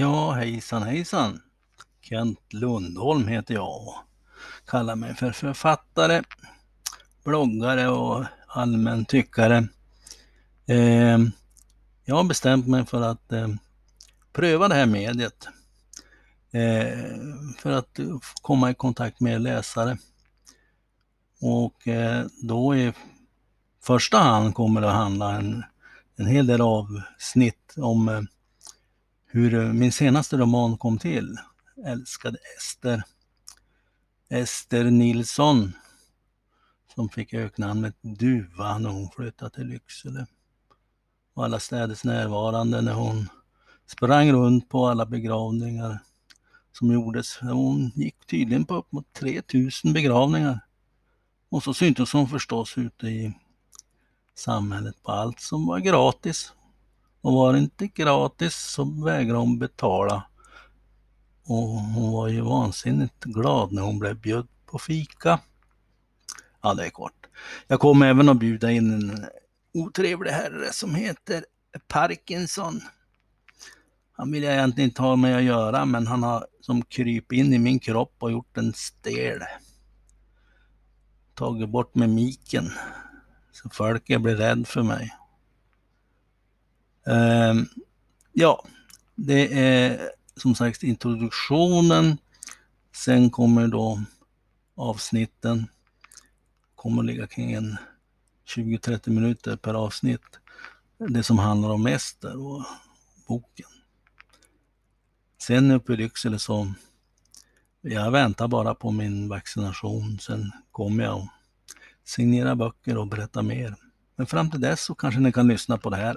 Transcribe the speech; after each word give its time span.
Ja, 0.00 0.32
hejsan 0.32 0.82
hejsan. 0.82 1.40
Kent 2.00 2.52
Lundholm 2.52 3.28
heter 3.28 3.54
jag 3.54 3.88
och 3.88 3.94
kallar 4.66 4.96
mig 4.96 5.14
för 5.14 5.32
författare, 5.32 6.22
bloggare 7.24 7.88
och 7.88 8.24
allmän 8.46 9.04
tyckare. 9.04 9.68
Eh, 10.66 11.18
jag 12.04 12.16
har 12.16 12.24
bestämt 12.24 12.66
mig 12.66 12.86
för 12.86 13.02
att 13.02 13.32
eh, 13.32 13.48
pröva 14.32 14.68
det 14.68 14.74
här 14.74 14.86
mediet. 14.86 15.48
Eh, 16.52 16.98
för 17.58 17.70
att 17.70 17.98
komma 18.42 18.70
i 18.70 18.74
kontakt 18.74 19.20
med 19.20 19.40
läsare. 19.40 19.98
Och 21.40 21.88
eh, 21.88 22.26
då 22.42 22.76
i 22.76 22.92
första 23.82 24.18
hand 24.18 24.54
kommer 24.54 24.80
det 24.80 24.88
att 24.88 24.96
handla 24.96 25.36
en, 25.36 25.64
en 26.16 26.26
hel 26.26 26.46
del 26.46 26.60
avsnitt 26.60 27.74
om 27.76 28.08
eh, 28.08 28.20
hur 29.32 29.54
eh, 29.54 29.72
min 29.72 29.92
senaste 29.92 30.36
roman 30.36 30.78
kom 30.78 30.98
till. 30.98 31.36
Älskade 31.86 32.38
Ester. 32.58 33.02
Ester 34.28 34.84
Nilsson. 34.84 35.72
Som 36.94 37.08
fick 37.08 37.34
öknamnet 37.34 37.94
Duva 38.00 38.78
när 38.78 38.90
hon 38.90 39.10
flyttade 39.10 39.50
till 39.50 39.66
Lycksele. 39.66 40.26
Och 41.34 41.44
alla 41.44 41.60
städes 41.60 42.04
närvarande 42.04 42.80
när 42.80 42.92
hon 42.92 43.28
sprang 43.86 44.32
runt 44.32 44.68
på 44.68 44.86
alla 44.86 45.06
begravningar 45.06 45.98
som 46.72 46.92
gjordes. 46.92 47.38
Hon 47.38 47.92
gick 47.94 48.26
tydligen 48.26 48.64
på 48.64 48.74
upp 48.74 48.92
mot 48.92 49.12
3000 49.12 49.92
begravningar. 49.92 50.60
Och 51.48 51.62
så 51.62 51.74
syntes 51.74 52.12
hon 52.12 52.28
förstås 52.28 52.78
ute 52.78 53.06
i 53.06 53.34
samhället 54.34 55.02
på 55.02 55.12
allt 55.12 55.40
som 55.40 55.66
var 55.66 55.78
gratis. 55.78 56.52
Och 57.20 57.32
var 57.32 57.52
det 57.52 57.58
inte 57.58 57.86
gratis 57.86 58.54
så 58.54 58.84
vägrade 58.84 59.38
hon 59.38 59.58
betala. 59.58 60.26
Och 61.44 61.68
hon 61.68 62.12
var 62.12 62.28
ju 62.28 62.40
vansinnigt 62.40 63.24
glad 63.24 63.72
när 63.72 63.82
hon 63.82 63.98
blev 63.98 64.20
bjöd 64.20 64.48
på 64.66 64.78
fika. 64.78 65.40
Ja, 66.62 66.74
det 66.74 66.86
är 66.86 66.90
kort. 66.90 67.26
Jag 67.66 67.80
kommer 67.80 68.06
även 68.06 68.28
att 68.28 68.38
bjuda 68.38 68.70
in 68.70 68.92
en 68.92 69.26
otrevlig 69.74 70.30
herre 70.30 70.72
som 70.72 70.94
heter 70.94 71.44
Parkinson. 71.88 72.80
Han 74.12 74.32
vill 74.32 74.42
jag 74.42 74.54
egentligen 74.54 74.90
inte 74.90 75.02
ha 75.02 75.16
med 75.16 75.36
att 75.36 75.42
göra, 75.42 75.84
men 75.84 76.06
han 76.06 76.22
har 76.22 76.46
som 76.60 76.82
kryp 76.82 77.32
in 77.32 77.52
i 77.52 77.58
min 77.58 77.78
kropp 77.78 78.14
och 78.18 78.30
gjort 78.32 78.56
en 78.56 78.72
stel. 78.72 79.40
Tagit 81.34 81.68
bort 81.68 81.94
mimiken. 81.94 82.70
Så 83.52 83.70
folk 83.70 84.06
blir 84.06 84.36
rädd 84.36 84.68
för 84.68 84.82
mig. 84.82 85.19
Ehm, 87.10 87.66
ja, 88.32 88.64
det 89.14 89.58
är 89.58 90.10
som 90.36 90.54
sagt 90.54 90.82
introduktionen. 90.82 92.18
Sen 92.96 93.30
kommer 93.30 93.68
då 93.68 94.02
avsnitten. 94.76 95.66
Kommer 96.74 97.02
ligga 97.02 97.26
kring 97.26 97.52
en 97.52 97.76
20-30 98.56 99.10
minuter 99.10 99.56
per 99.56 99.74
avsnitt. 99.74 100.20
Det 100.98 101.22
som 101.22 101.38
handlar 101.38 101.70
om 101.70 101.86
Ester 101.86 102.36
och 102.46 102.64
boken. 103.28 103.68
Sen 105.42 105.70
uppe 105.70 105.92
i 105.92 105.96
Lycksele 105.96 106.38
så 106.38 106.72
jag 107.80 108.10
väntar 108.10 108.48
bara 108.48 108.74
på 108.74 108.90
min 108.90 109.28
vaccination. 109.28 110.18
Sen 110.18 110.52
kommer 110.70 111.04
jag 111.04 111.16
och 111.16 111.28
signerar 112.04 112.54
böcker 112.54 112.98
och 112.98 113.06
berättar 113.06 113.42
mer. 113.42 113.76
Men 114.16 114.26
fram 114.26 114.50
till 114.50 114.60
dess 114.60 114.84
så 114.84 114.94
kanske 114.94 115.20
ni 115.20 115.32
kan 115.32 115.48
lyssna 115.48 115.78
på 115.78 115.90
det 115.90 115.96
här. 115.96 116.16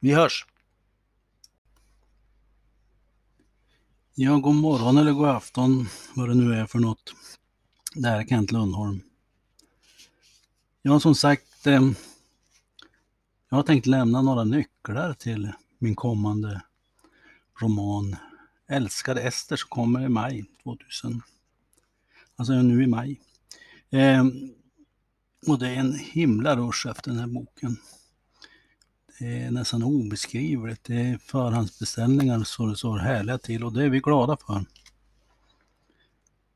Vi 0.00 0.12
hörs! 0.12 0.46
Ja, 4.14 4.36
god 4.38 4.54
morgon 4.54 4.98
eller 4.98 5.12
god 5.12 5.28
afton, 5.28 5.88
vad 6.14 6.28
det 6.28 6.34
nu 6.34 6.54
är 6.54 6.66
för 6.66 6.78
något. 6.78 7.14
Det 7.94 8.08
här 8.08 8.20
är 8.20 8.26
Kent 8.26 8.52
Lundholm. 8.52 9.00
Ja, 10.82 11.00
som 11.00 11.14
sagt, 11.14 11.66
eh, 11.66 11.90
jag 13.48 13.56
har 13.56 13.62
tänkt 13.62 13.86
lämna 13.86 14.22
några 14.22 14.44
nycklar 14.44 15.14
till 15.14 15.52
min 15.78 15.94
kommande 15.94 16.62
roman 17.60 18.16
Älskade 18.68 19.22
Ester 19.22 19.56
som 19.56 19.68
kommer 19.68 20.04
i 20.04 20.08
maj 20.08 20.44
2000. 20.62 21.22
Alltså 22.36 22.52
nu 22.52 22.82
i 22.82 22.86
maj. 22.86 23.20
Eh, 23.90 24.24
och 25.46 25.58
det 25.58 25.68
är 25.68 25.76
en 25.76 25.94
himla 25.94 26.56
rush 26.56 26.88
efter 26.88 27.10
den 27.10 27.20
här 27.20 27.26
boken. 27.26 27.76
Det 29.20 29.42
är 29.42 29.50
nästan 29.50 29.82
obeskrivligt. 29.82 30.84
Det 30.84 31.00
är 31.00 31.18
förhandsbeställningar 31.18 32.44
så 32.44 32.66
det 32.66 32.76
står 32.76 32.98
härliga 32.98 33.38
till 33.38 33.64
och 33.64 33.72
det 33.72 33.84
är 33.84 33.88
vi 33.88 34.00
glada 34.00 34.36
för. 34.46 34.64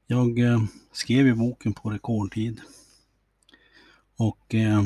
Jag 0.07 0.39
eh, 0.39 0.63
skrev 0.93 1.27
ju 1.27 1.35
boken 1.35 1.73
på 1.73 1.91
rekordtid. 1.91 2.61
Och 4.17 4.55
eh, 4.55 4.83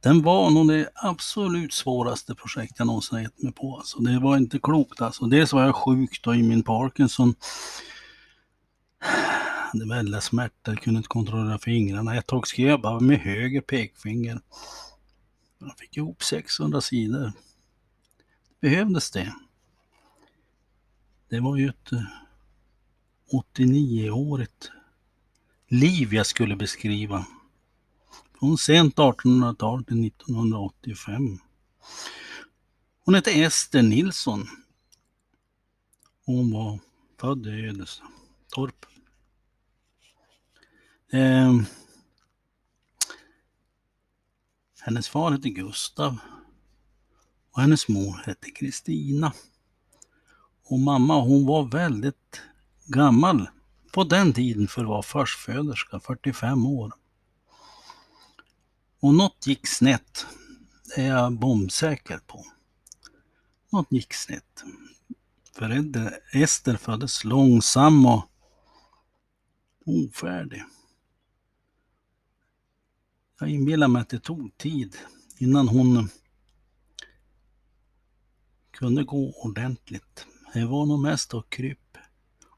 den 0.00 0.22
var 0.22 0.50
nog 0.50 0.68
det 0.68 0.88
absolut 0.94 1.72
svåraste 1.72 2.34
projekt 2.34 2.74
jag 2.78 2.86
någonsin 2.86 3.22
gett 3.22 3.42
mig 3.42 3.52
på. 3.52 3.76
Alltså, 3.76 3.98
det 3.98 4.20
var 4.20 4.36
inte 4.36 4.58
klokt 4.58 5.00
alltså. 5.00 5.26
Dels 5.26 5.52
var 5.52 5.62
jag 5.62 5.74
sjuk 5.74 6.20
då 6.22 6.34
i 6.34 6.42
min 6.42 6.62
Parkinson. 6.62 7.34
Det 9.72 9.78
hade 9.78 9.94
väldiga 9.94 10.20
smärtor, 10.20 10.76
kunde 10.76 10.98
inte 10.98 11.08
kontrollera 11.08 11.58
fingrarna. 11.58 12.16
Ett 12.16 12.26
tag 12.26 12.46
skrev 12.46 12.68
jag 12.68 12.80
bara 12.80 13.00
med 13.00 13.18
höger 13.18 13.60
pekfinger. 13.60 14.40
Jag 15.58 15.78
fick 15.78 15.96
ihop 15.96 16.22
600 16.22 16.80
sidor. 16.80 17.32
Behövdes 18.60 19.10
det? 19.10 19.34
Det 21.28 21.40
var 21.40 21.56
ju 21.56 21.68
ett 21.68 21.92
eh, 21.92 22.02
89-årigt 23.32 24.70
liv 25.68 26.14
jag 26.14 26.26
skulle 26.26 26.56
beskriva. 26.56 27.26
Från 28.38 28.58
sent 28.58 28.96
1800-tal 28.96 29.84
till 29.84 30.06
1985. 30.06 31.38
Hon 33.04 33.14
hette 33.14 33.30
Ester 33.30 33.82
Nilsson. 33.82 34.46
Hon 36.24 36.50
var 36.50 36.78
född 37.20 37.46
i 37.46 37.66
Ödestorp. 37.66 38.86
Eh, 41.12 41.60
hennes 44.84 45.08
far 45.08 45.30
hette 45.30 45.50
Gustav 45.50 46.18
och 47.52 47.60
hennes 47.60 47.88
mor 47.88 48.22
hette 48.26 48.50
Kristina. 48.50 49.32
Och 50.64 50.78
mamma 50.78 51.20
hon 51.20 51.46
var 51.46 51.64
väldigt 51.64 52.42
gammal 52.86 53.48
på 53.92 54.04
den 54.04 54.32
tiden 54.32 54.68
för 54.68 54.82
att 54.82 54.88
vara 54.88 55.02
förstföderska, 55.02 56.00
45 56.00 56.66
år. 56.66 56.92
Och 59.00 59.14
något 59.14 59.46
gick 59.46 59.66
snett. 59.66 60.26
Det 60.94 61.02
är 61.02 61.08
jag 61.08 61.32
bombsäker 61.32 62.18
på. 62.26 62.46
Något 63.72 63.92
gick 63.92 64.14
snett. 64.14 64.64
För 65.52 65.88
Ester 66.32 66.76
föddes 66.76 67.24
långsam 67.24 68.06
och 68.06 68.28
ofärdig. 69.86 70.64
Jag 73.40 73.48
inbillar 73.48 73.88
mig 73.88 74.02
att 74.02 74.08
det 74.08 74.20
tog 74.20 74.58
tid 74.58 74.96
innan 75.38 75.68
hon 75.68 76.08
kunde 78.70 79.04
gå 79.04 79.32
ordentligt. 79.36 80.26
Det 80.54 80.64
var 80.64 80.86
nog 80.86 81.02
mest 81.02 81.34
att 81.34 81.50
kryp. 81.50 81.78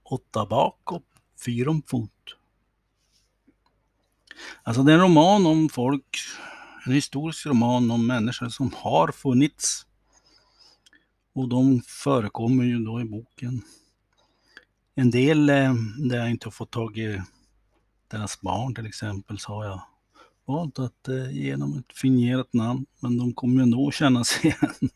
Åtta 0.03 0.47
bak 0.47 0.93
och 0.93 1.05
fyra 1.45 1.71
om 1.71 1.83
fot. 1.83 2.11
Alltså 4.63 4.83
det 4.83 4.93
är 4.93 4.95
en 4.95 5.03
roman 5.03 5.47
om 5.47 5.69
folk, 5.69 6.17
en 6.87 6.93
historisk 6.93 7.47
roman 7.47 7.91
om 7.91 8.07
människor 8.07 8.49
som 8.49 8.73
har 8.77 9.13
funnits. 9.13 9.87
Och 11.33 11.49
de 11.49 11.83
förekommer 11.87 12.65
ju 12.65 12.79
då 12.79 13.01
i 13.01 13.05
boken. 13.05 13.63
En 14.95 15.11
del 15.11 15.51
eh, 15.51 15.75
där 15.99 16.17
jag 16.17 16.31
inte 16.31 16.47
har 16.47 16.53
fått 16.53 16.71
tag 16.71 16.99
i 16.99 17.23
deras 18.09 18.41
barn 18.41 18.75
till 18.75 18.87
exempel 18.87 19.39
så 19.39 19.53
har 19.53 19.65
jag 19.65 19.83
valt 20.47 20.79
att 20.79 21.09
eh, 21.09 21.31
ge 21.31 21.57
dem 21.57 21.79
ett 21.79 21.99
fingerat 21.99 22.53
namn. 22.53 22.87
Men 23.01 23.19
de 23.19 23.35
kommer 23.35 23.57
ju 23.57 23.63
ändå 23.63 23.91
känna 23.91 24.25
sig 24.25 24.41
igen. 24.47 24.91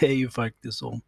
Det 0.00 0.06
är 0.06 0.14
ju 0.14 0.30
faktiskt 0.30 0.78
så. 0.78 1.00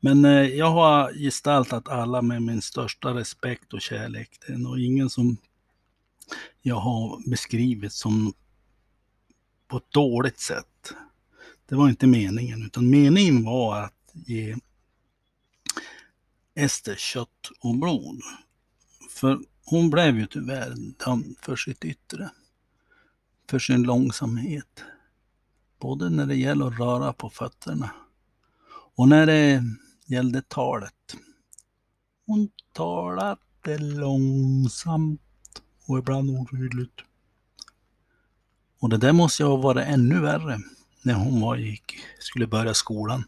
Men 0.00 0.24
eh, 0.24 0.30
jag 0.30 0.70
har 0.70 1.12
gestaltat 1.12 1.88
alla 1.88 2.22
med 2.22 2.42
min 2.42 2.62
största 2.62 3.14
respekt 3.14 3.72
och 3.72 3.80
kärlek. 3.80 4.38
Det 4.46 4.52
är 4.52 4.58
nog 4.58 4.80
ingen 4.80 5.10
som 5.10 5.36
jag 6.62 6.76
har 6.76 7.30
beskrivit 7.30 7.92
som 7.92 8.34
på 9.68 9.76
ett 9.76 9.92
dåligt 9.92 10.40
sätt. 10.40 10.92
Det 11.68 11.74
var 11.74 11.88
inte 11.88 12.06
meningen, 12.06 12.62
utan 12.62 12.90
meningen 12.90 13.44
var 13.44 13.82
att 13.82 14.12
ge 14.12 14.56
Ester 16.54 16.94
kött 16.96 17.50
och 17.60 17.74
blod. 17.74 18.20
För 19.10 19.38
hon 19.72 19.90
blev 19.90 20.18
ju 20.18 20.26
tyvärr 20.26 20.74
dömd 21.04 21.36
för 21.40 21.56
sitt 21.56 21.84
yttre. 21.84 22.30
För 23.50 23.58
sin 23.58 23.82
långsamhet. 23.82 24.84
både 25.80 26.10
när 26.10 26.26
det 26.26 26.36
gäller 26.36 26.66
att 26.66 26.78
röra 26.78 27.12
på 27.12 27.30
fötterna 27.30 27.90
och 28.96 29.08
när 29.08 29.26
det 29.26 29.62
gällde 30.06 30.42
talet. 30.42 31.16
Hon 32.26 32.50
talade 32.72 33.78
långsamt 33.78 35.62
och 35.86 35.98
ibland 35.98 36.30
otydligt. 36.30 37.00
Och 38.78 38.88
det 38.88 38.96
där 38.96 39.12
måste 39.12 39.42
ju 39.42 39.48
ha 39.48 39.56
varit 39.56 39.86
ännu 39.86 40.20
värre 40.20 40.58
när 41.02 41.14
hon 41.14 41.40
var, 41.40 41.56
gick, 41.56 41.96
skulle 42.18 42.46
börja 42.46 42.74
skolan. 42.74 43.24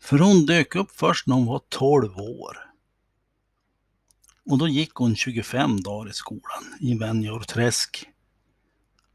För 0.00 0.18
hon 0.18 0.46
dök 0.46 0.74
upp 0.74 0.90
först 0.90 1.26
när 1.26 1.34
hon 1.34 1.46
var 1.46 1.60
12 1.68 2.18
år. 2.18 2.65
Och 4.46 4.58
då 4.58 4.68
gick 4.68 4.94
hon 4.94 5.16
25 5.16 5.82
dagar 5.82 6.10
i 6.10 6.12
skolan 6.12 6.64
i 6.80 6.94
Venjorträsk. 6.94 8.08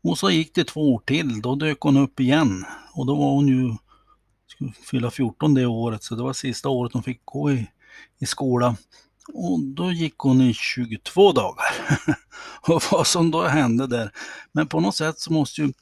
Och 0.04 0.18
så 0.18 0.32
gick 0.32 0.56
det 0.56 0.64
två 0.64 0.94
år 0.94 1.02
till, 1.06 1.42
då 1.42 1.56
dök 1.56 1.82
hon 1.82 1.98
upp 1.98 2.20
igen. 2.20 2.66
Och 2.94 3.06
då 3.06 3.16
var 3.16 3.32
hon 3.32 3.48
ju, 3.48 3.76
skulle 4.48 4.72
fylla 4.72 5.12
14 5.12 5.54
det 5.54 5.66
året, 5.66 6.04
så 6.04 6.16
det 6.16 6.24
var 6.24 6.34
sista 6.34 6.70
året 6.70 6.94
hon 6.94 7.04
fick 7.04 7.22
gå 7.26 7.52
i, 7.52 7.68
i 8.20 8.26
skola. 8.26 8.78
Och 9.34 9.60
då 9.60 9.92
gick 9.92 10.18
hon 10.18 10.42
i 10.42 10.54
22 10.54 11.32
dagar. 11.32 11.66
och 12.62 12.84
vad 12.92 13.08
som 13.08 13.32
då 13.32 13.48
hände 13.48 13.88
där. 13.88 14.12
Men 14.52 14.68
på 14.68 14.80
något 14.80 14.96
sätt 14.96 15.20
så 15.20 15.34
måste 15.34 15.62
ju 15.62 15.74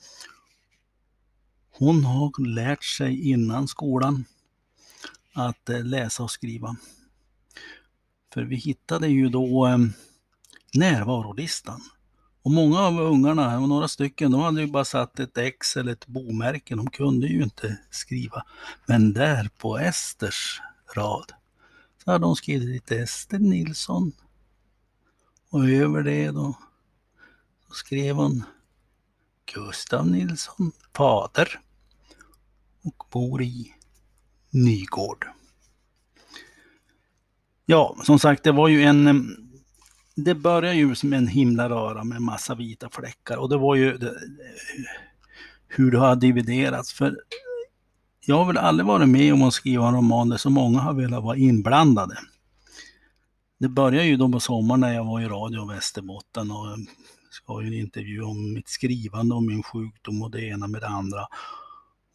hon 1.71 2.03
ha 2.03 2.31
lärt 2.37 2.83
sig 2.83 3.29
innan 3.29 3.67
skolan 3.67 4.25
att 5.33 5.69
eh, 5.69 5.83
läsa 5.83 6.23
och 6.23 6.31
skriva. 6.31 6.75
För 8.33 8.41
vi 8.41 8.55
hittade 8.55 9.07
ju 9.07 9.29
då 9.29 9.67
eh, 9.67 9.77
närvarolistan. 10.73 11.81
Och 12.41 12.51
många 12.51 12.79
av 12.79 12.99
ungarna, 12.99 13.59
några 13.59 13.87
stycken, 13.87 14.31
de 14.31 14.41
hade 14.41 14.61
ju 14.61 14.67
bara 14.67 14.85
satt 14.85 15.19
ett 15.19 15.37
X 15.37 15.77
eller 15.77 15.91
ett 15.91 16.07
bomärke. 16.07 16.75
De 16.75 16.89
kunde 16.89 17.27
ju 17.27 17.43
inte 17.43 17.79
skriva. 17.89 18.43
Men 18.85 19.13
där 19.13 19.49
på 19.57 19.77
Esters 19.77 20.61
rad 20.95 21.33
så 22.03 22.11
hade 22.11 22.25
de 22.25 22.35
skrivit 22.35 22.69
lite 22.69 22.95
Ester 22.99 23.39
Nilsson. 23.39 24.11
Och 25.49 25.69
över 25.69 26.03
det 26.03 26.31
då 26.31 26.57
så 27.67 27.73
skrev 27.73 28.15
hon 28.15 28.43
Gustav 29.53 30.07
Nilsson, 30.07 30.71
fader 30.93 31.59
och 32.83 33.03
bor 33.11 33.41
i 33.41 33.73
Nygård. 34.49 35.27
Ja, 37.71 37.95
som 38.03 38.19
sagt, 38.19 38.43
det 38.43 38.51
var 38.51 38.67
ju 38.67 38.83
en... 38.83 39.29
Det 40.15 40.35
började 40.35 40.75
ju 40.75 40.95
som 40.95 41.13
en 41.13 41.27
himla 41.27 41.69
röra 41.69 42.03
med 42.03 42.21
massa 42.21 42.55
vita 42.55 42.89
fläckar 42.89 43.37
och 43.37 43.49
det 43.49 43.57
var 43.57 43.75
ju 43.75 43.97
det, 43.97 44.13
hur 45.67 45.91
det 45.91 45.99
har 45.99 46.15
dividerats. 46.15 46.93
För 46.93 47.17
jag 48.25 48.35
har 48.35 48.45
väl 48.45 48.57
aldrig 48.57 48.87
varit 48.87 49.09
med 49.09 49.33
om 49.33 49.43
att 49.43 49.53
skriva 49.53 49.87
en 49.87 49.95
roman 49.95 50.29
där 50.29 50.37
så 50.37 50.49
många 50.49 50.79
har 50.79 50.93
velat 50.93 51.23
vara 51.23 51.37
inblandade. 51.37 52.17
Det 53.59 53.69
började 53.69 54.07
ju 54.07 54.17
då 54.17 54.29
på 54.29 54.39
sommaren 54.39 54.79
när 54.79 54.93
jag 54.93 55.05
var 55.05 55.21
i 55.21 55.25
Radio 55.25 55.67
Västerbotten 55.67 56.51
och 56.51 56.77
ska 57.31 57.61
ju 57.61 57.79
intervju 57.79 58.21
om 58.21 58.53
mitt 58.53 58.69
skrivande 58.69 59.35
och 59.35 59.43
min 59.43 59.63
sjukdom 59.63 60.21
och 60.21 60.31
det 60.31 60.41
ena 60.41 60.67
med 60.67 60.81
det 60.81 60.87
andra. 60.87 61.27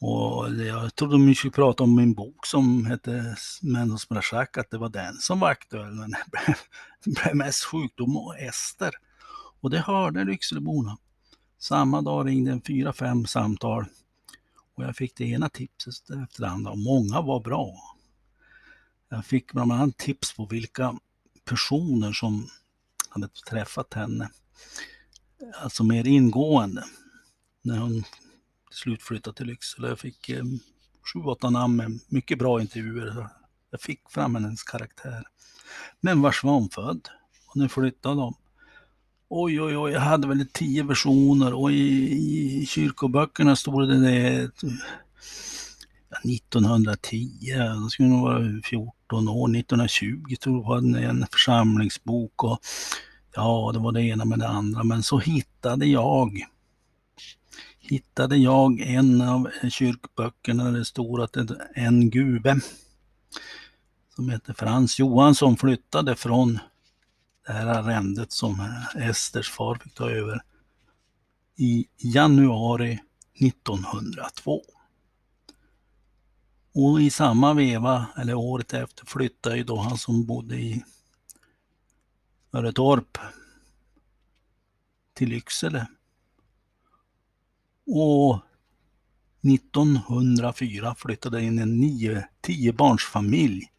Och 0.06 0.54
jag 0.54 0.94
trodde 0.94 1.12
de 1.12 1.34
skulle 1.34 1.50
prata 1.50 1.82
om 1.82 1.96
min 1.96 2.14
bok 2.14 2.46
som 2.46 2.86
hette 2.86 3.36
Menos 3.62 4.08
Brachak, 4.08 4.58
att 4.58 4.70
det 4.70 4.78
var 4.78 4.88
den 4.88 5.14
som 5.14 5.40
var 5.40 5.50
aktuell. 5.50 5.94
Men 5.94 6.10
det 6.10 6.24
blev, 6.30 6.56
det 7.04 7.10
blev 7.10 7.36
mest 7.36 7.64
sjukdom 7.64 8.16
och 8.16 8.38
Ester. 8.38 8.90
Och 9.60 9.70
det 9.70 9.78
hörde 9.78 10.24
Lyckseleborna. 10.24 10.98
Samma 11.58 12.02
dag 12.02 12.26
ringde 12.26 12.50
en 12.50 12.62
fyra, 12.62 12.92
fem 12.92 13.26
samtal 13.26 13.84
och 14.74 14.84
jag 14.84 14.96
fick 14.96 15.16
det 15.16 15.24
ena 15.24 15.48
tipset 15.48 16.10
efter 16.24 16.42
det 16.42 16.48
andra 16.48 16.70
och 16.70 16.78
många 16.78 17.20
var 17.20 17.40
bra. 17.40 17.74
Jag 19.08 19.26
fick 19.26 19.52
bland 19.52 19.72
annat 19.72 19.98
tips 19.98 20.36
på 20.36 20.46
vilka 20.46 20.98
personer 21.44 22.12
som 22.12 22.48
hade 23.08 23.28
träffat 23.28 23.94
henne. 23.94 24.30
Alltså 25.62 25.84
mer 25.84 26.06
ingående. 26.06 26.84
När 27.62 27.78
hon 27.78 28.04
till 28.74 28.82
slut 28.82 29.02
flyttade 29.02 29.36
till 29.36 29.46
Lycksele. 29.46 29.88
Jag 29.88 29.98
fick 29.98 30.28
eh, 30.28 30.44
sju, 31.12 31.20
åtta 31.24 31.50
namn 31.50 31.76
med 31.76 32.00
mycket 32.08 32.38
bra 32.38 32.60
intervjuer. 32.60 33.28
Jag 33.70 33.80
fick 33.80 34.00
fram 34.10 34.34
hennes 34.34 34.62
karaktär. 34.62 35.24
Men 36.00 36.22
var 36.22 36.36
var 36.42 36.52
hon 36.52 36.70
född? 36.70 37.08
Och 37.46 37.56
nu 37.56 37.68
flyttade 37.68 38.14
de? 38.14 38.34
Oj, 39.28 39.62
oj, 39.62 39.76
oj, 39.76 39.92
jag 39.92 40.00
hade 40.00 40.28
väl 40.28 40.46
tio 40.52 40.82
versioner 40.82 41.54
och 41.54 41.72
i, 41.72 42.12
i 42.62 42.66
kyrkoböckerna 42.66 43.56
stod 43.56 43.88
det, 43.88 44.00
det 44.00 44.50
1910, 46.24 47.28
då 47.82 47.88
skulle 47.88 48.08
hon 48.08 48.22
vara 48.22 48.60
14 48.64 49.28
år, 49.28 49.56
1920 49.56 50.34
tror 50.40 50.62
jag 50.62 50.74
hade 50.74 51.00
en 51.04 51.26
församlingsbok 51.32 52.44
och 52.44 52.58
ja, 53.34 53.70
det 53.74 53.78
var 53.78 53.92
det 53.92 54.02
ena 54.02 54.24
med 54.24 54.38
det 54.38 54.48
andra. 54.48 54.84
Men 54.84 55.02
så 55.02 55.18
hittade 55.18 55.86
jag 55.86 56.44
hittade 57.84 58.36
jag 58.36 58.80
en 58.80 59.20
av 59.20 59.50
kyrkböckerna 59.70 60.64
där 60.64 60.78
det 60.78 60.84
stod 60.84 61.20
att 61.20 61.36
en 61.74 62.10
gube 62.10 62.60
som 64.14 64.28
hette 64.28 64.54
Frans 64.54 64.98
Johansson 64.98 65.56
flyttade 65.56 66.16
från 66.16 66.58
det 67.46 67.52
här 67.52 67.66
arrendet 67.66 68.32
som 68.32 68.72
Esters 68.96 69.50
far 69.50 69.74
fick 69.74 69.94
ta 69.94 70.10
över 70.10 70.42
i 71.56 71.86
januari 71.96 73.00
1902. 73.40 74.62
Och 76.74 77.02
i 77.02 77.10
samma 77.10 77.54
veva, 77.54 78.06
eller 78.16 78.34
året 78.34 78.74
efter, 78.74 79.06
flyttade 79.06 79.56
ju 79.56 79.64
då 79.64 79.76
han 79.76 79.98
som 79.98 80.26
bodde 80.26 80.56
i 80.56 80.84
Öretorp 82.52 83.18
till 85.14 85.28
Lycksele. 85.28 85.86
Och 87.86 88.40
1904 89.42 90.94
flyttade 90.94 91.42
in 91.42 91.58
en 91.58 91.80
nio, 91.80 92.28
tio 92.40 92.72
barns 92.72 93.04
familj. 93.04 93.72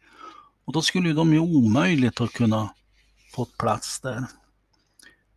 Och 0.64 0.72
då 0.72 0.82
skulle 0.82 1.12
de 1.12 1.32
ju 1.32 1.38
omöjligt 1.38 2.18
ha 2.18 2.26
kunnat 2.26 2.72
fått 3.32 3.58
plats 3.58 4.00
där. 4.00 4.26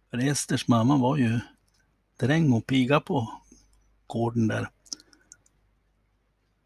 För 0.10 0.18
Esters 0.18 0.68
mamma 0.68 0.98
var 0.98 1.18
ju 1.18 1.39
dräng 2.19 2.54
och 2.54 2.68
piga 2.68 3.00
på 3.00 3.42
gården 4.07 4.48
där. 4.48 4.69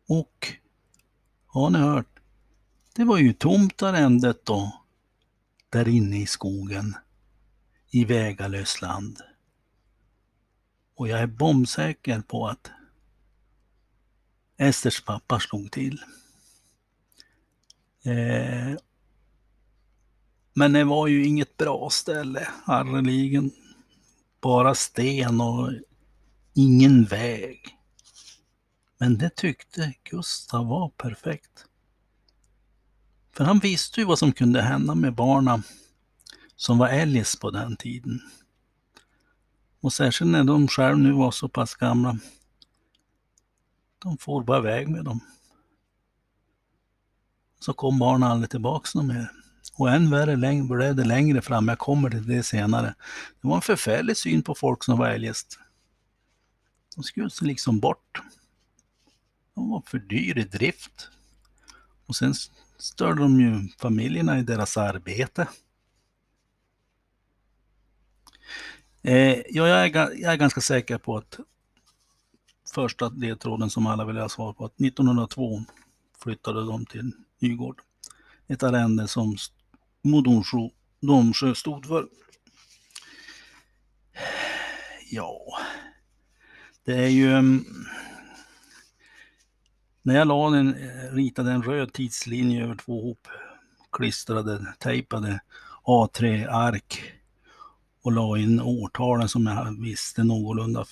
Och 0.07 0.53
har 1.47 1.69
ni 1.69 1.79
hört? 1.79 2.19
Det 2.95 3.03
var 3.03 3.17
ju 3.17 3.33
tomt 3.33 3.81
arrendet 3.81 4.45
då. 4.45 4.81
Där 5.69 5.87
inne 5.87 6.21
i 6.21 6.25
skogen. 6.25 6.95
I 7.91 8.05
vägalöst 8.05 8.81
land. 8.81 9.21
Och 10.95 11.07
jag 11.07 11.19
är 11.19 11.27
bombsäker 11.27 12.21
på 12.21 12.47
att 12.47 12.71
Esters 14.57 15.01
pappa 15.01 15.39
slog 15.39 15.71
till. 15.71 15.99
Eh, 18.03 18.77
men 20.53 20.73
det 20.73 20.83
var 20.83 21.07
ju 21.07 21.25
inget 21.25 21.57
bra 21.57 21.89
ställe, 21.89 22.47
Arreligen. 22.65 23.51
Bara 24.41 24.75
sten 24.75 25.41
och 25.41 25.71
ingen 26.53 27.05
väg. 27.05 27.77
Men 28.97 29.17
det 29.17 29.35
tyckte 29.35 29.93
Gustav 30.03 30.67
var 30.67 30.89
perfekt. 30.89 31.65
För 33.31 33.43
han 33.43 33.59
visste 33.59 33.99
ju 33.99 34.05
vad 34.05 34.19
som 34.19 34.31
kunde 34.31 34.61
hända 34.61 34.95
med 34.95 35.15
barnen 35.15 35.63
som 36.55 36.77
var 36.77 36.87
eljest 36.87 37.39
på 37.39 37.51
den 37.51 37.75
tiden. 37.75 38.21
Och 39.83 39.93
särskilt 39.93 40.31
när 40.31 40.43
de 40.43 40.67
själv 40.67 40.97
nu 40.97 41.11
var 41.11 41.31
så 41.31 41.49
pass 41.49 41.75
gamla. 41.75 42.17
De 43.99 44.17
får 44.17 44.43
bara 44.43 44.57
iväg 44.57 44.87
med 44.87 45.05
dem. 45.05 45.19
Så 47.59 47.73
kom 47.73 47.99
barnen 47.99 48.23
aldrig 48.23 48.49
tillbaks 48.49 48.95
någon 48.95 49.07
mer. 49.07 49.31
Och 49.73 49.89
än 49.89 50.09
värre 50.09 50.63
blev 50.63 50.95
det 50.95 51.03
längre 51.03 51.41
fram, 51.41 51.67
jag 51.67 51.79
kommer 51.79 52.09
till 52.09 52.27
det 52.27 52.43
senare. 52.43 52.95
Det 53.41 53.47
var 53.47 53.55
en 53.55 53.61
förfärlig 53.61 54.17
syn 54.17 54.43
på 54.43 54.55
folk 54.55 54.83
som 54.83 54.97
var 54.97 55.09
eljest. 55.09 55.59
De 56.95 57.03
skulle 57.03 57.29
liksom 57.41 57.79
bort. 57.79 58.21
De 59.55 59.69
var 59.69 59.83
för 59.85 59.99
dyr 59.99 60.37
i 60.37 60.43
drift. 60.43 61.09
Och 62.05 62.15
sen 62.15 62.33
störde 62.77 63.21
de 63.21 63.41
ju 63.41 63.69
familjerna 63.79 64.39
i 64.39 64.43
deras 64.43 64.77
arbete. 64.77 65.47
Eh, 69.03 69.41
jag, 69.49 69.69
är, 69.69 69.95
jag 69.95 70.33
är 70.33 70.37
ganska 70.37 70.61
säker 70.61 70.97
på 70.97 71.17
att 71.17 71.39
första 72.73 73.09
ledtråden 73.09 73.69
som 73.69 73.87
alla 73.87 74.05
vill 74.05 74.17
ha 74.17 74.29
svar 74.29 74.53
på, 74.53 74.65
att 74.65 74.81
1902 74.81 75.63
flyttade 76.23 76.65
de 76.65 76.85
till 76.85 77.11
Nygård. 77.39 77.81
Ett 78.47 78.63
arrende 78.63 79.07
som 79.07 79.37
Mo 80.01 80.21
Domsjö 81.01 81.55
stod 81.55 81.85
för. 81.85 82.07
Ja, 85.11 85.39
Det 86.85 86.93
är 86.93 87.07
ju... 87.07 87.33
Mm, 87.33 87.65
när 90.01 90.15
jag 90.15 90.27
la 90.27 90.57
eh, 90.57 91.13
ritade 91.13 91.51
en 91.51 91.63
röd 91.63 91.93
tidslinje 91.93 92.63
över 92.63 92.75
två 92.75 93.15
hopklistrade, 93.89 94.73
tejpade 94.79 95.39
A3-ark 95.83 97.13
och 98.03 98.11
la 98.11 98.37
in 98.37 98.61
årtalen 98.61 99.29
som 99.29 99.47
jag 99.47 99.81
visste 99.81 100.23
någorlunda 100.23 100.85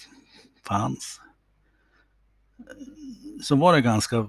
fanns. 0.67 1.21
Så 3.41 3.55
var 3.55 3.73
det 3.73 3.81
ganska 3.81 4.27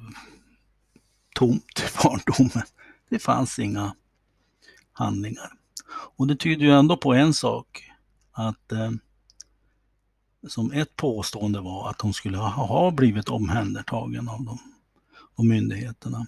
tomt 1.35 1.81
i 1.81 2.03
barndomen. 2.03 2.67
Det 3.09 3.19
fanns 3.19 3.59
inga 3.59 3.95
handlingar. 4.93 5.53
Och 6.17 6.27
det 6.27 6.37
tyder 6.37 6.65
ju 6.65 6.73
ändå 6.73 6.97
på 6.97 7.15
en 7.15 7.35
sak. 7.35 7.91
Att 8.33 8.73
eh, 8.73 8.91
som 10.49 10.73
ett 10.73 10.97
påstående 10.97 11.61
var 11.61 11.91
att 11.91 12.01
hon 12.01 12.15
skulle 12.15 12.37
ha, 12.37 12.49
ha 12.49 12.91
blivit 12.91 13.29
omhändertagen 13.29 14.29
av 14.29 14.45
dem 14.45 14.59
och 15.35 15.47
myndigheterna. 15.47 16.27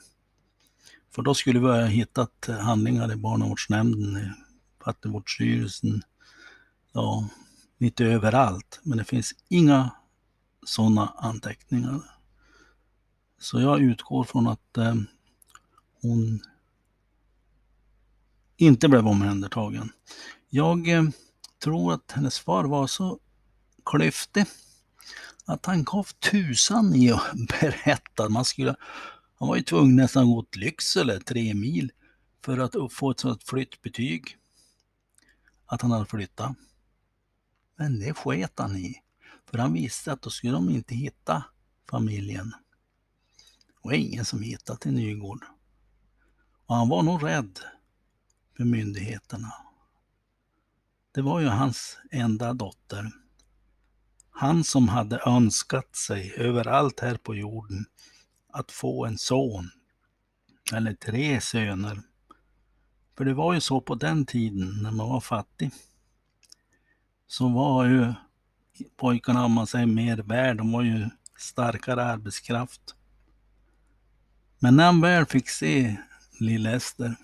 För 1.11 1.23
då 1.23 1.35
skulle 1.35 1.61
vi 1.61 1.67
ha 1.67 1.85
hittat 1.85 2.49
handlingar 2.61 3.13
i 3.13 3.17
barnavårdsnämnden, 3.17 4.17
i 4.17 4.31
fattigvårdsstyrelsen, 4.85 6.03
ja, 6.95 7.29
lite 7.79 8.05
överallt. 8.05 8.81
Men 8.83 8.99
det 8.99 9.05
finns 9.05 9.35
inga 9.49 9.91
sådana 10.67 11.15
anteckningar. 11.17 12.01
Så 13.39 13.61
jag 13.61 13.81
utgår 13.81 14.25
från 14.25 14.47
att 14.47 14.77
eh, 14.79 14.95
hon 16.03 16.41
inte 18.57 18.89
blev 18.89 19.07
omhändertagen. 19.09 19.93
Jag 20.49 20.89
eh, 20.89 21.05
tror 21.65 21.93
att 21.95 22.13
hennes 22.13 22.39
far 22.39 22.65
var 22.65 22.87
så 22.87 23.19
klyftig 23.85 24.45
att 25.45 25.67
han 25.67 25.85
gav 25.85 26.05
tusan 26.05 26.95
i 26.95 27.13
att 27.13 27.33
berätta. 27.61 28.29
Man 28.29 28.45
skulle, 28.45 28.77
han 29.35 29.49
var 29.49 29.57
ju 29.57 29.63
tvungen 29.63 29.97
nästan 29.97 30.23
att 30.23 30.29
gå 30.29 30.43
till 30.43 30.61
Lycksele, 30.61 31.21
tre 31.21 31.55
mil, 31.55 31.93
för 32.45 32.59
att 32.59 32.93
få 32.93 33.11
ett 33.11 33.21
sådant 33.21 33.43
flyttbetyg. 33.45 34.37
Att 35.67 35.83
han 35.83 35.91
hade 35.91 36.07
flyttat. 36.07 36.57
Men 37.77 37.99
det 37.99 38.15
sket 38.15 38.59
han 38.59 38.77
i. 38.77 39.03
För 39.51 39.59
han 39.59 39.73
visste 39.73 40.13
att 40.13 40.23
då 40.23 40.31
skulle 40.31 40.53
de 40.53 40.71
inte 40.71 40.95
hitta 40.95 41.45
familjen. 41.91 42.53
Och 43.81 43.91
det 43.91 43.97
ingen 43.97 44.25
som 44.25 44.43
hittat 44.43 44.81
till 44.81 44.93
Nygård. 44.93 45.45
Och 46.67 46.77
han 46.77 46.89
var 46.89 47.03
nog 47.03 47.25
rädd 47.25 47.61
för 48.57 48.65
myndigheterna. 48.65 49.53
Det 51.13 51.23
var 51.23 51.41
ju 51.41 51.47
hans 51.47 51.99
enda 52.11 52.53
dotter. 52.53 53.13
Han 54.31 54.65
som 54.65 54.89
hade 54.89 55.21
önskat 55.27 55.97
sig 55.97 56.35
överallt 56.37 57.01
här 57.01 57.17
på 57.17 57.35
jorden 57.35 57.87
att 58.53 58.73
få 58.73 59.07
en 59.07 59.19
son. 59.19 59.71
Eller 60.73 60.95
tre 60.95 61.41
söner. 61.41 62.03
För 63.17 63.25
det 63.25 63.35
var 63.35 63.55
ju 63.55 63.61
så 63.61 63.81
på 63.81 63.95
den 63.95 64.27
tiden 64.27 64.83
när 64.83 64.91
man 64.91 65.09
var 65.09 65.21
fattig. 65.21 65.71
Så 67.35 67.49
var 67.49 67.85
ju 67.85 68.15
pojkarna, 68.97 69.45
om 69.45 69.53
man 69.53 69.67
säger 69.67 69.87
mer 69.87 70.17
värd, 70.17 70.57
de 70.57 70.73
var 70.73 70.83
ju 70.83 71.09
starkare 71.39 72.05
arbetskraft. 72.05 72.81
Men 74.59 74.77
när 74.77 74.85
han 74.85 75.01
väl 75.01 75.27
fick 75.27 75.49
se 75.49 75.97
lilla 76.41 76.71
Ester, 76.71 77.17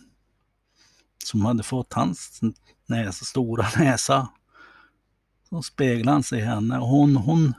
som 1.24 1.44
hade 1.44 1.62
fått 1.62 1.92
hans 1.92 2.40
näsa, 2.86 3.24
stora 3.24 3.66
näsa, 3.78 4.28
så 5.48 5.62
speglade 5.62 6.10
han 6.10 6.22
sig 6.22 6.38
i 6.38 6.44
henne 6.44 6.78
och 6.78 6.88
hon, 6.88 7.16
hon, 7.16 7.54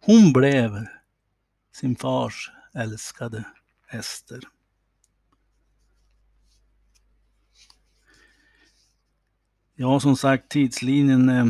hon 0.00 0.32
blev 0.32 0.86
sin 1.72 1.96
fars 1.96 2.50
älskade 2.74 3.44
Ester. 3.90 4.40
Ja, 9.80 10.00
som 10.00 10.16
sagt, 10.16 10.48
tidslinjen, 10.48 11.28
eh, 11.28 11.46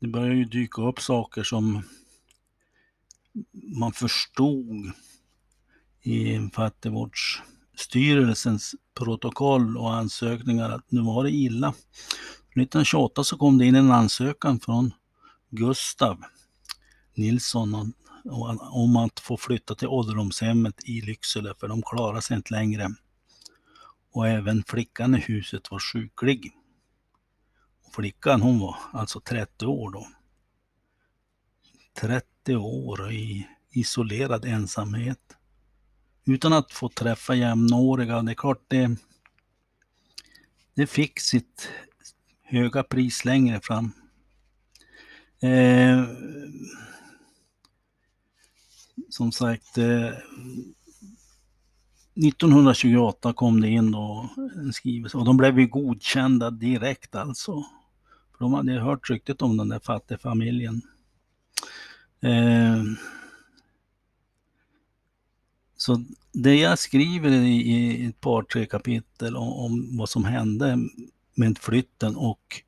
det 0.00 0.08
börjar 0.08 0.34
ju 0.34 0.44
dyka 0.44 0.82
upp 0.82 1.00
saker 1.00 1.42
som 1.42 1.82
man 3.52 3.92
förstod 3.92 4.92
i 6.02 6.50
fattigvårdsstyrelsens 6.52 8.74
protokoll 8.94 9.76
och 9.76 9.94
ansökningar 9.94 10.70
att 10.70 10.90
nu 10.90 11.00
var 11.00 11.24
det 11.24 11.30
illa. 11.30 11.68
1928 11.68 13.24
så 13.24 13.36
kom 13.36 13.58
det 13.58 13.66
in 13.66 13.74
en 13.74 13.90
ansökan 13.90 14.60
från 14.60 14.92
Gustav 15.50 16.22
Nilsson 17.14 17.92
om 18.70 18.96
att 18.96 19.20
få 19.20 19.36
flytta 19.36 19.74
till 19.74 19.88
ålderdomshemmet 19.88 20.84
i 20.84 21.00
Lycksele 21.00 21.54
för 21.60 21.68
de 21.68 21.82
klarade 21.82 22.22
sig 22.22 22.36
inte 22.36 22.54
längre. 22.54 22.88
Och 24.16 24.28
även 24.28 24.64
flickan 24.66 25.14
i 25.14 25.18
huset 25.18 25.70
var 25.70 25.78
sjuklig. 25.78 26.52
Och 27.82 27.94
flickan 27.94 28.40
hon 28.40 28.58
var 28.58 28.76
alltså 28.92 29.20
30 29.20 29.66
år 29.66 29.90
då. 29.90 30.06
30 32.00 32.56
år 32.56 33.12
i 33.12 33.46
isolerad 33.70 34.44
ensamhet. 34.44 35.36
Utan 36.24 36.52
att 36.52 36.72
få 36.72 36.88
träffa 36.88 37.34
jämnåriga. 37.34 38.22
Det 38.22 38.32
är 38.32 38.34
klart 38.34 38.64
det, 38.68 38.96
det 40.74 40.86
fick 40.86 41.20
sitt 41.20 41.68
höga 42.42 42.82
pris 42.82 43.24
längre 43.24 43.60
fram. 43.60 43.92
Eh, 45.40 46.04
som 49.10 49.32
sagt, 49.32 49.78
eh, 49.78 50.10
1928 52.16 53.32
kom 53.32 53.60
det 53.60 53.68
in 53.68 53.90
då 53.90 54.28
en 54.56 54.72
skrivelse 54.72 55.16
och 55.16 55.24
de 55.24 55.36
blev 55.36 55.58
ju 55.58 55.66
godkända 55.66 56.50
direkt 56.50 57.14
alltså. 57.14 57.64
För 58.32 58.44
de 58.44 58.54
hade 58.54 58.72
hört 58.72 59.10
ryktet 59.10 59.42
om 59.42 59.56
den 59.56 59.68
där 59.68 59.78
fattigfamiljen. 59.78 60.82
Eh, 62.20 62.82
så 65.76 66.04
det 66.32 66.54
jag 66.54 66.78
skriver 66.78 67.30
i, 67.30 67.56
i 67.56 68.06
ett 68.06 68.20
par, 68.20 68.42
tre 68.42 68.66
kapitel 68.66 69.36
om, 69.36 69.52
om 69.52 69.96
vad 69.96 70.08
som 70.08 70.24
hände 70.24 70.78
med 71.34 71.58
flytten 71.58 72.16
och 72.16 72.62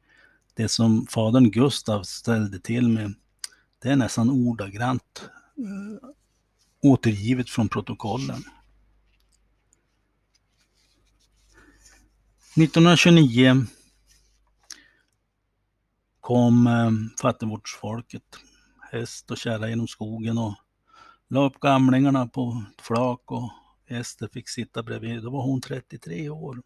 det 0.54 0.68
som 0.68 1.06
fadern 1.06 1.50
Gustav 1.50 2.02
ställde 2.02 2.58
till 2.60 2.88
med, 2.88 3.14
det 3.82 3.88
är 3.88 3.96
nästan 3.96 4.30
ordagrant 4.30 5.30
eh, 5.56 6.08
återgivet 6.82 7.50
från 7.50 7.68
protokollen. 7.68 8.44
1929 12.58 13.66
kom 16.20 16.66
eh, 16.66 16.90
fattigvårdsfolket, 17.22 18.22
häst 18.92 19.30
och 19.30 19.38
kärra 19.38 19.68
genom 19.68 19.88
skogen 19.88 20.38
och 20.38 20.54
la 21.28 21.46
upp 21.46 21.60
gamlingarna 21.60 22.26
på 22.26 22.64
ett 22.72 22.82
flak 22.82 23.32
och 23.32 23.50
Ester 23.86 24.28
fick 24.32 24.48
sitta 24.48 24.82
bredvid. 24.82 25.22
Då 25.22 25.30
var 25.30 25.42
hon 25.42 25.60
33 25.60 26.28
år. 26.28 26.62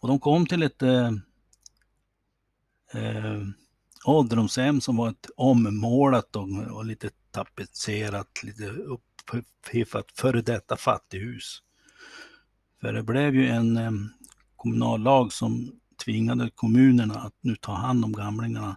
Och 0.00 0.08
de 0.08 0.20
kom 0.20 0.46
till 0.46 0.62
ett 0.62 0.82
eh, 0.82 1.12
eh, 2.92 3.42
ålderdomshem 4.04 4.80
som 4.80 4.96
var 4.96 5.10
ett 5.10 5.30
ommålat 5.36 6.36
och, 6.36 6.48
och 6.70 6.84
lite 6.84 7.10
tapetserat, 7.30 8.42
lite 8.42 8.68
upphiffat 8.68 10.12
före 10.12 10.42
detta 10.42 10.76
fattighus. 10.76 11.62
För 12.80 12.92
det 12.92 13.02
blev 13.02 13.34
ju 13.34 13.48
en 13.48 13.76
eh, 13.76 13.90
kommunallag 14.66 15.32
som 15.32 15.72
tvingade 16.04 16.50
kommunerna 16.54 17.14
att 17.14 17.34
nu 17.40 17.56
ta 17.56 17.72
hand 17.72 18.04
om 18.04 18.12
gamlingarna 18.12 18.76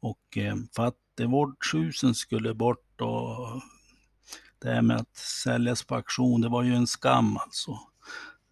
och 0.00 0.38
eh, 0.38 0.56
fattigvårdshusen 0.76 2.14
skulle 2.14 2.54
bort 2.54 3.00
och 3.00 3.62
det 4.58 4.68
här 4.68 4.82
med 4.82 4.96
att 4.96 5.16
säljas 5.16 5.84
på 5.84 5.94
auktion, 5.94 6.40
det 6.40 6.48
var 6.48 6.62
ju 6.62 6.74
en 6.74 6.86
skam 6.86 7.36
alltså. 7.36 7.78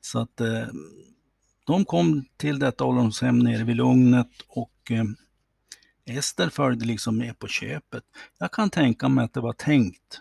Så 0.01 0.19
att 0.19 0.41
eh, 0.41 0.67
de 1.67 1.85
kom 1.85 2.25
till 2.37 2.59
detta 2.59 2.85
ålderdomshem 2.85 3.39
nere 3.39 3.65
vid 3.65 3.77
Lugnet 3.77 4.31
och 4.49 4.91
eh, 4.91 5.05
Ester 6.17 6.49
följde 6.49 6.85
liksom 6.85 7.19
med 7.19 7.39
på 7.39 7.49
köpet. 7.49 8.05
Jag 8.39 8.53
kan 8.53 8.71
tänka 8.71 9.09
mig 9.09 9.25
att 9.25 9.35
det 9.35 9.41
var 9.41 9.53
tänkt 9.53 10.21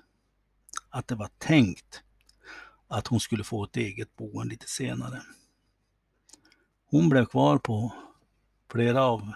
att 0.89 1.07
det 1.07 1.15
var 1.15 1.29
tänkt 1.37 2.01
att 2.87 3.07
hon 3.07 3.19
skulle 3.19 3.43
få 3.43 3.63
ett 3.63 3.77
eget 3.77 4.15
boende 4.15 4.49
lite 4.49 4.67
senare. 4.67 5.21
Hon 6.95 7.09
blev 7.09 7.25
kvar 7.25 7.57
på 7.57 7.93
flera 8.71 9.03
av 9.03 9.31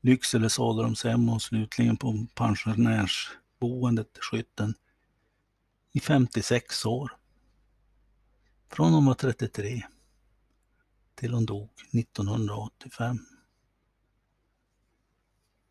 Lyckseles 0.00 0.58
ålderdomshem 0.58 1.28
och 1.28 1.42
slutligen 1.42 1.96
på 1.96 2.26
pensionärsboendet 2.34 4.18
Skytten 4.20 4.74
i 5.92 6.00
56 6.00 6.86
år. 6.86 7.12
Från 8.68 8.92
hon 8.92 9.06
var 9.06 9.14
33 9.14 9.82
till 11.14 11.34
hon 11.34 11.46
dog 11.46 11.70
1985. 11.92 13.18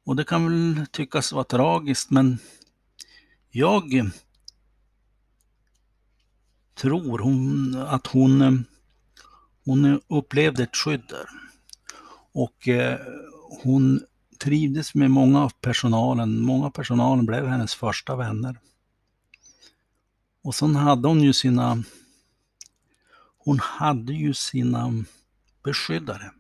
Och 0.04 0.16
det 0.16 0.24
kan 0.24 0.46
väl 0.46 0.86
tyckas 0.92 1.32
vara 1.32 1.44
tragiskt, 1.44 2.12
men 2.12 2.38
jag 3.50 4.12
tror 6.76 7.20
hon, 7.20 7.76
att 7.76 8.08
hon, 8.08 8.42
eh, 8.42 8.54
hon 9.66 10.02
upplevde 10.08 10.64
ett 10.64 10.76
skydd 10.76 11.04
där. 11.10 11.26
Och 12.32 12.68
eh, 12.68 13.00
hon 13.64 14.02
trivdes 14.40 14.96
med 14.96 15.12
många 15.12 15.44
av 15.44 15.52
personalen. 15.62 16.42
Många 16.42 16.66
av 16.66 16.70
personalen 16.70 17.26
blev 17.26 17.48
hennes 17.48 17.76
första 17.76 18.16
vänner. 18.16 18.60
Och 20.44 20.56
sen 20.56 20.76
hade 20.76 21.08
hon 21.08 21.22
ju 21.22 21.34
sina, 21.34 21.84
hon 23.38 23.60
hade 23.60 24.14
ju 24.14 24.34
sina 24.34 25.04
beskyddare. 25.64 26.32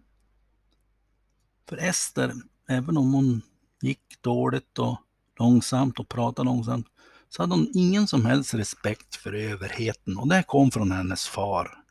För 1.69 1.77
Ester, 1.77 2.33
även 2.67 2.97
om 2.97 3.13
hon 3.13 3.41
gick 3.81 4.21
dåligt 4.21 4.79
och 4.79 4.97
långsamt 5.39 5.99
och 5.99 6.09
pratade 6.09 6.45
långsamt, 6.45 6.87
så 7.29 7.43
hade 7.43 7.53
hon 7.53 7.71
ingen 7.73 8.07
som 8.07 8.25
helst 8.25 8.53
respekt 8.53 9.15
för 9.15 9.33
överheten 9.33 10.17
och 10.17 10.27
det 10.27 10.43
kom 10.43 10.71
från 10.71 10.91
hennes 10.91 11.27
far. 11.27 11.84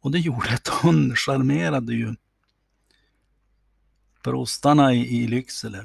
Och 0.00 0.10
det 0.10 0.18
gjorde 0.18 0.54
att 0.54 0.68
hon 0.68 1.16
charmerade 1.16 1.94
ju 1.94 2.14
prostarna 4.22 4.94
i, 4.94 5.22
i 5.22 5.26
Lycksele. 5.26 5.84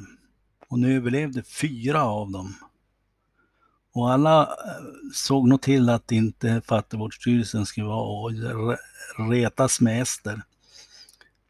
Hon 0.69 0.83
överlevde 0.83 1.43
fyra 1.43 2.03
av 2.03 2.31
dem. 2.31 2.55
Och 3.93 4.11
alla 4.11 4.41
eh, 4.41 4.47
såg 5.13 5.47
nog 5.47 5.61
till 5.61 5.89
att 5.89 6.11
inte 6.11 6.61
fattigvårdsstyrelsen 6.65 7.65
skulle 7.65 7.87
vara 7.87 8.09
och 8.09 8.77
retas 9.29 9.81
med 9.81 10.01
Ester. 10.01 10.41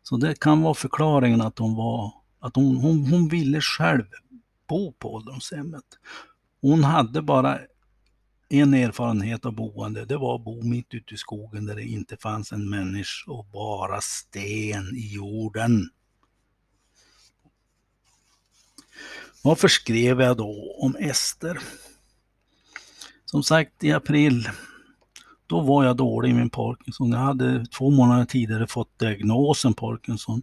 Så 0.04 0.18
det 0.18 0.40
kan 0.40 0.62
vara 0.62 0.74
förklaringen 0.74 1.42
att 1.42 1.60
hon 1.60 1.76
var, 1.76 2.14
att 2.40 2.56
hon, 2.56 2.76
hon, 2.76 3.06
hon 3.06 3.28
ville 3.28 3.62
själv 3.62 4.06
bo 4.68 4.92
på 4.92 5.14
ålderdomshemmet. 5.14 5.84
Hon 6.62 6.84
hade 6.84 7.22
bara 7.22 7.60
en 8.54 8.74
erfarenhet 8.74 9.46
av 9.46 9.54
boende, 9.54 10.06
det 10.06 10.18
var 10.18 10.36
att 10.36 10.44
bo 10.44 10.64
mitt 10.64 10.94
ute 10.94 11.14
i 11.14 11.18
skogen 11.18 11.66
där 11.66 11.76
det 11.76 11.84
inte 11.84 12.18
fanns 12.18 12.52
en 12.52 12.70
människa 12.70 13.32
och 13.32 13.46
bara 13.46 14.02
sten 14.02 14.96
i 14.96 15.14
jorden. 15.14 15.90
Varför 19.44 19.68
skrev 19.68 20.22
jag 20.22 20.38
då 20.38 20.76
om 20.80 20.96
Ester? 20.96 21.60
Som 23.26 23.44
sagt, 23.44 23.84
i 23.84 23.92
april, 23.92 24.50
då 25.48 25.62
var 25.62 25.84
jag 25.84 25.98
dålig 25.98 26.30
i 26.30 26.34
min 26.34 26.50
Parkinson. 26.50 27.12
Jag 27.12 27.20
hade 27.20 27.66
två 27.66 27.90
månader 27.90 28.26
tidigare 28.26 28.68
fått 28.68 29.00
diagnosen 29.00 29.74
Parkinson. 29.74 30.42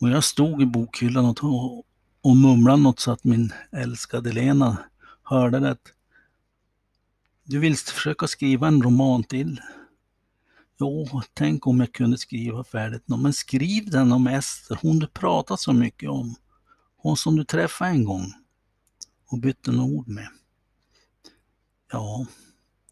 Och 0.00 0.08
jag 0.08 0.24
stod 0.24 0.62
i 0.62 0.66
bokhyllan 0.66 1.24
och, 1.24 1.84
och 2.20 2.36
mumlade 2.36 2.82
något 2.82 3.00
så 3.00 3.10
att 3.12 3.24
min 3.24 3.52
älskade 3.72 4.32
Lena 4.32 4.76
hörde 5.22 5.60
det. 5.60 5.76
Du 7.48 7.58
vill 7.58 7.76
försöka 7.76 8.26
skriva 8.26 8.68
en 8.68 8.82
roman 8.82 9.24
till? 9.24 9.60
Jo, 10.80 11.06
tänk 11.34 11.66
om 11.66 11.80
jag 11.80 11.92
kunde 11.92 12.18
skriva 12.18 12.64
färdigt 12.64 13.08
någon. 13.08 13.22
Men 13.22 13.32
skriv 13.32 13.90
den 13.90 14.12
om 14.12 14.26
Ester, 14.26 14.78
hon 14.82 14.98
du 14.98 15.06
pratar 15.06 15.56
så 15.56 15.72
mycket 15.72 16.10
om. 16.10 16.34
Hon 16.96 17.16
som 17.16 17.36
du 17.36 17.44
träffade 17.44 17.90
en 17.90 18.04
gång 18.04 18.32
och 19.30 19.38
bytte 19.38 19.72
några 19.72 19.92
ord 19.92 20.08
med. 20.08 20.28
Ja, 21.92 22.26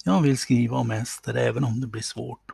jag 0.04 0.22
vill 0.22 0.38
skriva 0.38 0.76
om 0.76 0.90
Ester 0.90 1.34
även 1.34 1.64
om 1.64 1.80
det 1.80 1.86
blir 1.86 2.02
svårt. 2.02 2.50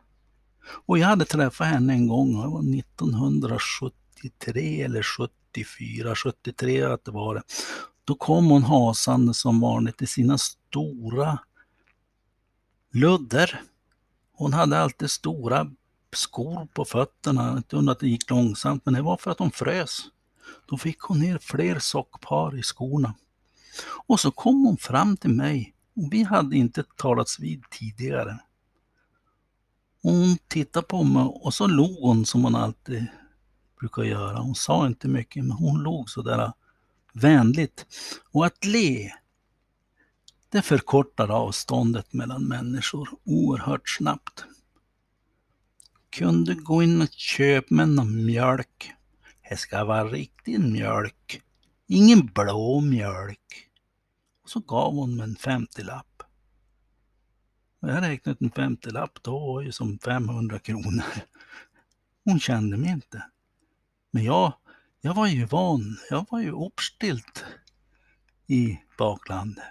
Och 0.85 0.97
jag 0.97 1.07
hade 1.07 1.25
träffat 1.25 1.67
henne 1.67 1.93
en 1.93 2.07
gång, 2.07 2.41
det 2.41 2.47
var 2.47 2.79
1973 2.79 4.81
eller 4.81 5.03
74, 5.03 6.15
73 6.15 6.83
att 6.83 7.05
det 7.05 7.11
var 7.11 7.35
det. 7.35 7.43
Då 8.03 8.15
kom 8.15 8.45
hon 8.45 8.63
hasande 8.63 9.33
som 9.33 9.59
vanligt 9.59 10.01
i 10.01 10.07
sina 10.07 10.37
stora 10.37 11.39
ludder. 12.93 13.61
Hon 14.33 14.53
hade 14.53 14.79
alltid 14.79 15.11
stora 15.11 15.71
skor 16.15 16.67
på 16.73 16.85
fötterna. 16.85 17.57
Inte 17.57 17.75
undra 17.75 17.91
att 17.91 17.99
det 17.99 18.07
gick 18.07 18.29
långsamt, 18.29 18.85
men 18.85 18.93
det 18.93 19.01
var 19.01 19.17
för 19.17 19.31
att 19.31 19.39
hon 19.39 19.51
frös. 19.51 19.99
Då 20.65 20.77
fick 20.77 20.99
hon 20.99 21.19
ner 21.19 21.37
fler 21.37 21.79
sockpar 21.79 22.59
i 22.59 22.63
skorna. 22.63 23.13
Och 24.07 24.19
så 24.19 24.31
kom 24.31 24.65
hon 24.65 24.77
fram 24.77 25.17
till 25.17 25.29
mig 25.29 25.75
och 25.95 26.13
vi 26.13 26.23
hade 26.23 26.55
inte 26.55 26.83
talats 26.97 27.39
vid 27.39 27.63
tidigare. 27.69 28.39
Hon 30.01 30.37
tittade 30.47 30.87
på 30.87 31.03
mig 31.03 31.23
och 31.23 31.53
så 31.53 31.67
log 31.67 31.97
hon 31.99 32.25
som 32.25 32.43
hon 32.43 32.55
alltid 32.55 33.05
brukar 33.79 34.03
göra. 34.03 34.39
Hon 34.39 34.55
sa 34.55 34.87
inte 34.87 35.07
mycket, 35.07 35.43
men 35.43 35.51
hon 35.51 35.83
log 35.83 36.09
sådär 36.09 36.53
vänligt. 37.13 37.85
Och 38.31 38.45
att 38.45 38.65
le, 38.65 39.11
det 40.53 40.61
förkortar 40.61 41.29
avståndet 41.31 42.13
mellan 42.13 42.43
människor 42.43 43.09
oerhört 43.23 43.89
snabbt. 43.89 44.45
Kunde 46.09 46.53
gå 46.53 46.83
in 46.83 47.01
och 47.01 47.11
köpa 47.11 47.75
mig 47.75 47.87
någon 47.87 48.25
mjölk. 48.25 48.91
Det 49.49 49.57
ska 49.57 49.83
vara 49.83 50.07
riktig 50.07 50.59
mjölk. 50.59 51.41
Ingen 51.87 52.25
blå 52.25 52.81
mjölk. 52.81 53.69
Och 54.43 54.49
så 54.49 54.59
gav 54.59 54.93
hon 54.93 55.15
mig 55.15 55.23
en 55.23 55.35
50-lapp. 55.35 56.23
Jag 57.79 58.01
räknade 58.01 58.37
en 58.41 58.51
50-lapp, 58.51 59.19
då 59.21 59.39
var 59.39 59.61
ju 59.61 59.71
som 59.71 59.99
500 59.99 60.59
kronor. 60.59 61.03
Hon 62.25 62.39
kände 62.39 62.77
mig 62.77 62.89
inte. 62.89 63.23
Men 64.11 64.23
jag, 64.23 64.53
jag 65.01 65.13
var 65.13 65.27
ju 65.27 65.45
van, 65.45 65.97
jag 66.09 66.25
var 66.29 66.39
ju 66.39 66.51
uppstilt 66.51 67.45
i 68.47 68.79
baklandet. 68.97 69.63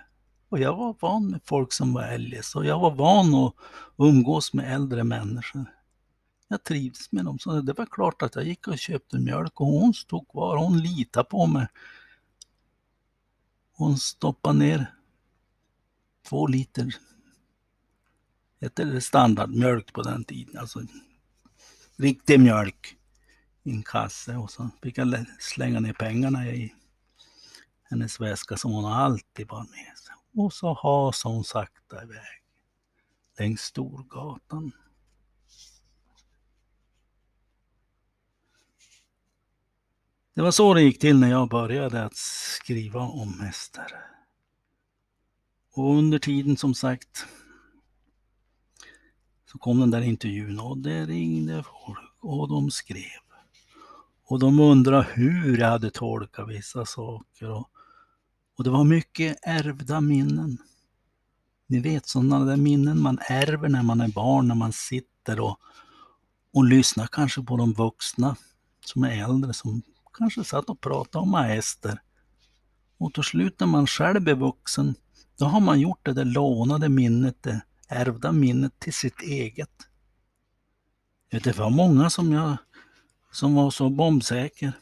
Och 0.52 0.58
jag 0.58 0.76
var 0.76 0.96
van 1.00 1.30
med 1.30 1.40
folk 1.44 1.72
som 1.72 1.92
var 1.94 2.02
eljest 2.02 2.56
och 2.56 2.66
jag 2.66 2.78
var 2.78 2.90
van 2.90 3.34
att 3.34 3.54
umgås 3.98 4.54
med 4.54 4.74
äldre 4.74 5.04
människor. 5.04 5.64
Jag 6.48 6.64
trivdes 6.64 7.12
med 7.12 7.24
dem, 7.24 7.38
så 7.38 7.60
det 7.60 7.72
var 7.72 7.86
klart 7.86 8.22
att 8.22 8.34
jag 8.34 8.44
gick 8.44 8.68
och 8.68 8.78
köpte 8.78 9.18
mjölk 9.18 9.60
och 9.60 9.66
hon 9.66 9.94
stod 9.94 10.28
kvar. 10.28 10.56
Hon 10.56 10.78
litade 10.78 11.24
på 11.24 11.46
mig. 11.46 11.66
Hon 13.72 13.98
stoppade 13.98 14.58
ner 14.58 14.94
två 16.28 16.46
liter 16.46 16.94
hette 18.60 18.84
det 18.84 19.00
standardmjölk 19.00 19.92
på 19.92 20.02
den 20.02 20.24
tiden, 20.24 20.58
alltså 20.58 20.80
riktig 21.96 22.40
mjölk 22.40 22.96
i 23.62 23.70
en 23.70 23.82
kasse 23.82 24.36
och 24.36 24.50
så 24.50 24.70
fick 24.82 24.98
jag 24.98 25.26
slänga 25.38 25.80
ner 25.80 25.92
pengarna 25.92 26.46
i 26.46 26.74
hennes 27.90 28.20
väska 28.20 28.56
som 28.56 28.72
hon 28.72 28.84
alltid 28.84 29.46
bar 29.46 29.66
med 29.70 29.98
sig. 29.98 30.11
Och 30.34 30.52
så 30.52 30.72
hasade 30.82 31.34
hon 31.34 31.44
sakta 31.44 32.02
iväg 32.02 32.42
längs 33.38 33.60
Storgatan. 33.60 34.72
Det 40.34 40.42
var 40.42 40.50
så 40.50 40.74
det 40.74 40.82
gick 40.82 40.98
till 40.98 41.18
när 41.18 41.30
jag 41.30 41.48
började 41.48 42.04
att 42.04 42.16
skriva 42.16 43.00
om 43.00 43.40
Ester. 43.40 43.94
Och 45.74 45.94
under 45.94 46.18
tiden 46.18 46.56
som 46.56 46.74
sagt 46.74 47.26
så 49.46 49.58
kom 49.58 49.80
den 49.80 49.90
där 49.90 50.00
intervjun 50.00 50.60
och 50.60 50.78
det 50.78 51.06
ringde 51.06 51.62
folk 51.62 52.14
och 52.20 52.48
de 52.48 52.70
skrev. 52.70 53.20
Och 54.24 54.38
de 54.38 54.60
undrade 54.60 55.06
hur 55.12 55.58
jag 55.58 55.68
hade 55.68 55.90
tolkat 55.90 56.48
vissa 56.48 56.86
saker. 56.86 57.50
Och, 57.50 57.71
och 58.58 58.64
det 58.64 58.70
var 58.70 58.84
mycket 58.84 59.38
ärvda 59.42 60.00
minnen. 60.00 60.58
Ni 61.66 61.80
vet 61.80 62.06
sådana 62.06 62.44
där 62.44 62.56
minnen 62.56 63.02
man 63.02 63.18
ärver 63.28 63.68
när 63.68 63.82
man 63.82 64.00
är 64.00 64.08
barn, 64.08 64.48
när 64.48 64.54
man 64.54 64.72
sitter 64.72 65.40
och, 65.40 65.56
och 66.52 66.64
lyssnar 66.64 67.06
kanske 67.06 67.42
på 67.42 67.56
de 67.56 67.72
vuxna 67.72 68.36
som 68.84 69.04
är 69.04 69.24
äldre, 69.24 69.52
som 69.52 69.82
kanske 70.18 70.44
satt 70.44 70.70
och 70.70 70.80
pratade 70.80 71.22
om 71.22 71.30
maester. 71.30 72.00
Och 72.98 73.14
till 73.14 73.22
slut 73.22 73.60
när 73.60 73.66
man 73.66 73.86
själv 73.86 74.28
är 74.28 74.34
vuxen, 74.34 74.94
då 75.38 75.44
har 75.44 75.60
man 75.60 75.80
gjort 75.80 76.06
det 76.06 76.12
där 76.12 76.24
lånade 76.24 76.88
minnet, 76.88 77.42
det 77.42 77.62
ärvda 77.88 78.32
minnet 78.32 78.78
till 78.78 78.94
sitt 78.94 79.20
eget. 79.20 79.70
Det 81.30 81.58
var 81.58 81.70
många 81.70 82.10
som 82.10 82.32
jag 82.32 82.56
som 83.32 83.54
var 83.54 83.70
så 83.70 83.90
bombsäker. 83.90 84.72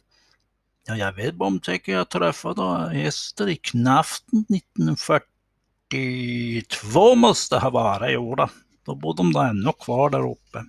Ja, 0.87 0.97
jag 0.97 1.13
vet 1.13 1.35
bara 1.35 1.47
om 1.47 1.61
jag 1.85 2.09
träffade 2.09 3.01
Ester 3.01 3.49
i 3.49 3.57
Knaften 3.57 4.45
1942 4.49 7.15
måste 7.15 7.59
ha 7.59 7.71
varit, 7.71 8.15
jodå. 8.15 8.49
Då 8.85 8.95
bodde 8.95 9.23
de 9.23 9.37
ännu 9.37 9.73
kvar 9.73 10.11
där 10.11 10.31
uppe. 10.31 10.65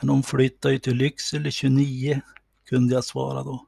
Men 0.00 0.08
hon 0.08 0.22
flyttade 0.22 0.74
ju 0.74 0.80
till 0.80 0.96
Lycksele 0.96 1.50
29, 1.50 2.20
kunde 2.68 2.94
jag 2.94 3.04
svara 3.04 3.42
då. 3.42 3.66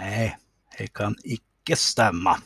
Nej, 0.00 0.38
det 0.78 0.86
kan 0.86 1.16
icke 1.24 1.76
stämma, 1.76 2.38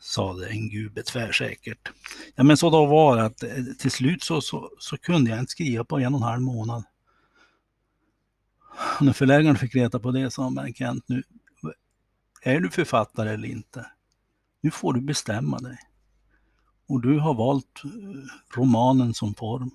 sade 0.00 0.48
en 0.48 0.70
gubbe 0.70 1.02
tvärsäkert. 1.02 1.88
Ja 2.34 2.44
men 2.44 2.56
så 2.56 2.70
då 2.70 2.86
var 2.86 3.16
det 3.16 3.24
att 3.24 3.42
eh, 3.42 3.64
till 3.78 3.90
slut 3.90 4.22
så, 4.22 4.40
så, 4.40 4.70
så 4.78 4.98
kunde 4.98 5.30
jag 5.30 5.40
inte 5.40 5.50
skriva 5.50 5.84
på 5.84 5.98
en 5.98 6.14
och 6.14 6.20
en 6.20 6.26
halv 6.26 6.42
månad. 6.42 6.84
När 9.00 9.12
förläggaren 9.12 9.56
fick 9.56 9.74
reda 9.74 9.98
på 9.98 10.10
det 10.10 10.30
sa 10.30 10.42
han, 10.42 10.54
men 10.54 10.74
Kent, 10.74 11.04
nu, 11.06 11.22
är 12.42 12.60
du 12.60 12.70
författare 12.70 13.30
eller 13.30 13.48
inte? 13.48 13.86
Nu 14.60 14.70
får 14.70 14.92
du 14.92 15.00
bestämma 15.00 15.58
dig. 15.58 15.78
Och 16.86 17.00
du 17.00 17.18
har 17.18 17.34
valt 17.34 17.82
eh, 17.84 17.90
romanen 18.56 19.14
som 19.14 19.34
form. 19.34 19.70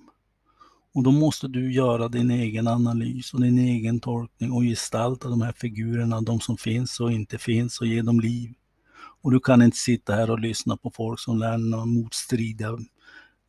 Och 0.94 1.02
då 1.02 1.10
måste 1.10 1.48
du 1.48 1.72
göra 1.72 2.08
din 2.08 2.30
egen 2.30 2.68
analys 2.68 3.34
och 3.34 3.40
din 3.40 3.58
egen 3.58 4.00
tolkning 4.00 4.52
och 4.52 4.62
gestalta 4.62 5.28
de 5.28 5.42
här 5.42 5.52
figurerna, 5.52 6.20
de 6.20 6.40
som 6.40 6.56
finns 6.56 7.00
och 7.00 7.12
inte 7.12 7.38
finns 7.38 7.80
och 7.80 7.86
ge 7.86 8.02
dem 8.02 8.20
liv. 8.20 8.54
Och 9.22 9.30
du 9.30 9.40
kan 9.40 9.62
inte 9.62 9.76
sitta 9.76 10.14
här 10.14 10.30
och 10.30 10.40
lyssna 10.40 10.76
på 10.76 10.90
folk 10.90 11.20
som 11.20 11.38
lämnar 11.38 11.84
motstridiga 11.84 12.78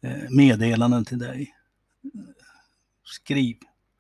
eh, 0.02 0.30
meddelanden 0.30 1.06
till 1.06 1.20
dig. 1.20 1.56
Skriv 3.04 3.58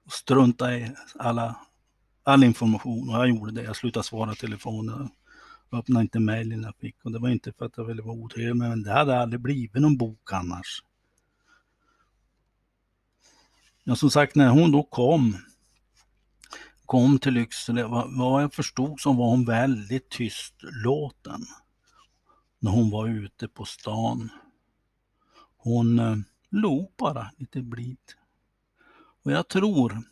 strunta 0.10 0.78
i 0.78 0.96
alla, 1.16 1.56
all 2.24 2.44
information. 2.44 3.10
Och 3.10 3.16
jag 3.16 3.30
gjorde 3.30 3.52
det. 3.52 3.64
Jag 3.64 3.76
slutade 3.76 4.04
svara 4.04 4.36
telefonen. 4.36 5.10
Jag 5.70 5.80
öppnade 5.80 6.04
inte 6.04 6.20
mejlen 6.20 6.64
jag 6.64 6.76
fick. 6.76 7.06
Och 7.06 7.12
det 7.12 7.20
var 7.20 7.30
inte 7.30 7.54
för 7.54 7.66
att 7.66 7.78
jag 7.78 7.86
ville 7.86 8.02
vara 8.02 8.16
otrevlig, 8.16 8.56
men 8.56 8.84
det 8.84 8.92
hade 8.92 9.20
aldrig 9.20 9.42
blivit 9.42 9.82
någon 9.82 9.98
bok 9.98 10.34
annars. 10.34 10.84
Ja, 13.84 13.96
som 13.96 14.12
sagt, 14.12 14.36
när 14.36 14.50
hon 14.50 14.72
då 14.72 14.84
kom, 14.84 15.38
kom 16.86 17.20
till 17.20 17.34
Lycksele, 17.34 17.84
vad 18.18 18.44
jag 18.44 18.54
förstod 18.54 19.00
så 19.00 19.14
var 19.14 19.30
hon 19.30 19.46
väldigt 19.46 20.10
tystlåten 20.10 21.46
när 22.60 22.72
hon 22.72 22.90
var 22.90 23.08
ute 23.08 23.48
på 23.48 23.66
stan. 23.66 24.30
Hon 25.58 26.00
eh, 26.00 26.16
log 26.50 26.92
bara 26.98 27.32
lite 27.38 27.62
blid. 27.62 27.98
Och 29.24 29.32
jag 29.32 29.48
tror 29.48 30.04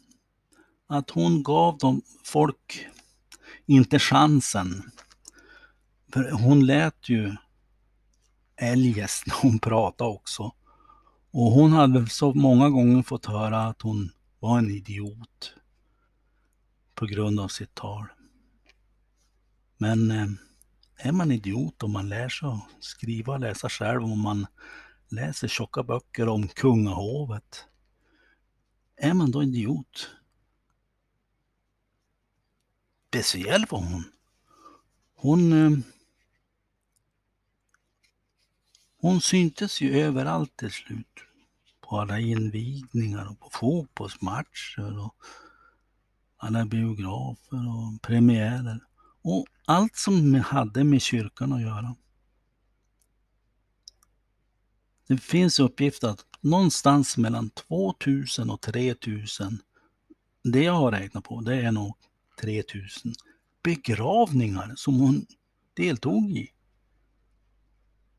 att 0.88 1.10
hon 1.10 1.44
gav 1.44 1.78
dem 1.78 2.02
folk 2.24 2.88
inte 3.66 4.00
chansen. 4.00 4.92
För 6.14 6.32
hon 6.32 6.66
lät 6.66 7.10
ju 7.10 7.36
eljest 8.56 9.28
när 9.28 9.36
hon 9.36 9.60
pratade 9.60 10.10
också. 10.10 10.52
Och 11.32 11.52
hon 11.52 11.72
hade 11.72 12.10
så 12.10 12.34
många 12.34 12.70
gånger 12.70 13.04
fått 13.04 13.26
höra 13.26 13.68
att 13.68 13.82
hon 13.82 14.12
var 14.40 14.58
en 14.58 14.72
idiot 14.72 15.54
på 16.96 17.06
grund 17.06 17.40
av 17.40 17.48
sitt 17.48 17.76
tal. 17.76 18.06
Men 19.78 20.12
eh, 20.12 20.28
är 20.98 21.12
man 21.12 21.32
idiot 21.32 21.84
om 21.84 21.92
man 21.92 22.10
lär 22.10 22.30
sig 22.30 22.50
att 22.50 22.68
skriva 22.80 23.34
och 23.34 23.40
läsa 23.40 23.70
själv, 23.70 24.04
om 24.04 24.20
man 24.20 24.48
läser 25.10 25.48
tjocka 25.48 25.84
böcker 25.84 26.30
om 26.30 26.48
kungahovet, 26.48 27.66
är 29.00 29.14
man 29.14 29.32
då 29.32 29.44
idiot? 29.44 30.10
Speciell 33.08 33.66
var 33.70 33.80
hon. 33.80 34.04
Hon 35.16 35.54
eh, 35.54 35.80
Hon 39.02 39.22
syntes 39.22 39.82
ju 39.82 40.00
överallt 40.00 40.58
till 40.58 40.72
slut. 40.72 41.08
På 41.82 42.00
alla 42.00 42.20
invigningar 42.20 43.30
och 43.30 43.40
på 43.40 43.50
fotbollsmatcher 43.50 45.00
och 45.00 45.16
alla 46.38 46.66
biografer 46.66 47.70
och 47.70 48.02
premiärer. 48.02 48.80
Och 49.22 49.48
allt 49.66 49.96
som 49.96 50.36
hade 50.36 50.84
med 50.84 51.02
kyrkan 51.02 51.54
att 51.54 51.62
göra. 51.62 51.96
Det 55.08 55.18
finns 55.18 55.60
uppgifter 55.60 56.08
att 56.08 56.29
någonstans 56.42 57.18
mellan 57.18 57.50
2000 57.50 58.50
och 58.50 58.62
3000, 58.62 59.60
det 60.44 60.64
jag 60.64 60.74
har 60.74 60.92
räknat 60.92 61.24
på, 61.24 61.42
det 61.42 61.56
är 61.56 61.72
nog 61.72 61.96
3000 62.42 63.14
begravningar 63.64 64.74
som 64.76 65.00
hon 65.00 65.26
deltog 65.74 66.32
i. 66.32 66.50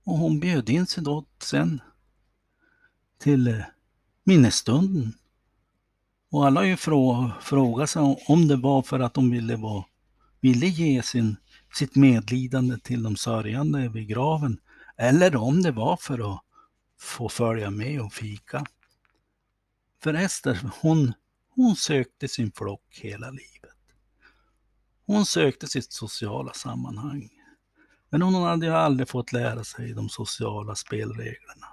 Och 0.04 0.18
hon 0.18 0.40
bjöd 0.40 0.70
in 0.70 0.86
sig 0.86 1.04
då 1.04 1.24
sen 1.42 1.80
till 3.18 3.48
eh, 3.48 3.64
minnesstunden. 4.24 5.12
Och 6.30 6.46
alla 6.46 6.60
har 6.60 6.64
ju 6.64 6.76
frågat 7.40 7.90
sig 7.90 8.16
om 8.28 8.48
det 8.48 8.56
var 8.56 8.82
för 8.82 9.00
att 9.00 9.14
de 9.14 9.30
ville, 9.30 9.56
vara, 9.56 9.84
ville 10.40 10.66
ge 10.66 11.02
sin, 11.02 11.36
sitt 11.74 11.96
medlidande 11.96 12.78
till 12.78 13.02
de 13.02 13.16
sörjande 13.16 13.88
vid 13.88 14.08
graven. 14.08 14.60
Eller 14.96 15.36
om 15.36 15.62
det 15.62 15.72
var 15.72 15.96
för 15.96 16.34
att 16.34 16.40
få 17.00 17.28
följa 17.28 17.70
med 17.70 18.00
och 18.00 18.12
fika. 18.12 18.64
För 20.02 20.14
Ester, 20.14 20.70
hon, 20.80 21.12
hon 21.48 21.76
sökte 21.76 22.28
sin 22.28 22.52
flock 22.52 23.00
hela 23.02 23.30
livet. 23.30 23.76
Hon 25.06 25.26
sökte 25.26 25.66
sitt 25.66 25.92
sociala 25.92 26.52
sammanhang. 26.52 27.30
Men 28.08 28.22
hon 28.22 28.34
hade 28.34 28.66
ju 28.66 28.72
aldrig 28.72 29.08
fått 29.08 29.32
lära 29.32 29.64
sig 29.64 29.92
de 29.92 30.08
sociala 30.08 30.74
spelreglerna. 30.74 31.66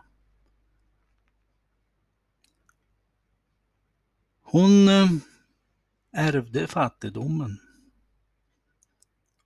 Hon 4.42 4.88
eh, 4.90 5.10
ärvde 6.12 6.68
fattigdomen. 6.68 7.60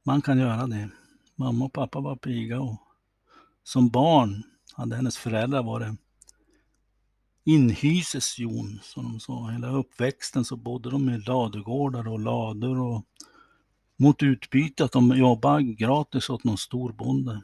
Man 0.03 0.21
kan 0.21 0.39
göra 0.39 0.67
det. 0.67 0.89
Mamma 1.35 1.65
och 1.65 1.73
pappa 1.73 1.99
var 1.99 2.15
piga 2.15 2.59
och 2.59 2.77
som 3.63 3.89
barn 3.89 4.43
hade 4.73 4.95
hennes 4.95 5.17
föräldrar 5.17 5.63
varit 5.63 5.99
inhysesjon, 7.43 8.79
som 8.83 9.03
de 9.03 9.19
sa. 9.19 9.49
Hela 9.49 9.69
uppväxten 9.69 10.45
så 10.45 10.55
bodde 10.55 10.89
de 10.89 11.09
i 11.09 11.17
ladugårdar 11.17 12.07
och 12.07 12.19
lador 12.19 12.79
och 12.79 13.05
mot 13.97 14.23
utbyte 14.23 14.85
att 14.85 14.91
de 14.91 15.17
jobbade 15.17 15.63
gratis 15.63 16.29
åt 16.29 16.43
någon 16.43 16.57
storbonde. 16.57 17.41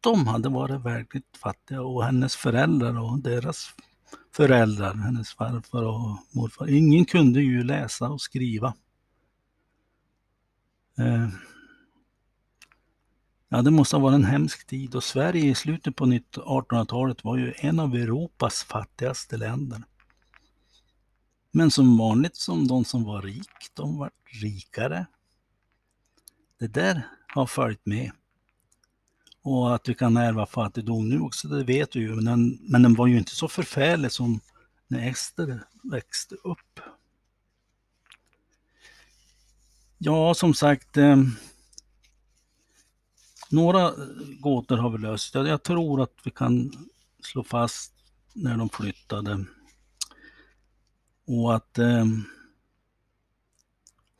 De 0.00 0.26
hade 0.26 0.48
varit 0.48 0.84
verkligt 0.84 1.36
fattiga 1.36 1.82
och 1.82 2.04
hennes 2.04 2.36
föräldrar 2.36 3.00
och 3.00 3.18
deras 3.18 3.74
föräldrar, 4.32 4.94
hennes 4.94 5.32
farfar 5.34 5.82
och 5.82 6.18
morfar, 6.32 6.68
ingen 6.68 7.04
kunde 7.04 7.42
ju 7.42 7.64
läsa 7.64 8.08
och 8.08 8.20
skriva. 8.20 8.74
Eh, 10.98 11.28
ja, 13.48 13.62
det 13.62 13.70
måste 13.70 13.96
ha 13.96 14.02
varit 14.02 14.14
en 14.14 14.24
hemsk 14.24 14.66
tid 14.66 14.94
och 14.94 15.04
Sverige 15.04 15.50
i 15.50 15.54
slutet 15.54 15.96
på 15.96 16.04
1800-talet 16.06 17.24
var 17.24 17.36
ju 17.36 17.54
en 17.56 17.80
av 17.80 17.94
Europas 17.94 18.62
fattigaste 18.62 19.36
länder. 19.36 19.82
Men 21.50 21.70
som 21.70 21.98
vanligt 21.98 22.36
som 22.36 22.66
de 22.66 22.84
som 22.84 23.04
var 23.04 23.22
rik, 23.22 23.70
de 23.74 23.98
var 23.98 24.10
rikare. 24.42 25.06
Det 26.58 26.66
där 26.66 27.02
har 27.26 27.46
följt 27.46 27.86
med. 27.86 28.10
Och 29.42 29.74
att 29.74 29.88
vi 29.88 29.94
kan 29.94 30.16
ärva 30.16 30.46
fattigdom 30.46 31.08
nu 31.08 31.20
också, 31.20 31.48
det 31.48 31.64
vet 31.64 31.96
vi 31.96 32.00
ju. 32.00 32.14
Men 32.14 32.24
den, 32.24 32.58
men 32.62 32.82
den 32.82 32.94
var 32.94 33.06
ju 33.06 33.18
inte 33.18 33.34
så 33.34 33.48
förfärlig 33.48 34.12
som 34.12 34.40
när 34.88 35.08
Ester 35.08 35.64
växte 35.82 36.34
upp. 36.34 36.80
Ja, 39.98 40.34
som 40.34 40.54
sagt. 40.54 40.96
Eh, 40.96 41.16
några 43.50 43.82
eh, 43.82 43.94
gåtor 44.40 44.76
har 44.76 44.90
vi 44.90 44.98
löst. 44.98 45.34
Jag 45.34 45.62
tror 45.62 46.02
att 46.02 46.14
vi 46.24 46.30
kan 46.30 46.72
slå 47.22 47.44
fast 47.44 47.92
när 48.34 48.56
de 48.56 48.68
flyttade 48.68 49.44
och 51.26 51.54
att 51.54 51.78
eh, 51.78 52.04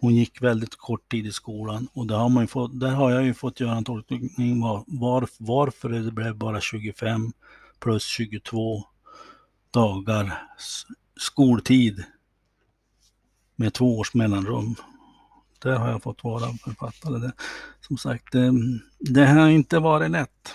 hon 0.01 0.15
gick 0.15 0.43
väldigt 0.43 0.77
kort 0.77 1.09
tid 1.11 1.27
i 1.27 1.33
skolan 1.33 1.89
och 1.93 2.07
där 2.07 2.17
har, 2.17 2.29
man 2.29 2.49
fått, 2.49 2.81
där 2.81 2.91
har 2.91 3.11
jag 3.11 3.25
ju 3.25 3.35
fått 3.35 3.61
göra 3.61 3.77
en 3.77 3.85
tolkning 3.85 4.61
var, 4.61 4.85
var, 4.87 5.29
varför 5.39 5.89
det 5.89 6.13
blev 6.13 6.37
bara 6.37 6.61
25 6.61 7.33
plus 7.81 8.05
22 8.05 8.85
dagar 9.71 10.43
skoltid 11.17 12.05
med 13.57 13.75
två 13.75 13.99
års 13.99 14.15
mellanrum. 14.15 14.75
Där 15.59 15.77
har 15.77 15.91
jag 15.91 16.03
fått 16.03 16.25
vara 16.25 16.53
författare. 16.53 17.19
Det, 17.19 17.33
som 17.81 17.99
sagt, 17.99 18.33
det, 18.33 18.53
det 18.99 19.27
har 19.27 19.49
inte 19.49 19.79
varit 19.79 20.11
lätt. 20.11 20.55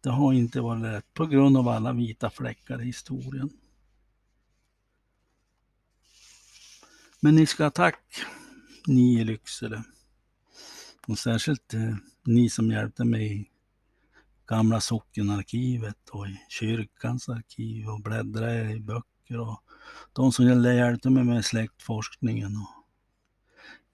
Det 0.00 0.10
har 0.10 0.32
inte 0.32 0.60
varit 0.60 0.82
lätt 0.82 1.14
på 1.14 1.26
grund 1.26 1.56
av 1.56 1.68
alla 1.68 1.92
vita 1.92 2.30
fläckar 2.30 2.82
i 2.82 2.84
historien. 2.84 3.50
Men 7.20 7.34
ni 7.34 7.46
ska 7.46 7.64
ha 7.64 7.70
tack, 7.70 8.24
ni 8.86 9.20
i 9.20 9.24
Lycksele. 9.24 9.82
Och 11.06 11.18
särskilt 11.18 11.74
eh, 11.74 11.96
ni 12.24 12.50
som 12.50 12.70
hjälpte 12.70 13.04
mig 13.04 13.40
i 13.40 13.48
gamla 14.46 14.80
sockenarkivet 14.80 16.08
och 16.10 16.26
i 16.26 16.40
kyrkans 16.48 17.28
arkiv 17.28 17.88
och 17.88 18.00
bläddra 18.00 18.70
i 18.70 18.80
böcker 18.80 19.40
och 19.40 19.62
de 20.12 20.32
som 20.32 20.46
hjälpte 20.46 21.10
mig 21.10 21.24
med 21.24 21.44
släktforskningen. 21.44 22.56
Och, 22.56 22.77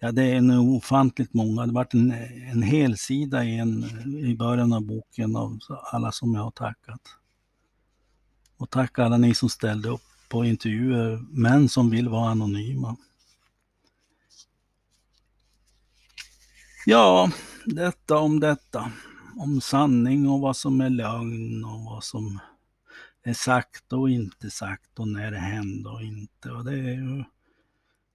ja, 0.05 0.13
det 0.13 0.23
är 0.23 0.37
en 0.37 0.51
ofantligt 0.51 1.35
många. 1.35 1.67
Det 1.67 1.73
varit 1.73 1.95
en, 1.95 2.13
en 2.51 2.63
hel 2.63 2.99
sida 2.99 3.45
i, 3.45 3.59
en, 3.59 3.85
i 4.19 4.37
början 4.37 4.73
av 4.73 4.83
boken 4.83 5.37
av 5.37 5.59
alla 5.93 6.13
som 6.13 6.35
jag 6.35 6.43
har 6.43 6.51
tackat. 6.51 7.01
Och 8.57 8.71
tack 8.71 8.99
alla 8.99 9.17
ni 9.17 9.35
som 9.35 9.49
ställde 9.49 9.89
upp 9.89 10.03
på 10.29 10.45
intervjuer 10.45 11.25
män 11.31 11.69
som 11.69 11.91
vill 11.91 12.09
vara 12.09 12.31
anonyma. 12.31 12.97
Ja, 16.87 17.31
detta 17.67 18.19
om 18.19 18.41
detta. 18.41 18.93
Om 19.37 19.61
sanning 19.61 20.29
och 20.29 20.41
vad 20.41 20.57
som 20.57 20.81
är 20.81 20.91
lögn 20.91 21.65
och 21.65 21.85
vad 21.85 22.05
som 22.05 22.41
är 23.23 23.35
sagt 23.35 23.93
och 23.93 24.11
inte 24.11 24.51
sagt 24.51 24.99
och 24.99 25.09
när 25.09 25.31
det 25.31 25.39
hände 25.39 25.89
och 25.89 26.03
inte. 26.03 26.51
Och 26.51 26.65
det, 26.65 26.73
är 26.73 26.95
ju, 26.95 27.25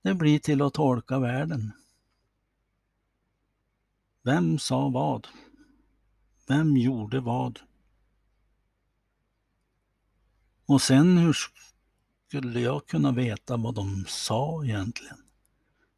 det 0.02 0.14
blir 0.14 0.40
till 0.40 0.62
att 0.62 0.74
tolka 0.74 1.20
världen. 1.20 1.72
Vem 4.24 4.60
sa 4.60 4.90
vad? 4.90 5.28
Vem 6.48 6.78
gjorde 6.78 7.20
vad? 7.20 7.60
Och 10.66 10.82
sen 10.82 11.18
hur 11.18 11.36
skulle 12.28 12.60
jag 12.60 12.88
kunna 12.88 13.12
veta 13.12 13.58
vad 13.58 13.76
de 13.76 14.06
sa 14.08 14.64
egentligen? 14.64 15.18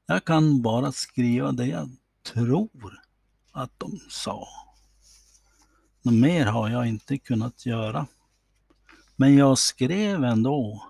Jag 0.05 0.25
kan 0.25 0.61
bara 0.61 0.91
skriva 0.91 1.51
det 1.51 1.65
jag 1.65 1.89
tror 2.23 3.01
att 3.51 3.79
de 3.79 3.99
sa. 4.09 4.47
Något 6.01 6.13
mer 6.13 6.45
har 6.45 6.69
jag 6.69 6.87
inte 6.87 7.17
kunnat 7.17 7.65
göra. 7.65 8.07
Men 9.15 9.35
jag 9.35 9.57
skrev 9.57 10.23
ändå 10.23 10.87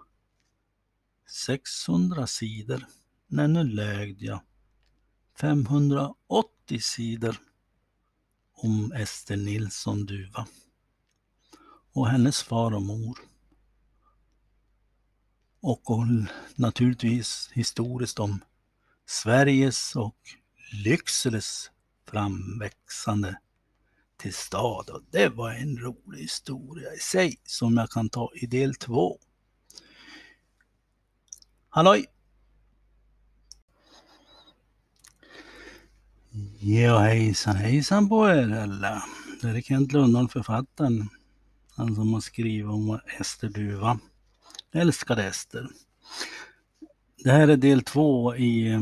600 1.27 2.27
sidor. 2.27 2.85
Nej, 3.33 3.47
nu 3.47 3.63
lögde 3.63 4.25
jag. 4.25 4.41
580 5.41 6.79
sidor 6.79 7.37
om 8.53 8.91
Ester 8.91 9.37
Nilsson 9.37 10.05
Duva 10.05 10.47
och 11.93 12.07
hennes 12.07 12.43
far 12.43 12.71
och 12.75 12.81
mor. 12.81 13.17
Och 15.61 15.81
naturligtvis 16.55 17.49
historiskt 17.53 18.19
om 18.19 18.39
Sveriges 19.05 19.95
och 19.95 20.17
Lyckseles 20.83 21.71
framväxande 22.05 23.39
till 24.17 24.33
stad. 24.33 24.89
Och 24.89 25.01
det 25.11 25.29
var 25.29 25.51
en 25.51 25.77
rolig 25.77 26.19
historia 26.19 26.93
i 26.93 26.99
sig 26.99 27.39
som 27.43 27.77
jag 27.77 27.89
kan 27.89 28.09
ta 28.09 28.31
i 28.35 28.45
del 28.45 28.75
två. 28.75 29.19
Halloj! 31.69 32.20
Ja 36.59 36.97
hejsan 36.97 37.55
hejsan 37.55 38.09
på 38.09 38.29
er 38.29 38.51
alla. 38.51 39.03
Det 39.41 39.47
är 39.49 39.61
Kent 39.61 39.91
Lundholm, 39.91 40.29
författaren. 40.29 41.09
Han 41.75 41.95
som 41.95 42.13
har 42.13 42.21
skrivit 42.21 42.65
om 42.65 42.99
Ester 43.19 43.49
Duva. 43.49 43.99
Älskade 44.73 45.23
Ester. 45.23 45.67
Det 47.23 47.31
här 47.31 47.47
är 47.47 47.57
del 47.57 47.81
två 47.81 48.35
i 48.35 48.71
eh, 48.71 48.81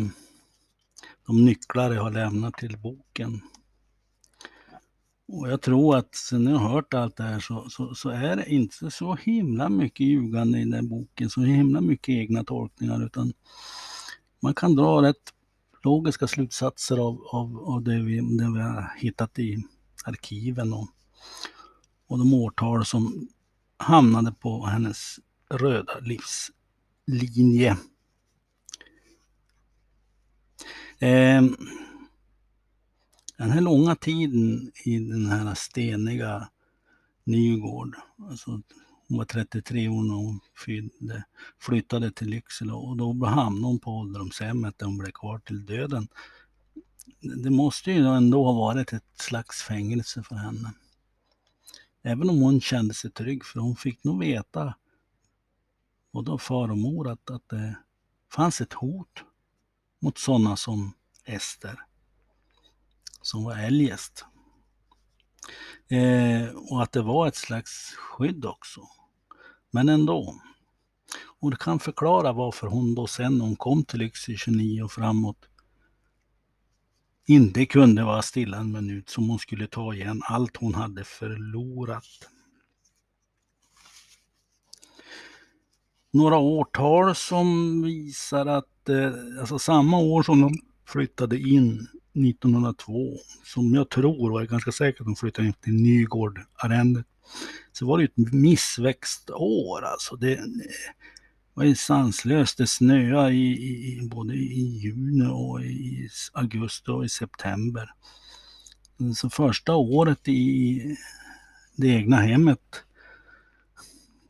de 1.27 1.45
nycklar 1.45 1.93
jag 1.93 2.03
har 2.03 2.11
lämnat 2.11 2.53
till 2.53 2.77
boken. 2.77 3.41
Och 5.27 5.49
jag 5.49 5.61
tror 5.61 5.97
att 5.97 6.15
sen 6.15 6.47
jag 6.47 6.57
har 6.57 6.69
hört 6.69 6.93
allt 6.93 7.15
det 7.15 7.23
här 7.23 7.39
så, 7.39 7.69
så, 7.69 7.95
så, 7.95 8.09
är 8.09 8.35
det 8.35 8.53
inte 8.53 8.91
så 8.91 9.15
himla 9.15 9.69
mycket 9.69 10.07
ljugande 10.07 10.59
i 10.59 10.65
den 10.65 10.89
boken, 10.89 11.29
så 11.29 11.41
himla 11.41 11.81
mycket 11.81 12.09
egna 12.09 12.43
tolkningar, 12.43 13.05
utan 13.05 13.33
man 14.39 14.53
kan 14.53 14.75
dra 14.75 15.01
rätt 15.01 15.33
logiska 15.81 16.27
slutsatser 16.27 16.97
av, 16.97 17.21
av, 17.31 17.57
av 17.57 17.83
det, 17.83 18.03
vi, 18.03 18.15
det 18.15 18.53
vi 18.53 18.61
har 18.61 18.93
hittat 18.97 19.39
i 19.39 19.63
arkiven 20.05 20.73
och, 20.73 20.87
och 22.07 22.17
de 22.19 22.33
årtal 22.33 22.85
som 22.85 23.27
hamnade 23.77 24.31
på 24.31 24.65
hennes 24.65 25.19
röda 25.49 25.93
livslinje. 25.99 27.77
Eh, 30.99 31.43
den 33.37 33.51
här 33.51 33.61
långa 33.61 33.95
tiden 33.95 34.71
i 34.85 34.99
den 34.99 35.25
här 35.25 35.55
steniga 35.55 36.49
Nygård, 37.23 37.95
alltså 38.29 38.61
hon 39.09 39.17
var 39.17 39.25
33 39.25 39.87
år 39.87 40.03
när 40.03 40.15
hon 40.15 40.39
fyllde, 40.65 41.23
flyttade 41.59 42.11
till 42.11 42.27
Lycksele 42.27 42.73
och 42.73 42.97
då 42.97 43.25
hamnade 43.25 43.67
hon 43.67 43.79
på 43.79 43.91
ålderdomshemmet 43.91 44.79
där 44.79 44.85
hon 44.85 44.97
blev 44.97 45.11
kvar 45.11 45.39
till 45.39 45.65
döden. 45.65 46.07
Det 47.21 47.49
måste 47.49 47.91
ju 47.91 48.07
ändå 48.07 48.45
ha 48.45 48.53
varit 48.53 48.93
ett 48.93 49.03
slags 49.15 49.63
fängelse 49.63 50.23
för 50.23 50.35
henne. 50.35 50.73
Även 52.03 52.29
om 52.29 52.41
hon 52.41 52.61
kände 52.61 52.93
sig 52.93 53.11
trygg, 53.11 53.45
för 53.45 53.59
hon 53.59 53.75
fick 53.75 54.03
nog 54.03 54.19
veta, 54.19 54.75
både 56.11 56.31
av 56.31 56.37
far 56.37 56.71
och 56.71 56.77
mor, 56.77 57.11
att, 57.11 57.29
att 57.29 57.49
det 57.49 57.77
fanns 58.31 58.61
ett 58.61 58.73
hot 58.73 59.23
mot 60.01 60.17
sådana 60.17 60.55
som 60.55 60.93
Ester, 61.25 61.79
som 63.21 63.43
var 63.43 63.57
eljest. 63.57 64.25
Eh, 65.87 66.49
och 66.55 66.83
att 66.83 66.91
det 66.91 67.01
var 67.01 67.27
ett 67.27 67.35
slags 67.35 67.93
skydd 67.95 68.45
också. 68.45 68.81
Men 69.71 69.89
ändå. 69.89 70.35
Och 71.39 71.51
det 71.51 71.57
kan 71.57 71.79
förklara 71.79 72.33
varför 72.33 72.67
hon 72.67 72.95
då 72.95 73.07
sen 73.07 73.37
när 73.37 73.45
hon 73.45 73.55
kom 73.55 73.83
till 73.83 73.99
Lycksele 73.99 74.37
29 74.37 74.83
och 74.83 74.91
framåt 74.91 75.49
inte 77.29 77.65
kunde 77.65 78.03
vara 78.03 78.21
stilla 78.21 78.57
en 78.57 78.71
minut 78.71 79.09
som 79.09 79.29
hon 79.29 79.39
skulle 79.39 79.67
ta 79.67 79.93
igen 79.93 80.21
allt 80.25 80.57
hon 80.57 80.73
hade 80.73 81.03
förlorat. 81.03 82.29
Några 86.11 86.37
årtal 86.37 87.15
som 87.15 87.81
visar 87.83 88.45
att 88.45 88.89
eh, 88.89 89.39
alltså 89.39 89.59
samma 89.59 89.97
år 89.97 90.23
som 90.23 90.41
de 90.41 90.59
flyttade 90.85 91.39
in 91.39 91.87
1902, 92.13 93.17
som 93.43 93.73
jag 93.75 93.89
tror 93.89 94.31
och 94.31 94.41
är 94.41 94.45
ganska 94.45 94.71
säker 94.71 95.01
att 95.01 95.07
de 95.07 95.15
flyttade 95.15 95.47
in 95.47 95.53
till 95.53 95.73
Nygård-arrendet, 95.73 97.05
så 97.71 97.85
var 97.85 97.97
det 97.97 98.03
ett 98.03 98.33
missväxtår 98.33 99.81
alltså. 99.85 100.15
Det 100.15 100.39
var 101.53 101.63
ju 101.63 101.75
sanslöst. 101.75 102.57
Det 102.57 102.67
snöade 102.67 103.31
i, 103.31 103.51
i, 103.93 104.09
både 104.11 104.33
i 104.33 104.79
juni 104.83 105.27
och 105.31 105.61
i 105.61 106.09
augusti 106.33 106.91
och 106.91 107.05
i 107.05 107.09
september. 107.09 107.93
Så 109.15 109.29
första 109.29 109.75
året 109.75 110.27
i 110.27 110.97
det 111.75 111.87
egna 111.87 112.17
hemmet, 112.17 112.83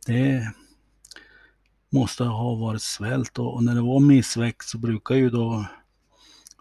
det 0.05 0.53
måste 1.89 2.23
ha 2.23 2.55
varit 2.55 2.81
svält 2.81 3.39
och, 3.39 3.63
när 3.63 3.75
det 3.75 3.81
var 3.81 3.99
missväxt 3.99 4.69
så 4.69 4.77
brukar 4.77 5.15
ju 5.15 5.29
då 5.29 5.65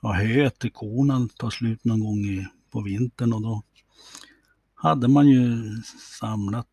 ja, 0.03 0.13
höet 0.13 0.59
till 0.59 0.73
korna 0.73 1.29
ta 1.37 1.51
slut 1.51 1.85
någon 1.85 2.01
gång 2.01 2.19
i, 2.19 2.47
på 2.71 2.81
vintern 2.81 3.33
och 3.33 3.43
då 3.43 3.63
hade 4.81 5.09
man 5.09 5.29
ju 5.29 5.77
samlat 6.21 6.67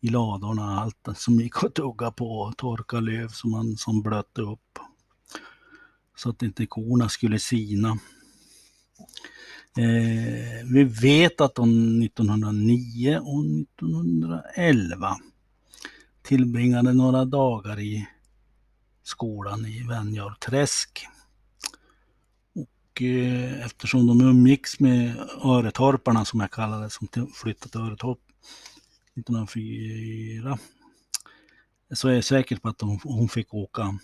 i 0.00 0.08
ladorna 0.08 0.80
allt 0.80 1.08
som 1.14 1.40
gick 1.40 1.64
att 1.64 1.74
tugga 1.74 2.10
på, 2.10 2.52
torka 2.56 3.00
löv 3.00 3.28
som 3.28 3.50
man 3.50 3.76
som 3.76 4.02
blötte 4.02 4.42
upp. 4.42 4.78
Så 6.16 6.30
att 6.30 6.42
inte 6.42 6.66
korna 6.66 7.08
skulle 7.08 7.38
sina. 7.38 7.88
Eh, 9.76 10.66
vi 10.72 10.84
vet 10.84 11.40
att 11.40 11.54
de 11.54 12.02
1909 12.02 13.18
och 13.18 13.44
1911 13.44 15.16
tillbringade 16.22 16.92
några 16.92 17.24
dagar 17.24 17.80
i 17.80 18.08
skolan 19.02 19.66
i 19.66 19.86
Venjarträsk. 19.88 21.06
Och 22.90 23.02
eh, 23.02 23.66
eftersom 23.66 24.06
de 24.06 24.20
umgicks 24.20 24.80
med 24.80 25.16
Öretorparna 25.44 26.24
som 26.24 26.40
jag 26.40 26.50
kallar 26.50 26.82
det, 26.82 26.90
som 26.90 27.08
flyttade 27.34 27.70
till 27.70 27.80
Öretorp 27.80 28.18
1904, 29.16 30.58
så 31.94 32.08
är 32.08 32.12
jag 32.12 32.24
säker 32.24 32.56
på 32.56 32.68
att 32.68 32.78
de, 32.78 33.00
hon 33.02 33.28
fick 33.28 33.54
åka 33.54 33.98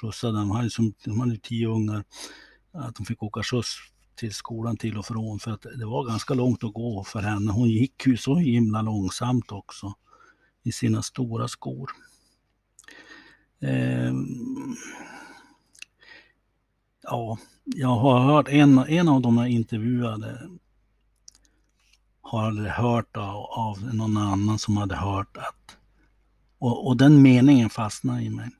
skjutsa 0.00 0.26
dem. 0.26 0.48
De 0.48 0.50
hade, 0.50 0.70
som, 0.70 0.94
de 1.04 1.20
hade 1.20 1.38
tio 1.38 1.68
ungar. 1.68 2.04
Att 2.72 2.94
de 2.94 3.06
fick 3.06 3.22
åka 3.22 3.42
skjuts 3.42 3.76
till 4.16 4.34
skolan 4.34 4.76
till 4.76 4.98
och 4.98 5.06
från 5.06 5.38
för 5.38 5.50
att 5.50 5.62
det 5.78 5.86
var 5.86 6.06
ganska 6.08 6.34
långt 6.34 6.64
att 6.64 6.72
gå 6.72 7.04
för 7.04 7.20
henne. 7.20 7.52
Hon 7.52 7.68
gick 7.68 8.06
ju 8.06 8.16
så 8.16 8.36
himla 8.36 8.82
långsamt 8.82 9.52
också 9.52 9.94
i 10.62 10.72
sina 10.72 11.02
stora 11.02 11.48
skor. 11.48 11.90
Eh, 13.60 14.12
ja, 17.06 17.38
jag 17.64 17.96
har 17.96 18.20
hört 18.20 18.48
en, 18.48 18.78
en 18.78 19.08
av 19.08 19.20
de 19.20 19.38
här 19.38 19.46
intervjuade 19.46 20.48
har 22.20 22.68
hört 22.68 23.16
av, 23.16 23.36
av 23.44 23.94
någon 23.94 24.16
annan 24.16 24.58
som 24.58 24.76
hade 24.76 24.96
hört 24.96 25.36
att 25.36 25.76
och, 26.58 26.86
och 26.86 26.96
den 26.96 27.22
meningen 27.22 27.70
fastnade 27.70 28.22
i 28.22 28.30
mig. 28.30 28.50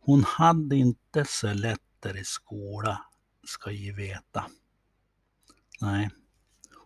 Hon 0.00 0.24
hade 0.24 0.76
inte 0.76 1.24
så 1.24 1.52
lättare 1.54 2.20
i 2.20 2.24
skola, 2.24 3.04
ska 3.44 3.70
ju 3.70 3.92
veta. 3.92 4.44
Nej. 5.80 6.10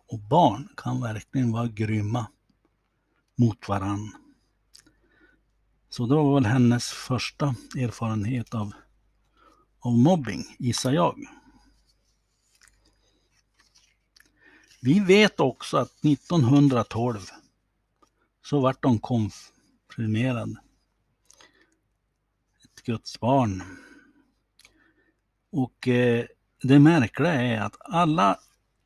Och 0.08 0.18
barn 0.18 0.68
kan 0.76 1.00
verkligen 1.00 1.52
vara 1.52 1.68
grymma 1.68 2.26
mot 3.36 3.68
varann. 3.68 4.12
Så 5.88 6.06
det 6.06 6.14
var 6.14 6.34
väl 6.34 6.46
hennes 6.46 6.84
första 6.84 7.54
erfarenhet 7.78 8.54
av, 8.54 8.72
av 9.86 9.98
mobbing, 9.98 10.56
gissar 10.58 10.92
jag. 10.92 11.24
Vi 14.80 15.00
vet 15.00 15.40
också 15.40 15.76
att 15.76 16.04
1912 16.04 17.20
så 18.44 18.60
vart 18.60 18.82
de 18.82 18.98
konfirmerade. 18.98 20.56
Ett 22.64 22.82
Guds 22.84 23.20
barn. 23.20 23.62
Och 25.52 25.88
eh, 25.88 26.24
det 26.62 26.78
märkliga 26.78 27.34
är 27.34 27.60
att 27.60 27.76
alla, 27.80 28.38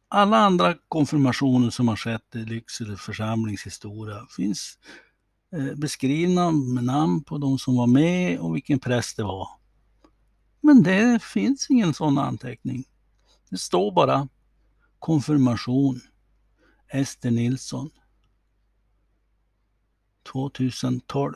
alla 0.09 0.37
andra 0.37 0.75
konfirmationer 0.89 1.71
som 1.71 1.89
har 1.89 1.97
skett 1.97 2.37
i 2.37 2.39
Lycksele 2.39 2.97
församlingshistoria 2.97 4.27
finns 4.37 4.79
eh, 5.53 5.75
beskrivna 5.75 6.51
med 6.51 6.85
namn 6.85 7.25
på 7.25 7.39
de 7.39 7.59
som 7.59 7.77
var 7.77 7.87
med 7.87 8.39
och 8.39 8.57
vilken 8.57 8.79
präst 8.79 9.17
det 9.17 9.23
var. 9.23 9.60
Men 10.71 10.83
det 10.83 11.23
finns 11.23 11.71
ingen 11.71 11.95
sån 11.95 12.19
anteckning. 12.19 12.85
Det 13.49 13.59
står 13.59 13.93
bara 13.93 14.29
konfirmation 14.99 16.01
Ester 16.89 17.31
Nilsson 17.31 17.91
2012. 20.33 21.35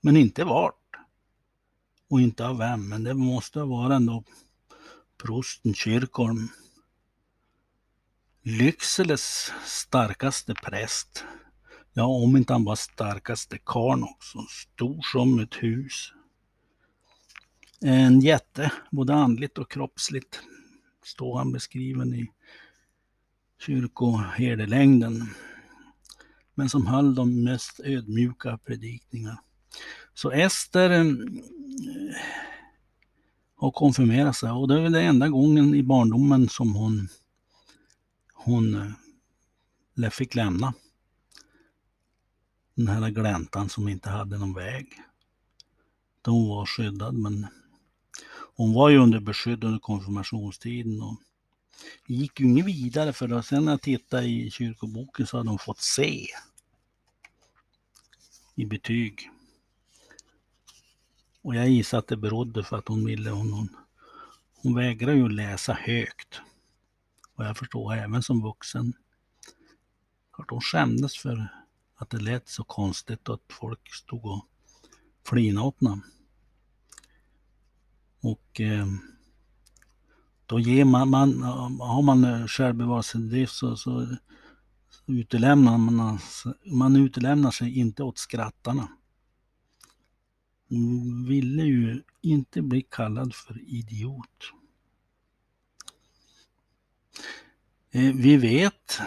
Men 0.00 0.16
inte 0.16 0.44
vart. 0.44 0.96
Och 2.08 2.20
inte 2.20 2.46
av 2.46 2.58
vem, 2.58 2.88
men 2.88 3.04
det 3.04 3.14
måste 3.14 3.62
vara 3.62 3.94
ändå 3.96 4.24
prosten 5.22 5.74
Kyrkholm. 5.74 6.48
Lyckseles 8.42 9.52
starkaste 9.64 10.54
präst. 10.54 11.24
Ja, 11.92 12.06
om 12.06 12.36
inte 12.36 12.52
han 12.52 12.64
var 12.64 12.76
starkaste 12.76 13.58
karn 13.58 14.02
också. 14.02 14.38
Stor 14.48 15.02
som 15.12 15.38
ett 15.38 15.54
hus. 15.54 16.12
En 17.86 18.20
jätte, 18.20 18.72
både 18.90 19.14
andligt 19.14 19.58
och 19.58 19.70
kroppsligt, 19.70 20.40
står 21.04 21.38
han 21.38 21.52
beskriven 21.52 22.14
i 22.14 22.30
kyrkoherdelängden. 23.60 25.28
Men 26.54 26.68
som 26.68 26.86
höll 26.86 27.14
de 27.14 27.44
mest 27.44 27.80
ödmjuka 27.80 28.58
predikningar. 28.58 29.38
Så 30.14 30.30
Ester 30.30 30.90
eh, 30.90 31.04
har 33.56 33.70
konfirmerat 33.70 34.36
sig 34.36 34.50
och 34.50 34.68
det 34.68 34.74
är 34.74 34.82
väl 34.82 34.92
den 34.92 35.04
enda 35.04 35.28
gången 35.28 35.74
i 35.74 35.82
barndomen 35.82 36.48
som 36.48 36.74
hon, 36.74 37.08
hon 38.34 38.74
eh, 40.02 40.10
fick 40.10 40.34
lämna 40.34 40.74
den 42.74 42.88
här 42.88 43.10
gläntan 43.10 43.68
som 43.68 43.88
inte 43.88 44.10
hade 44.10 44.38
någon 44.38 44.54
väg. 44.54 45.00
Hon 46.24 46.48
var 46.48 46.66
skyddad 46.66 47.14
men 47.14 47.46
hon 48.56 48.72
var 48.72 48.88
ju 48.88 48.98
under 48.98 49.20
beskydd 49.20 49.64
under 49.64 49.78
konfirmationstiden 49.78 51.02
och 51.02 51.16
gick 52.06 52.40
ju 52.40 52.46
inget 52.46 52.66
vidare 52.66 53.12
för 53.12 53.28
då 53.28 53.42
sen 53.42 53.64
när 53.64 53.72
jag 53.72 53.82
tittade 53.82 54.26
i 54.26 54.50
kyrkoboken 54.50 55.26
så 55.26 55.36
hade 55.36 55.48
hon 55.48 55.58
fått 55.58 55.80
C 55.80 56.26
i 58.54 58.66
betyg. 58.66 59.30
Och 61.42 61.54
jag 61.54 61.68
gissar 61.68 61.98
att 61.98 62.08
det 62.08 62.16
berodde 62.16 62.64
för 62.64 62.78
att 62.78 62.88
hon 62.88 63.04
ville, 63.04 63.30
hon, 63.30 63.52
hon, 63.52 63.76
hon 64.54 64.74
vägrade 64.74 65.16
ju 65.16 65.28
läsa 65.28 65.72
högt. 65.72 66.40
Och 67.34 67.44
jag 67.44 67.56
förstår 67.56 67.94
även 67.94 68.22
som 68.22 68.42
vuxen. 68.42 68.92
Att 70.30 70.50
hon 70.50 70.60
skämdes 70.60 71.16
för 71.16 71.48
att 71.96 72.10
det 72.10 72.18
lät 72.18 72.48
så 72.48 72.64
konstigt 72.64 73.28
och 73.28 73.34
att 73.34 73.52
folk 73.52 73.94
stod 73.94 74.26
och 74.26 74.46
flinade 75.24 75.66
åt 75.66 75.76
henne. 75.80 76.00
Och 78.24 78.60
eh, 78.60 78.86
då 80.46 80.60
ger 80.60 80.84
man, 80.84 81.10
man, 81.10 81.42
har 81.80 82.02
man 82.02 82.24
eh, 82.24 82.46
självbevarelsedrift 82.46 83.52
så, 83.52 83.76
så 83.76 84.16
utelämnar 85.06 85.78
man, 85.78 86.18
man 86.66 86.96
utelämnar 86.96 87.50
sig 87.50 87.78
inte 87.78 88.02
åt 88.02 88.18
skrattarna. 88.18 88.88
Hon 90.68 91.26
ville 91.28 91.62
ju 91.62 92.02
inte 92.20 92.62
bli 92.62 92.82
kallad 92.82 93.34
för 93.34 93.60
idiot. 93.60 94.52
Eh, 97.90 98.14
vi 98.14 98.36
vet, 98.36 99.00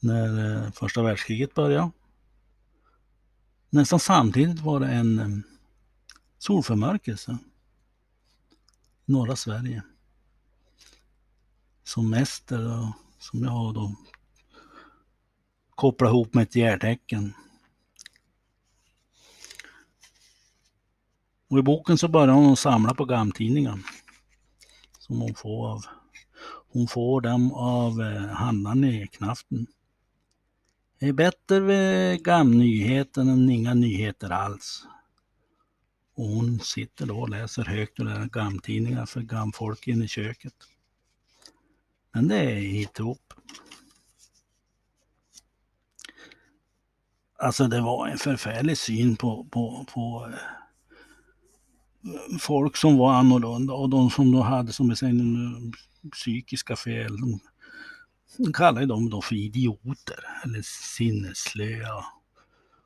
när 0.00 0.64
eh, 0.64 0.70
första 0.70 1.02
världskriget 1.02 1.54
började. 1.54 1.90
Nästan 3.70 4.00
samtidigt 4.00 4.60
var 4.60 4.80
det 4.80 4.86
en 4.86 5.18
eh, 5.18 5.38
solförmörkelse 6.38 7.38
i 9.06 9.12
norra 9.12 9.36
Sverige. 9.36 9.82
Som 11.84 12.14
Ester, 12.14 12.92
som 13.18 13.44
jag 13.44 13.50
har 13.50 13.72
då 13.72 13.94
kopplat 15.70 16.08
ihop 16.08 16.34
med 16.34 16.42
ett 16.42 16.56
järtecken. 16.56 17.34
Och 21.48 21.58
i 21.58 21.62
boken 21.62 21.98
så 21.98 22.08
börjar 22.08 22.34
hon 22.34 22.56
samla 22.56 22.94
på 22.94 23.04
gamtidningar. 23.04 23.78
Som 24.98 25.20
hon 25.20 25.34
får 25.34 25.68
av 25.72 25.84
hon 26.72 26.88
får 26.88 27.20
dem 27.20 27.52
av 27.52 28.00
eh, 28.00 28.26
handlaren 28.26 28.84
i 28.84 29.06
Knaften. 29.06 29.66
Det 31.00 31.08
är 31.08 31.12
bättre 31.12 31.60
med 31.60 32.24
gamnyheten 32.24 33.28
än 33.28 33.50
inga 33.50 33.74
nyheter 33.74 34.30
alls. 34.30 34.86
Och 36.14 36.24
hon 36.24 36.60
sitter 36.60 37.06
då 37.06 37.18
och 37.18 37.28
läser 37.28 37.64
högt 37.64 38.00
ur 38.00 38.24
gamtidningar 38.24 39.06
för 39.06 39.20
gamfolk 39.20 39.88
inne 39.88 40.04
i 40.04 40.08
köket. 40.08 40.54
Men 42.12 42.28
det 42.28 42.36
är 42.36 42.56
hittehop. 42.56 43.34
Alltså 47.38 47.68
det 47.68 47.80
var 47.80 48.08
en 48.08 48.18
förfärlig 48.18 48.78
syn 48.78 49.16
på, 49.16 49.44
på, 49.44 49.86
på 49.94 50.32
eh, 52.04 52.38
folk 52.40 52.76
som 52.76 52.96
var 52.96 53.12
annorlunda 53.12 53.74
och 53.74 53.90
de 53.90 54.10
som 54.10 54.32
då 54.32 54.40
hade 54.40 54.72
som 54.72 54.88
vi 54.88 54.96
säger 54.96 55.14
psykiska 56.10 56.76
fel. 56.76 57.20
De, 57.20 57.40
de 58.38 58.52
kallade 58.52 58.86
dem 58.86 59.10
då 59.10 59.22
för 59.22 59.34
idioter 59.34 60.24
eller 60.44 60.62
sinnesslöa. 60.62 62.04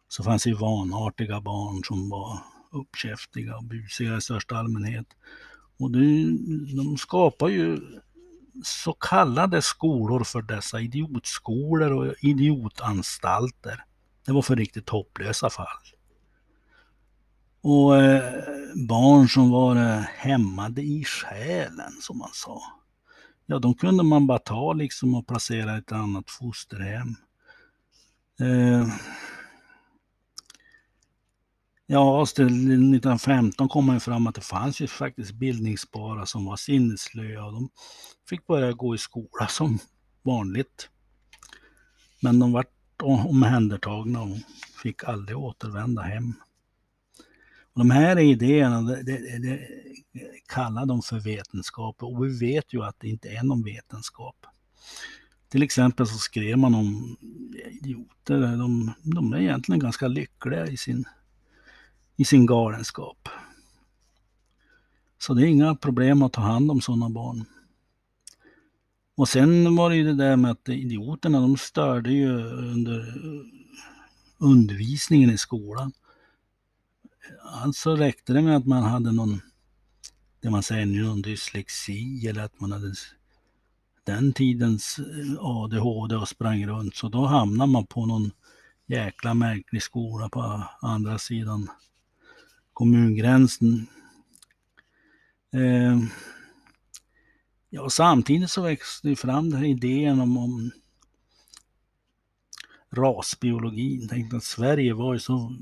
Så 0.09 0.23
fanns 0.23 0.45
det 0.45 0.55
vanartiga 0.55 1.41
barn 1.41 1.85
som 1.85 2.09
var 2.09 2.39
uppkäftiga 2.71 3.57
och 3.57 3.65
busiga 3.65 4.17
i 4.17 4.21
största 4.21 4.57
allmänhet. 4.57 5.07
Och 5.79 5.91
det, 5.91 6.25
de 6.77 6.97
skapar 6.99 7.49
ju 7.49 7.81
så 8.65 8.93
kallade 8.93 9.63
skolor 9.63 10.25
för 10.25 10.43
dessa 10.43 10.81
idiotskolor 10.81 11.93
och 11.93 12.15
idiotanstalter. 12.21 13.85
Det 14.27 14.33
var 14.33 14.43
för 14.43 14.57
riktigt 14.57 14.89
hopplösa 14.89 15.51
fall. 15.51 15.67
Och 17.61 17.97
eh, 17.97 18.43
barn 18.89 19.29
som 19.29 19.51
var 19.51 19.77
eh, 19.77 20.01
hämmade 20.01 20.83
i 20.83 21.05
själen 21.05 21.93
som 22.01 22.19
man 22.19 22.31
sa 22.33 22.82
ja 23.47 23.59
de 23.59 23.75
kunde 23.75 24.03
man 24.03 24.27
bara 24.27 24.39
ta 24.39 24.73
liksom 24.73 25.15
och 25.15 25.27
placera 25.27 25.75
i 25.75 25.79
ett 25.79 25.93
annat 25.93 26.31
fosterhem. 26.31 27.17
Eh, 28.41 28.89
ja, 31.87 32.23
1915 32.23 33.69
kom 33.69 33.87
man 33.87 34.01
fram 34.01 34.27
att 34.27 34.35
det 34.35 34.41
fanns 34.41 34.81
ju 34.81 34.87
faktiskt 34.87 35.33
bildningsbara 35.33 36.27
som 36.27 36.45
var 36.45 36.57
sinnesslöa 36.57 37.45
och 37.45 37.53
de 37.53 37.69
fick 38.29 38.47
börja 38.47 38.73
gå 38.73 38.95
i 38.95 38.99
skola 38.99 39.47
som 39.49 39.79
vanligt. 40.23 40.89
Men 42.21 42.39
de 42.39 42.53
vart 42.53 42.73
omhändertagna 43.03 44.23
och 44.23 44.37
fick 44.83 45.05
aldrig 45.05 45.39
återvända 45.39 46.03
hem. 46.03 46.35
Och 47.73 47.79
de 47.79 47.91
här 47.91 48.19
idéerna, 48.19 48.83
det, 48.83 49.03
det, 49.03 49.39
det, 49.39 49.69
kallar 50.47 50.87
de 50.87 51.03
för 51.03 51.21
vetenskap 51.21 52.03
och 52.03 52.25
vi 52.25 52.39
vet 52.39 52.73
ju 52.73 52.83
att 52.83 53.01
det 53.01 53.09
inte 53.09 53.29
är 53.29 53.43
någon 53.43 53.65
vetenskap. 53.65 54.47
Till 55.49 55.63
exempel 55.63 56.07
så 56.07 56.19
skrev 56.19 56.59
man 56.59 56.75
om 56.75 57.17
idioter, 57.71 58.41
de, 58.41 58.93
de 59.03 59.33
är 59.33 59.39
egentligen 59.39 59.79
ganska 59.79 60.09
lyckliga 60.09 60.67
i 60.67 60.77
sin, 60.77 61.05
i 62.17 62.25
sin 62.25 62.47
galenskap. 62.47 63.29
Så 65.19 65.35
det 65.35 65.43
är 65.43 65.47
inga 65.47 65.75
problem 65.75 66.23
att 66.23 66.33
ta 66.33 66.41
hand 66.41 66.71
om 66.71 66.81
sådana 66.81 67.11
barn. 67.11 67.45
Och 69.17 69.29
sen 69.29 69.77
var 69.77 69.91
det 69.91 69.97
ju 69.97 70.05
det 70.05 70.15
där 70.15 70.37
med 70.37 70.51
att 70.51 70.69
idioterna 70.69 71.41
de 71.41 71.57
störde 71.57 72.13
ju 72.13 72.37
under 72.47 73.15
undervisningen 74.39 75.31
i 75.31 75.39
skolan. 75.39 75.93
Alltså 77.43 77.97
räckte 77.97 78.33
det 78.33 78.43
med 78.43 78.57
att 78.57 78.67
man 78.67 78.83
hade 78.83 79.13
någon, 79.13 79.41
det 80.41 80.51
man 80.51 80.63
säger 80.63 80.87
nu, 80.87 81.03
någon 81.03 81.23
dyslexi 81.23 82.27
eller 82.29 82.43
att 82.43 82.61
man 82.61 82.73
hade 82.73 82.95
den 84.05 84.33
tidens 84.33 84.99
eh, 84.99 85.37
ADHD 85.39 86.17
och 86.17 86.29
sprang 86.29 86.67
runt. 86.67 86.95
Så 86.97 87.09
då 87.09 87.27
hamnar 87.27 87.67
man 87.67 87.87
på 87.87 88.07
någon 88.07 88.31
jäkla 88.87 89.35
märklig 89.35 89.83
skola 89.83 90.29
på 90.29 90.65
andra 90.81 91.19
sidan 91.19 91.69
kommungränsen. 92.73 93.87
Eh, 95.53 95.99
ja, 97.71 97.91
samtidigt 97.91 98.51
så 98.51 98.63
växte 98.63 99.09
det 99.09 99.17
fram 99.17 99.51
den 99.51 99.59
här 99.59 99.69
idén 99.69 100.21
om, 100.21 100.37
om 100.37 100.71
rasbiologin. 102.91 104.09
Tänkte 104.09 104.37
att 104.37 104.45
Sverige 104.45 104.95
var 104.95 105.15
ju 105.15 105.21
så 105.21 105.57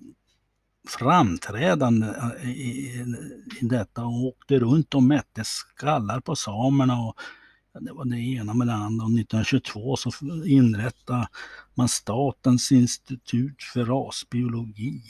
framträdande 0.91 2.07
eh, 2.07 2.51
i, 2.51 3.05
i 3.61 3.65
detta 3.67 4.05
och 4.05 4.25
åkte 4.25 4.59
runt 4.59 4.95
och 4.95 5.03
mätte 5.03 5.45
skallar 5.45 6.21
på 6.21 6.37
samerna 6.37 7.01
och 7.01 7.17
det 7.81 7.93
var 7.93 8.05
det 8.05 8.17
ena 8.17 8.55
med 8.55 8.67
det 8.67 8.73
andra. 8.73 9.05
Och 9.05 9.11
1922 9.11 9.97
så 9.97 10.11
inrättade 10.47 11.29
man 11.75 11.89
Statens 11.89 12.73
institut 12.73 13.63
för 13.63 13.85
rasbiologi. 13.85 15.03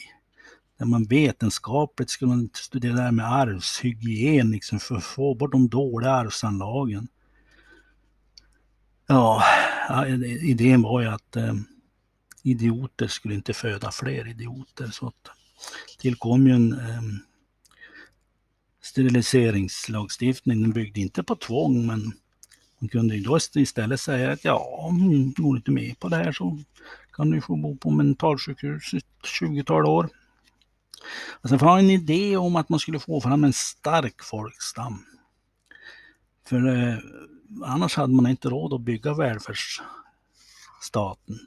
Där 0.78 0.86
man 0.86 1.04
vetenskapligt 1.04 2.10
skulle 2.10 2.48
studera 2.54 2.94
det 2.94 3.02
här 3.02 3.12
med 3.12 3.32
arvshygien 3.32 4.50
liksom 4.50 4.78
för 4.80 4.96
att 4.96 5.04
få 5.04 5.34
bort 5.34 5.52
de 5.52 5.68
dåliga 5.68 6.10
arvsanlagen. 6.10 7.08
Ja, 9.06 9.42
idén 10.42 10.82
var 10.82 11.00
ju 11.00 11.06
att 11.06 11.36
eh, 11.36 11.54
idioter 12.42 13.06
skulle 13.06 13.34
inte 13.34 13.52
föda 13.52 13.90
fler 13.90 14.28
idioter. 14.28 14.86
Så 14.86 15.06
att 15.06 15.30
tillkom 15.98 16.46
ju 16.46 16.52
en 16.52 16.72
eh, 16.72 17.02
steriliseringslagstiftning. 18.82 20.62
Den 20.62 20.72
byggde 20.72 21.00
inte 21.00 21.22
på 21.22 21.36
tvång 21.36 21.86
men 21.86 22.12
man 22.78 22.88
kunde 22.88 23.16
ju 23.16 23.22
då 23.22 23.38
istället 23.54 24.00
säga 24.00 24.32
att 24.32 24.44
ja, 24.44 24.78
om 24.78 25.32
du 25.36 25.42
går 25.42 25.56
inte 25.56 25.70
med 25.70 25.98
på 25.98 26.08
det 26.08 26.16
här 26.16 26.32
så 26.32 26.58
kan 27.12 27.30
du 27.30 27.40
få 27.40 27.56
bo 27.56 27.76
på 27.76 27.90
mentalsjukhus 27.90 28.94
i 28.94 28.96
ett 28.96 29.04
20-tal 29.40 29.86
år. 29.86 30.08
Och 31.30 31.48
sen 31.48 31.58
var 31.58 31.78
en 31.78 31.90
idé 31.90 32.36
om 32.36 32.56
att 32.56 32.68
man 32.68 32.80
skulle 32.80 33.00
få 33.00 33.20
fram 33.20 33.44
en 33.44 33.52
stark 33.52 34.22
folkstam. 34.22 35.04
För 36.46 36.68
eh, 36.68 36.98
annars 37.64 37.96
hade 37.96 38.14
man 38.14 38.26
inte 38.26 38.48
råd 38.48 38.72
att 38.72 38.80
bygga 38.80 39.14
välfärdsstaten. 39.14 41.38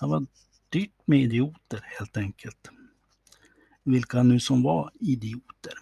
Det 0.00 0.06
var 0.06 0.26
dyrt 0.68 1.02
med 1.04 1.20
idioter 1.20 1.84
helt 1.98 2.16
enkelt. 2.16 2.70
Vilka 3.86 4.22
nu 4.22 4.40
som 4.40 4.62
var 4.62 4.90
idioter. 5.00 5.72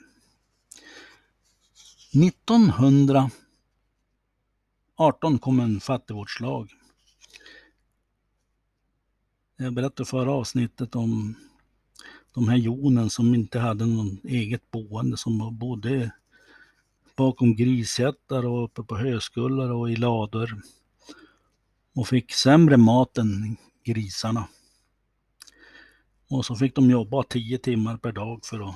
1918 2.12 3.30
kom 5.40 5.61
en 5.61 5.80
fattigvårdslag. 5.80 6.70
Jag 9.57 9.74
berättade 9.74 10.07
förra 10.07 10.32
avsnittet 10.32 10.96
om 10.96 11.34
de 12.34 12.48
här 12.48 12.57
jonen 12.57 13.11
som 13.11 13.34
inte 13.34 13.59
hade 13.59 13.86
någon 13.86 14.18
eget 14.24 14.70
boende 14.70 15.16
som 15.16 15.59
bodde 15.59 16.11
bakom 17.16 17.57
grisjättar 17.57 18.46
och 18.46 18.64
uppe 18.64 18.82
på 18.82 18.96
höskullar 18.96 19.70
och 19.70 19.90
i 19.90 19.96
lador 19.96 20.62
och 21.94 22.09
fick 22.09 22.32
sämre 22.32 22.76
mat 22.76 23.18
än 23.18 23.57
grisarna. 23.84 24.48
Och 26.31 26.47
så 26.47 26.57
fick 26.57 26.75
de 26.75 26.91
jobba 26.91 27.22
tio 27.22 27.59
timmar 27.59 27.97
per 27.97 28.12
dag 28.12 28.45
för 28.45 28.68
att 28.68 28.75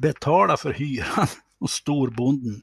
betala 0.00 0.56
för 0.56 0.72
hyran 0.72 1.26
och 1.58 1.70
storbonden. 1.70 2.62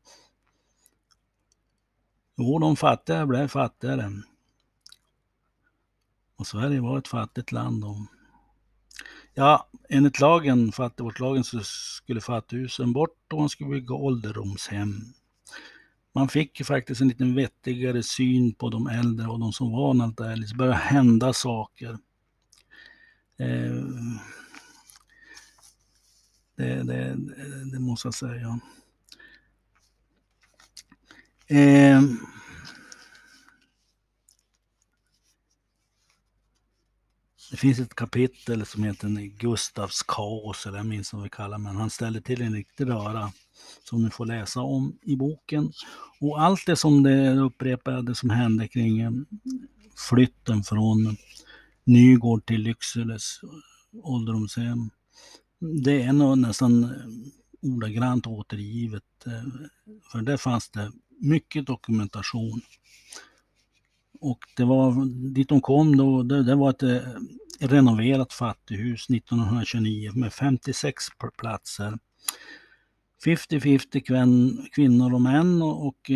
Jo, 2.37 2.59
de 2.59 2.75
fattiga 2.75 3.25
blev 3.25 3.47
fattigare. 3.47 4.11
Och 6.35 6.47
Sverige 6.47 6.81
var 6.81 6.97
ett 6.97 7.07
fattigt 7.07 7.51
land. 7.51 7.83
Och 7.83 7.97
Ja, 9.33 9.69
enligt 9.89 10.19
lagen, 10.19 10.71
fattigvårdslagen, 10.71 11.43
så 11.43 11.59
skulle 11.63 12.21
fattighusen 12.21 12.93
bort 12.93 13.33
och 13.33 13.39
man 13.39 13.49
skulle 13.49 13.69
bygga 13.69 13.95
ålderdomshem. 13.95 15.13
Man 16.15 16.27
fick 16.27 16.59
ju 16.59 16.65
faktiskt 16.65 17.01
en 17.01 17.07
lite 17.07 17.23
vettigare 17.23 18.03
syn 18.03 18.53
på 18.53 18.69
de 18.69 18.87
äldre 18.87 19.27
och 19.27 19.39
de 19.39 19.53
som 19.53 19.71
var 19.71 19.89
analtälis. 19.89 20.35
Det 20.35 20.41
liksom 20.41 20.57
började 20.57 20.77
hända 20.77 21.33
saker. 21.33 21.97
Eh, 23.41 23.83
det, 26.55 26.83
det, 26.83 27.15
det, 27.71 27.79
måste 27.79 28.07
jag 28.07 28.13
säga. 28.15 28.59
Eh, 31.47 32.01
Det 37.51 37.57
finns 37.57 37.79
ett 37.79 37.95
kapitel 37.95 38.65
som 38.65 38.83
heter 38.83 39.09
Gustavs 39.37 40.03
kaos, 40.07 40.65
eller 40.65 40.77
jag 40.77 40.85
minns 40.85 41.13
vad 41.13 41.23
vi 41.23 41.29
kallar 41.29 41.57
men 41.57 41.75
han 41.75 41.89
ställer 41.89 42.21
till 42.21 42.41
en 42.41 42.53
riktig 42.53 42.87
röra 42.87 43.31
som 43.83 44.03
ni 44.03 44.09
får 44.09 44.25
läsa 44.25 44.61
om 44.61 44.97
i 45.01 45.15
boken. 45.15 45.71
Och 46.19 46.41
allt 46.41 46.65
det 46.65 46.75
som 46.75 47.03
det 47.03 47.33
upprepade 47.33 48.15
som 48.15 48.29
hände 48.29 48.67
kring 48.67 48.99
eh, 48.99 49.11
flytten 50.09 50.63
från 50.63 51.17
Nygård 51.91 52.45
till 52.45 52.61
Lyckseles 52.61 53.39
ålderdomshem. 54.03 54.89
Det 55.83 56.01
är 56.01 56.13
nog 56.13 56.37
nästan 56.37 56.83
eh, 56.83 57.69
ordagrant 57.71 58.27
återgivet. 58.27 59.03
Eh, 59.25 59.69
för 60.11 60.21
där 60.21 60.37
fanns 60.37 60.69
det 60.69 60.91
mycket 61.19 61.65
dokumentation. 61.65 62.61
Och 64.19 64.39
det 64.57 64.65
var 64.65 65.05
dit 65.33 65.49
de 65.49 65.61
kom 65.61 65.97
då, 65.97 66.23
det, 66.23 66.43
det 66.43 66.55
var 66.55 66.69
ett 66.69 66.83
eh, 66.83 66.99
renoverat 67.59 68.33
fattighus 68.33 69.09
1929 69.09 70.11
med 70.15 70.33
56 70.33 71.03
platser. 71.37 71.97
50-50 73.25 74.69
kvinnor 74.71 75.13
och 75.13 75.21
män 75.21 75.61
och 75.61 75.87
och 75.87 76.11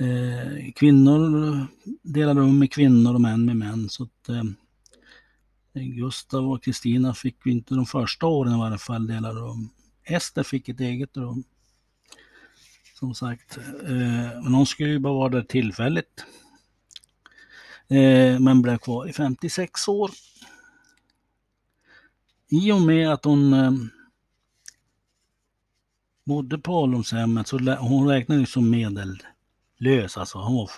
eh, 0.00 0.72
kvinnor 0.72 1.66
delar 2.02 2.34
rum 2.34 2.58
med 2.58 2.72
kvinnor 2.72 3.14
och 3.14 3.20
män 3.20 3.44
med 3.44 3.56
män. 3.56 3.88
Så 3.88 4.02
att, 4.02 4.28
eh, 4.28 4.42
Gustav 5.82 6.52
och 6.52 6.62
Kristina 6.62 7.14
fick 7.14 7.36
vi 7.44 7.50
inte 7.50 7.74
de 7.74 7.86
första 7.86 8.26
åren 8.26 8.54
i 8.54 8.58
varje 8.58 8.78
fall 8.78 9.06
dela 9.06 9.32
rum. 9.32 9.68
Ester 10.04 10.42
fick 10.42 10.68
ett 10.68 10.80
eget 10.80 11.16
rum. 11.16 11.44
Som 12.98 13.14
sagt, 13.14 13.58
eh, 13.58 14.42
men 14.42 14.54
hon 14.54 14.66
skulle 14.66 14.90
ju 14.90 14.98
bara 14.98 15.14
vara 15.14 15.28
där 15.28 15.42
tillfälligt. 15.42 16.24
Eh, 17.88 18.40
men 18.40 18.62
blev 18.62 18.78
kvar 18.78 19.08
i 19.08 19.12
56 19.12 19.88
år. 19.88 20.10
I 22.48 22.72
och 22.72 22.80
med 22.80 23.12
att 23.12 23.24
hon 23.24 23.52
eh, 23.52 23.72
bodde 26.24 26.58
på 26.58 26.72
ålderdomshemmet 26.72 27.48
så 27.48 27.58
hon 27.74 28.08
räknades 28.08 28.52
som 28.52 28.70
lös, 29.78 30.16
alltså 30.16 30.38
hon 30.38 30.56
var 30.56 30.70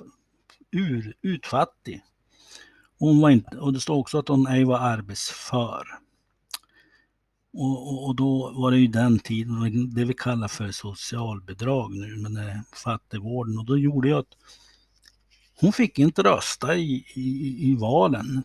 ur, 0.70 1.14
utfattig. 1.22 2.02
Hon 2.98 3.20
var 3.20 3.30
inte, 3.30 3.56
och 3.56 3.72
det 3.72 3.80
står 3.80 3.96
också 3.96 4.18
att 4.18 4.28
hon 4.28 4.46
ej 4.46 4.64
var 4.64 4.78
arbetsför. 4.78 5.86
Och, 7.52 7.88
och, 7.88 8.06
och, 8.06 8.16
då 8.16 8.52
var 8.56 8.70
det 8.70 8.78
ju 8.78 8.86
den 8.86 9.18
tiden, 9.18 9.94
det 9.94 10.04
vi 10.04 10.14
kallar 10.14 10.48
för 10.48 10.70
socialbidrag 10.70 11.94
nu, 11.94 12.16
men 12.16 12.34
det 12.34 12.42
är 12.42 12.62
fattigvården. 12.72 13.58
Och 13.58 13.64
då 13.64 13.78
gjorde 13.78 14.08
jag 14.08 14.18
att 14.18 14.36
hon 15.60 15.72
fick 15.72 15.98
inte 15.98 16.22
rösta 16.22 16.76
i, 16.76 17.04
i, 17.14 17.56
i 17.70 17.76
valen, 17.76 18.42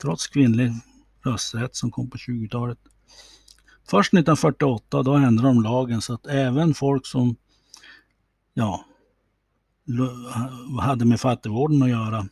trots 0.00 0.26
kvinnlig 0.26 0.72
rösträtt 1.24 1.76
som 1.76 1.90
kom 1.90 2.10
på 2.10 2.18
20-talet. 2.18 2.78
Först 3.88 4.08
1948 4.08 5.02
då 5.02 5.12
ändrade 5.12 5.48
de 5.48 5.62
lagen 5.62 6.02
så 6.02 6.14
att 6.14 6.26
även 6.26 6.74
folk 6.74 7.06
som 7.06 7.36
ja, 8.54 8.84
hade 10.80 11.04
med 11.04 11.20
fattigvården 11.20 11.82
att 11.82 11.90
göra 11.90 12.28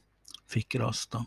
fick 0.48 0.74
rösta. 0.74 1.26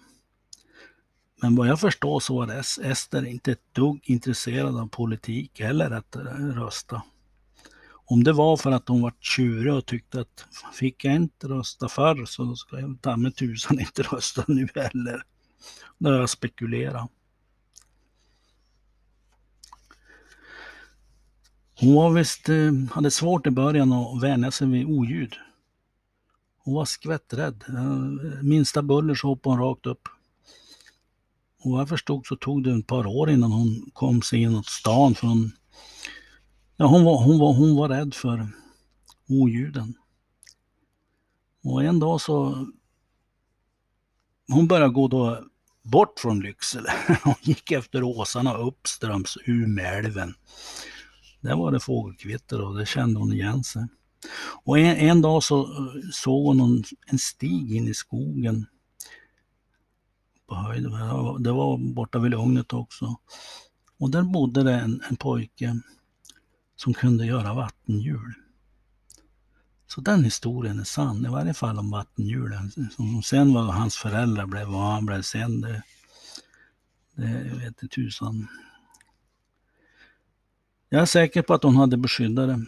Men 1.41 1.55
vad 1.55 1.67
jag 1.67 1.79
förstår 1.79 2.19
så 2.19 2.35
var 2.35 2.59
Ester 2.83 3.25
inte 3.25 3.51
ett 3.51 3.73
dugg 3.75 4.01
intresserad 4.03 4.79
av 4.79 4.87
politik 4.87 5.59
eller 5.59 5.91
att 5.91 6.15
eh, 6.15 6.21
rösta. 6.35 7.01
Om 8.05 8.23
det 8.23 8.33
var 8.33 8.57
för 8.57 8.71
att 8.71 8.87
hon 8.87 9.01
var 9.01 9.13
tjurig 9.19 9.73
och 9.73 9.85
tyckte 9.85 10.21
att 10.21 10.45
fick 10.73 11.05
jag 11.05 11.15
inte 11.15 11.47
rösta 11.47 11.89
förr 11.89 12.25
så 12.25 12.55
ska 12.55 12.79
jag 12.79 13.01
ta 13.01 13.17
med 13.17 13.35
tusan 13.35 13.79
inte 13.79 14.01
rösta 14.01 14.43
nu 14.47 14.67
heller. 14.75 15.23
Det 15.97 16.09
har 16.09 16.19
jag 16.19 16.29
spekulerat. 16.29 17.11
Hon 21.79 21.95
var 21.95 22.09
visst, 22.09 22.49
eh, 22.49 22.71
hade 22.91 23.11
svårt 23.11 23.47
i 23.47 23.51
början 23.51 23.93
att 23.93 24.23
vänja 24.23 24.51
sig 24.51 24.67
vid 24.67 24.85
oljud. 24.85 25.35
Hon 26.63 26.73
var 26.73 26.85
skvätträdd. 26.85 27.63
Eh, 27.67 28.43
minsta 28.43 28.81
buller 28.81 29.15
så 29.15 29.27
hoppade 29.27 29.55
hon 29.55 29.65
rakt 29.65 29.85
upp. 29.85 30.07
Och 31.63 31.71
vad 31.71 31.81
jag 31.81 31.89
förstod 31.89 32.27
så 32.27 32.35
tog 32.35 32.63
det 32.63 32.73
ett 32.79 32.87
par 32.87 33.07
år 33.07 33.29
innan 33.29 33.51
hon 33.51 33.91
kom 33.93 34.21
sig 34.21 34.41
inåt 34.41 34.65
stan 34.65 35.15
från 35.15 35.51
Ja, 36.77 36.85
hon, 36.85 37.03
var, 37.03 37.23
hon, 37.23 37.39
var, 37.39 37.53
hon 37.53 37.75
var 37.75 37.89
rädd 37.89 38.13
för 38.13 38.47
oljuden. 39.29 39.93
Och 41.63 41.83
en 41.83 41.99
dag 41.99 42.21
så 42.21 42.67
hon 44.47 44.67
började 44.67 44.93
gå 44.93 45.07
då 45.07 45.43
bort 45.83 46.19
från 46.19 46.39
Lycksele. 46.39 46.89
Hon 47.23 47.35
gick 47.41 47.71
efter 47.71 48.03
åsarna 48.03 48.57
uppströms 48.57 49.37
Umeälven. 49.45 50.33
Där 51.41 51.55
var 51.55 51.71
det 51.71 51.79
fågelkvitter 51.79 52.61
och 52.61 52.77
det 52.77 52.85
kände 52.85 53.19
hon 53.19 53.33
igen 53.33 53.63
sig. 53.63 53.87
Och 54.63 54.79
en, 54.79 54.95
en 54.95 55.21
dag 55.21 55.43
så 55.43 55.69
såg 56.13 56.45
hon 56.45 56.83
en 57.07 57.19
stig 57.19 57.75
in 57.75 57.87
i 57.87 57.93
skogen. 57.93 58.65
På 60.47 60.55
höjden. 60.55 60.91
Det 61.43 61.51
var 61.51 61.93
borta 61.93 62.19
vid 62.19 62.31
Lugnet 62.31 62.73
också. 62.73 63.15
Och 63.97 64.09
där 64.09 64.21
bodde 64.21 64.63
det 64.63 64.73
en, 64.73 65.01
en 65.09 65.15
pojke 65.15 65.79
som 66.75 66.93
kunde 66.93 67.25
göra 67.25 67.53
vattenhjul. 67.53 68.33
Så 69.87 70.01
den 70.01 70.23
historien 70.23 70.79
är 70.79 70.83
sann, 70.83 71.25
i 71.25 71.29
varje 71.29 71.53
fall 71.53 71.79
om 71.79 71.91
vattenhjulen. 71.91 72.71
Som 72.91 73.23
sen 73.23 73.53
vad 73.53 73.65
hans 73.65 73.95
föräldrar 73.95 74.45
blev, 74.45 74.67
vad 74.67 74.91
han 74.91 75.05
blev 75.05 75.21
sen, 75.21 75.61
det, 75.61 75.83
det 77.15 77.51
vete 77.53 77.87
tusan. 77.87 78.47
Jag 80.89 81.01
är 81.01 81.05
säker 81.05 81.41
på 81.41 81.53
att 81.53 81.63
hon 81.63 81.75
hade 81.75 81.97
beskyddare 81.97 82.65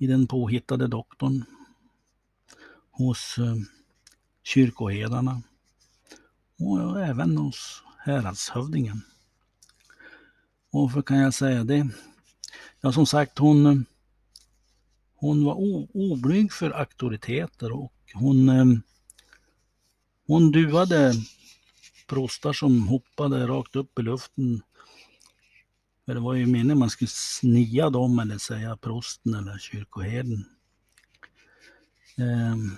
i 0.00 0.06
den 0.06 0.26
påhittade 0.26 0.86
doktorn 0.86 1.44
hos 2.90 3.38
eh, 3.38 3.56
kyrkoherdarna 4.42 5.42
och 6.58 7.00
även 7.00 7.36
hos 7.36 7.82
häradshövdingen. 7.98 9.00
Varför 10.70 11.02
kan 11.02 11.18
jag 11.18 11.34
säga 11.34 11.64
det? 11.64 11.88
Ja, 12.80 12.92
som 12.92 13.06
sagt, 13.06 13.38
hon, 13.38 13.86
hon 15.14 15.44
var 15.44 15.54
oblyg 15.96 16.52
för 16.52 16.70
auktoriteter 16.70 17.72
och 17.72 17.94
hon, 18.14 18.48
eh, 18.48 18.64
hon 20.26 20.52
duade 20.52 21.12
prostar 22.06 22.52
som 22.52 22.88
hoppade 22.88 23.46
rakt 23.46 23.76
upp 23.76 23.98
i 23.98 24.02
luften. 24.02 24.62
För 26.04 26.14
det 26.14 26.20
var 26.20 26.34
ju 26.34 26.46
meningen 26.46 26.78
man 26.78 26.90
skulle 26.90 27.10
snia 27.10 27.90
dem 27.90 28.18
eller 28.18 28.38
säga 28.38 28.76
prosten 28.76 29.34
eller 29.34 29.58
kyrkoherden. 29.58 30.44
Um, 32.18 32.76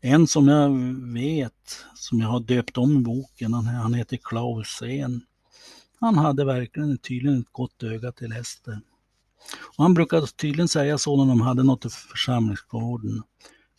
en 0.00 0.26
som 0.26 0.48
jag 0.48 0.70
vet, 1.12 1.86
som 1.94 2.20
jag 2.20 2.28
har 2.28 2.40
döpt 2.40 2.78
om 2.78 2.96
i 2.96 3.00
boken, 3.00 3.54
han, 3.54 3.66
han 3.66 3.94
heter 3.94 4.16
Klaus 4.16 4.82
En. 4.82 5.22
Han 6.00 6.18
hade 6.18 6.44
verkligen 6.44 6.98
tydligen 6.98 7.40
ett 7.40 7.52
gott 7.52 7.82
öga 7.82 8.12
till 8.12 8.32
Ester. 8.32 8.80
Och 9.76 9.84
han 9.84 9.94
brukade 9.94 10.26
tydligen 10.26 10.68
säga 10.68 10.98
så 10.98 11.16
när 11.16 11.32
de 11.32 11.40
hade 11.40 11.62
något 11.62 11.84
i 11.84 11.88
församlingsgården. 11.88 13.22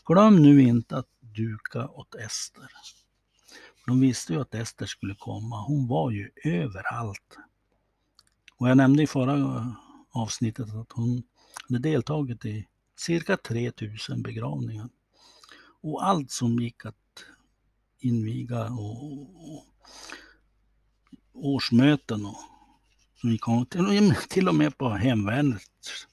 Glöm 0.06 0.42
nu 0.42 0.62
inte 0.62 0.98
att 0.98 1.08
duka 1.20 1.88
åt 1.88 2.16
Ester. 2.16 2.68
De 3.86 4.00
visste 4.00 4.34
ju 4.34 4.42
att 4.42 4.56
Ester 4.56 4.86
skulle 4.86 5.16
komma. 5.16 5.62
Hon 5.62 5.88
var 5.88 6.12
ju 6.12 6.32
överallt. 6.44 7.38
Och 8.58 8.70
jag 8.70 8.78
nämnde 8.78 9.04
i 9.04 9.08
förra 9.08 9.66
avsnittet 10.12 10.76
att 10.76 10.92
hon 10.92 11.24
hade 11.70 11.80
deltagit 11.80 12.46
i 12.46 12.68
cirka 12.96 13.38
3000 13.38 14.22
begravningar. 14.22 14.90
Och 15.82 16.06
allt 16.06 16.32
som 16.32 16.60
gick 16.60 16.86
att 16.86 16.96
inviga 18.00 18.66
och, 18.66 19.54
och 19.54 19.66
årsmöten 21.34 22.26
och 22.26 22.38
som 23.16 23.38
kom 23.38 23.66
till, 23.66 24.16
till 24.30 24.48
och 24.48 24.56
med 24.56 24.78
på 24.78 24.90
hemvärnets 24.90 26.08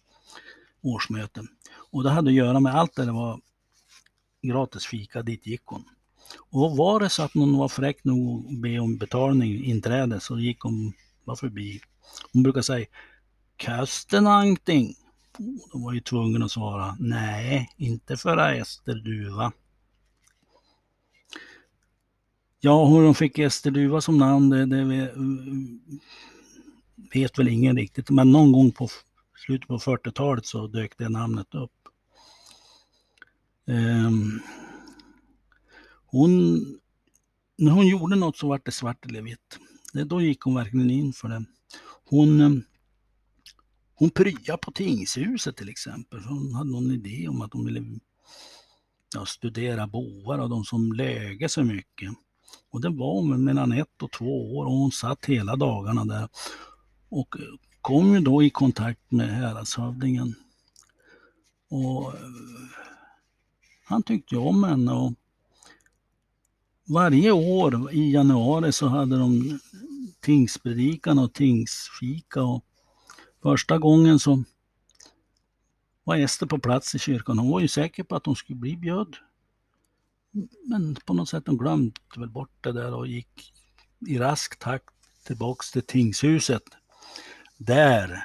årsmöten. 0.80 1.48
Och 1.90 2.02
det 2.02 2.10
hade 2.10 2.30
att 2.30 2.34
göra 2.34 2.60
med 2.60 2.74
allt 2.74 2.94
där 2.94 3.06
det 3.06 3.12
var 3.12 3.40
gratis 4.42 4.86
fika, 4.86 5.22
dit 5.22 5.46
gick 5.46 5.64
hon. 5.64 5.84
Och 6.50 6.76
var 6.76 7.00
det 7.00 7.08
så 7.08 7.22
att 7.22 7.34
någon 7.34 7.58
var 7.58 7.68
fräck 7.68 8.04
nog 8.04 8.46
att 8.46 8.60
be 8.60 8.78
om 8.78 8.96
betalning, 8.96 9.64
inträde, 9.64 10.20
så 10.20 10.38
gick 10.38 10.60
hon 10.60 10.92
bara 11.24 11.36
förbi. 11.36 11.80
Hon 12.32 12.42
brukar 12.42 12.62
säga 12.62 12.86
Kasten 13.56 14.26
anting”. 14.26 14.94
Då 15.72 15.78
var 15.78 15.92
ju 15.92 16.00
tvungen 16.00 16.42
att 16.42 16.50
svara 16.50 16.96
nej, 17.00 17.70
inte 17.76 18.16
för 18.16 18.52
Ester 18.52 18.94
Duva. 18.94 19.52
Ja, 22.60 22.86
hur 22.86 23.02
de 23.02 23.14
fick 23.14 23.38
Ester 23.38 23.70
Duva 23.70 24.00
som 24.00 24.18
namn, 24.18 24.50
det, 24.50 24.66
det 24.66 24.84
vet 27.12 27.38
väl 27.38 27.48
ingen 27.48 27.76
riktigt. 27.76 28.10
Men 28.10 28.32
någon 28.32 28.52
gång 28.52 28.72
på 28.72 28.88
slutet 29.44 29.68
på 29.68 29.78
40-talet 29.78 30.46
så 30.46 30.66
dök 30.66 30.98
det 30.98 31.08
namnet 31.08 31.54
upp. 31.54 31.72
Um, 33.66 34.40
hon, 36.10 36.60
när 37.58 37.72
hon 37.72 37.86
gjorde 37.86 38.16
något 38.16 38.36
så 38.36 38.48
var 38.48 38.60
det 38.64 38.72
svart 38.72 39.06
eller 39.06 39.22
vitt. 39.22 39.58
Det, 39.92 40.04
då 40.04 40.20
gick 40.20 40.40
hon 40.40 40.54
verkligen 40.54 40.90
in 40.90 41.12
för 41.12 41.28
det. 41.28 41.44
Hon, 42.04 42.40
eh, 42.40 42.50
hon 43.94 44.10
pryade 44.10 44.58
på 44.58 44.72
tingshuset 44.72 45.56
till 45.56 45.68
exempel. 45.68 46.20
Hon 46.20 46.54
hade 46.54 46.70
någon 46.70 46.90
idé 46.90 47.28
om 47.28 47.42
att 47.42 47.52
hon 47.52 47.64
ville 47.64 47.84
ja, 49.14 49.26
studera 49.26 49.86
boar 49.86 50.38
och 50.38 50.50
de 50.50 50.64
som 50.64 50.92
läge 50.92 51.48
så 51.48 51.64
mycket. 51.64 52.10
Och 52.70 52.80
det 52.80 52.88
var 52.88 53.14
hon 53.14 53.44
mellan 53.44 53.72
ett 53.72 54.02
och 54.02 54.12
två 54.12 54.56
år 54.56 54.64
och 54.64 54.72
hon 54.72 54.92
satt 54.92 55.24
hela 55.26 55.56
dagarna 55.56 56.04
där. 56.04 56.28
Och 57.08 57.36
eh, 57.40 57.46
kom 57.80 58.14
ju 58.14 58.20
då 58.20 58.42
i 58.42 58.50
kontakt 58.50 59.12
med 59.12 59.28
häradshövdingen. 59.28 60.34
Och 61.70 62.14
eh, 62.14 62.20
han 63.84 64.02
tyckte 64.02 64.36
om 64.36 64.64
henne 64.64 64.92
och 64.92 65.12
varje 66.88 67.32
år 67.32 67.92
i 67.92 68.12
januari 68.12 68.72
så 68.72 68.86
hade 68.86 69.18
de 69.18 69.60
tingspredikan 70.20 71.18
och 71.18 71.32
tingsfika 71.32 72.42
och 72.42 72.64
första 73.42 73.78
gången 73.78 74.18
så 74.18 74.44
var 76.04 76.16
Ester 76.16 76.46
på 76.46 76.58
plats 76.58 76.94
i 76.94 76.98
kyrkan. 76.98 77.38
Hon 77.38 77.50
var 77.50 77.60
ju 77.60 77.68
säker 77.68 78.02
på 78.04 78.16
att 78.16 78.26
hon 78.26 78.36
skulle 78.36 78.58
bli 78.58 78.76
bjöd. 78.76 79.16
Men 80.64 80.96
på 81.06 81.14
något 81.14 81.28
sätt 81.28 81.42
hon 81.46 81.58
glömde 81.58 82.00
väl 82.16 82.30
bort 82.30 82.56
det 82.60 82.72
där 82.72 82.94
och 82.94 83.06
gick 83.06 83.52
i 84.06 84.18
rask 84.18 84.58
takt 84.58 84.94
tillbaks 85.26 85.70
till 85.70 85.82
tingshuset. 85.82 86.62
Där 87.58 88.24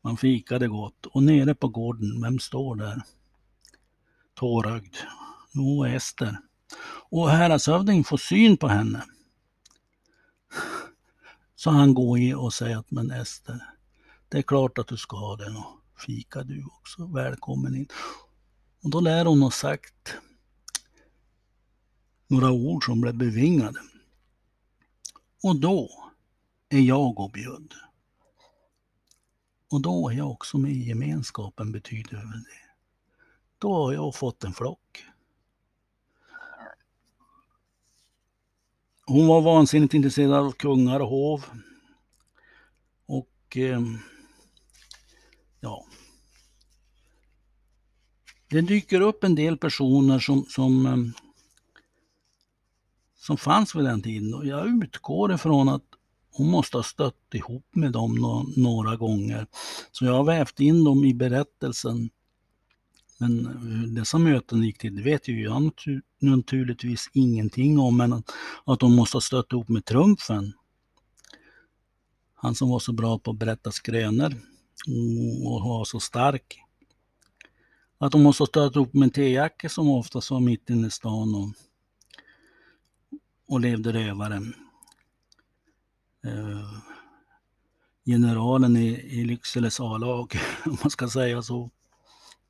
man 0.00 0.16
fikade 0.16 0.68
gott 0.68 1.06
och 1.06 1.22
nere 1.22 1.54
på 1.54 1.68
gården, 1.68 2.22
vem 2.22 2.38
står 2.38 2.76
där? 2.76 3.02
Tårögd. 4.34 4.94
Jo, 5.52 5.84
Ester. 5.84 6.38
Och 7.12 7.30
häradshövdingen 7.30 8.04
får 8.04 8.16
syn 8.16 8.56
på 8.56 8.68
henne. 8.68 9.04
Så 11.54 11.70
han 11.70 11.94
går 11.94 12.18
i 12.18 12.34
och 12.34 12.54
säger 12.54 12.76
att 12.76 12.90
men 12.90 13.10
Ester, 13.10 13.66
det 14.28 14.38
är 14.38 14.42
klart 14.42 14.78
att 14.78 14.88
du 14.88 14.96
ska 14.96 15.16
ha 15.16 15.36
den 15.36 15.56
och 15.56 15.80
fika 16.06 16.42
du 16.42 16.64
också. 16.64 17.06
Välkommen 17.06 17.76
in. 17.76 17.88
Och 18.82 18.90
då 18.90 19.00
lär 19.00 19.24
hon 19.24 19.42
ha 19.42 19.50
sagt 19.50 20.14
några 22.26 22.50
ord 22.50 22.84
som 22.84 23.00
blev 23.00 23.14
bevingade. 23.14 23.80
Och 25.42 25.56
då 25.56 25.90
är 26.68 26.80
jag 26.80 27.20
och 27.20 27.30
bjöd. 27.30 27.74
Och 29.70 29.80
då 29.80 30.08
är 30.08 30.14
jag 30.14 30.30
också 30.30 30.58
med 30.58 30.72
i 30.72 30.88
gemenskapen, 30.88 31.72
betyder 31.72 32.16
väl 32.16 32.42
det. 32.42 32.72
Då 33.58 33.74
har 33.74 33.92
jag 33.92 34.14
fått 34.14 34.44
en 34.44 34.52
flock. 34.52 35.11
Hon 39.12 39.26
var 39.26 39.40
vansinnigt 39.40 39.94
intresserad 39.94 40.32
av 40.32 40.52
kungar 40.52 41.00
och 41.00 41.08
hov. 41.08 41.44
Och 43.06 43.56
eh, 43.56 43.80
ja. 45.60 45.84
Det 48.50 48.60
dyker 48.60 49.00
upp 49.00 49.24
en 49.24 49.34
del 49.34 49.56
personer 49.56 50.18
som, 50.18 50.44
som, 50.48 50.86
eh, 50.86 50.96
som 53.18 53.36
fanns 53.36 53.74
vid 53.74 53.84
den 53.84 54.02
tiden 54.02 54.34
och 54.34 54.46
jag 54.46 54.68
utgår 54.68 55.34
ifrån 55.34 55.68
att 55.68 55.84
hon 56.30 56.50
måste 56.50 56.76
ha 56.76 56.82
stött 56.82 57.34
ihop 57.34 57.66
med 57.70 57.92
dem 57.92 58.14
no 58.14 58.52
några 58.56 58.96
gånger. 58.96 59.46
Så 59.90 60.04
jag 60.04 60.12
har 60.12 60.24
vävt 60.24 60.60
in 60.60 60.84
dem 60.84 61.04
i 61.04 61.14
berättelsen. 61.14 62.10
Men 63.18 63.46
hur 63.46 63.86
dessa 63.86 64.18
möten 64.18 64.62
gick 64.62 64.78
till, 64.78 64.96
det 64.96 65.02
vet 65.02 65.28
ju 65.28 65.42
jag 65.42 65.72
naturligtvis 66.20 67.10
ingenting 67.12 67.78
om, 67.78 67.96
men 67.96 68.22
att, 68.64 68.82
hon 68.82 68.90
de 68.90 68.96
måste 68.96 69.16
ha 69.16 69.20
stött 69.20 69.52
ihop 69.52 69.68
med 69.68 69.84
Trumfen. 69.84 70.52
Han 72.34 72.54
som 72.54 72.70
var 72.70 72.78
så 72.78 72.92
bra 72.92 73.18
på 73.18 73.30
att 73.30 73.38
berätta 73.38 73.72
skrönor 73.72 74.34
och 75.44 75.60
var 75.60 75.84
så 75.84 76.00
stark. 76.00 76.58
Att 77.98 78.12
de 78.12 78.22
måste 78.22 78.42
ha 78.42 78.46
stött 78.46 78.76
ihop 78.76 78.94
med 78.94 79.06
en 79.06 79.10
tejacke 79.10 79.68
som 79.68 79.90
oftast 79.90 80.30
var 80.30 80.40
mitt 80.40 80.70
inne 80.70 80.86
i 80.86 80.90
stan 80.90 81.34
och, 81.34 81.54
och 83.48 83.60
levde 83.60 83.92
rövare. 83.92 84.36
Eh, 86.24 86.82
generalen 88.04 88.76
i, 88.76 88.86
i 88.88 89.24
Lyckseles 89.24 89.80
A-lag, 89.80 90.34
om 90.64 90.78
man 90.82 90.90
ska 90.90 91.08
säga 91.08 91.42
så. 91.42 91.70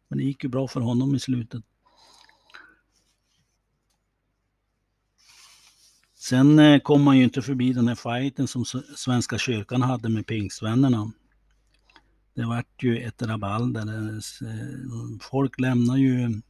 Men 0.09 0.19
det 0.19 0.25
gick 0.25 0.45
ju 0.45 0.51
bra 0.51 0.69
för 0.69 0.81
honom 0.81 1.15
i 1.15 1.21
slutet. 1.21 1.65
Sen 6.23 6.59
eh, 6.59 6.81
kom 6.81 7.03
man 7.03 7.19
ju 7.19 7.25
inte 7.25 7.43
förbi 7.43 7.73
den 7.73 7.89
här 7.89 7.95
fighten 7.95 8.49
som 8.49 8.65
Svenska 8.97 9.39
kyrkan 9.39 9.83
hade 9.83 10.09
med 10.09 10.27
pingstvännerna. 10.27 11.13
Det 12.35 12.45
vart 12.45 12.83
ju 12.83 12.99
ett 12.99 13.23
rabalder. 13.23 13.81
Eh, 13.81 14.19
folk 15.21 15.61
lämnade 15.61 16.01
ju 16.01 16.41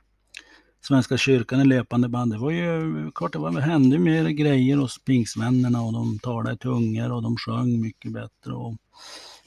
Svenska 0.80 1.16
kyrkan 1.16 1.60
i 1.60 1.64
löpande 1.64 2.08
band. 2.08 2.32
Det 2.32 2.38
var 2.38 2.50
ju 2.50 3.10
klart, 3.14 3.32
det, 3.32 3.38
var, 3.38 3.50
det 3.50 3.60
hände 3.60 3.98
mer 3.98 4.28
grejer 4.28 4.76
hos 4.76 5.04
pingstvännerna 5.04 5.82
och 5.82 5.92
de 5.92 6.18
talade 6.18 6.56
tungor 6.56 7.12
och 7.12 7.22
de 7.22 7.36
sjöng 7.36 7.80
mycket 7.80 8.12
bättre. 8.12 8.52
Och 8.52 8.76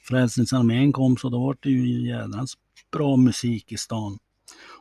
Frälsningsarmén 0.03 0.93
kom 0.93 1.17
så 1.17 1.29
då 1.29 1.39
var 1.39 1.57
det 1.59 1.69
ju 1.69 2.07
jädrans 2.07 2.53
bra 2.91 3.17
musik 3.17 3.71
i 3.71 3.77
stan. 3.77 4.19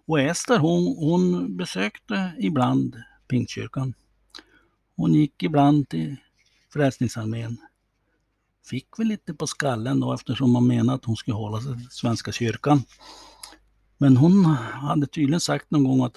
Och 0.07 0.21
Ester 0.21 0.59
hon, 0.59 0.97
hon 0.99 1.57
besökte 1.57 2.33
ibland 2.39 2.97
Pingstkyrkan. 3.29 3.95
Hon 4.97 5.15
gick 5.15 5.43
ibland 5.43 5.89
till 5.89 6.17
Frälsningsarmén. 6.73 7.59
Fick 8.67 8.99
väl 8.99 9.07
lite 9.07 9.35
på 9.35 9.47
skallen 9.47 10.01
då 10.01 10.13
eftersom 10.13 10.51
man 10.51 10.67
menade 10.67 10.97
att 10.97 11.05
hon 11.05 11.17
skulle 11.17 11.35
hålla 11.35 11.61
sig 11.61 11.73
till 11.73 11.91
Svenska 11.91 12.33
kyrkan. 12.33 12.83
Men 13.99 14.17
hon 14.17 14.45
hade 14.45 15.07
tydligen 15.07 15.41
sagt 15.41 15.71
någon 15.71 15.85
gång 15.85 16.05
att 16.05 16.17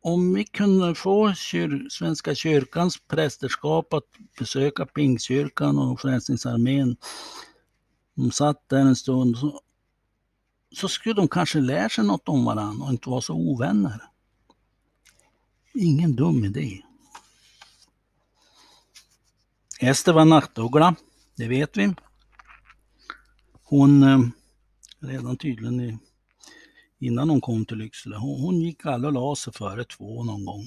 om 0.00 0.34
vi 0.34 0.44
kunde 0.44 0.94
få 0.94 1.34
kyr, 1.34 1.88
Svenska 1.90 2.34
kyrkans 2.34 2.98
prästerskap 3.08 3.92
att 3.92 4.04
besöka 4.38 4.86
Pingstkyrkan 4.86 5.78
och 5.78 6.00
Frälsningsarmén. 6.00 6.96
De 8.14 8.30
satt 8.30 8.68
där 8.68 8.80
en 8.80 8.96
stund. 8.96 9.38
Så, 9.38 9.60
så 10.74 10.88
skulle 10.88 11.14
de 11.14 11.28
kanske 11.28 11.60
lära 11.60 11.88
sig 11.88 12.04
något 12.04 12.28
om 12.28 12.44
varandra 12.44 12.84
och 12.84 12.90
inte 12.90 13.10
vara 13.10 13.20
så 13.20 13.34
ovänner. 13.34 14.02
Ingen 15.74 16.16
dum 16.16 16.44
idé. 16.44 16.83
Ester 19.84 20.12
var 20.12 20.24
nattuggla, 20.24 20.96
det 21.36 21.48
vet 21.48 21.76
vi. 21.76 21.94
Hon, 23.62 24.02
eh, 24.02 24.18
redan 24.98 25.36
tydligen 25.36 25.80
i, 25.80 25.98
innan 26.98 27.30
hon 27.30 27.40
kom 27.40 27.64
till 27.64 27.76
Lycksele, 27.76 28.16
hon, 28.16 28.40
hon 28.40 28.60
gick 28.60 28.86
alla 28.86 29.08
och 29.08 29.14
la 29.14 29.36
sig 29.36 29.52
före 29.52 29.84
två 29.84 30.24
någon 30.24 30.44
gång. 30.44 30.66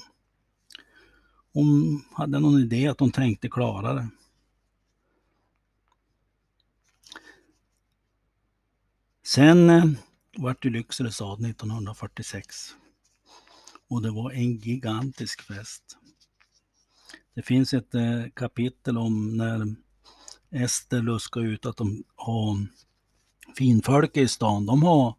Hon 1.53 2.01
hade 2.11 2.39
någon 2.39 2.59
idé 2.59 2.87
att 2.87 2.99
hon 2.99 3.11
tänkte 3.11 3.49
klara 3.49 3.93
det. 3.93 4.09
Sen 9.25 9.69
eh, 9.69 9.85
vart 10.37 10.63
det 10.63 10.69
Lycksele 10.69 11.11
stad 11.11 11.45
1946. 11.45 12.75
Och 13.89 14.01
det 14.01 14.11
var 14.11 14.31
en 14.31 14.55
gigantisk 14.55 15.41
fest. 15.41 15.97
Det 17.37 17.43
finns 17.43 17.73
ett 17.73 17.95
eh, 17.95 18.23
kapitel 18.33 18.97
om 18.97 19.37
när 19.37 19.75
Ester 20.51 21.01
luskar 21.01 21.41
ut 21.41 21.65
att 21.65 21.77
de 21.77 22.03
har 22.15 22.67
finfolk 23.57 24.17
i 24.17 24.27
stan. 24.27 24.65
De 24.65 24.83
har 24.83 25.15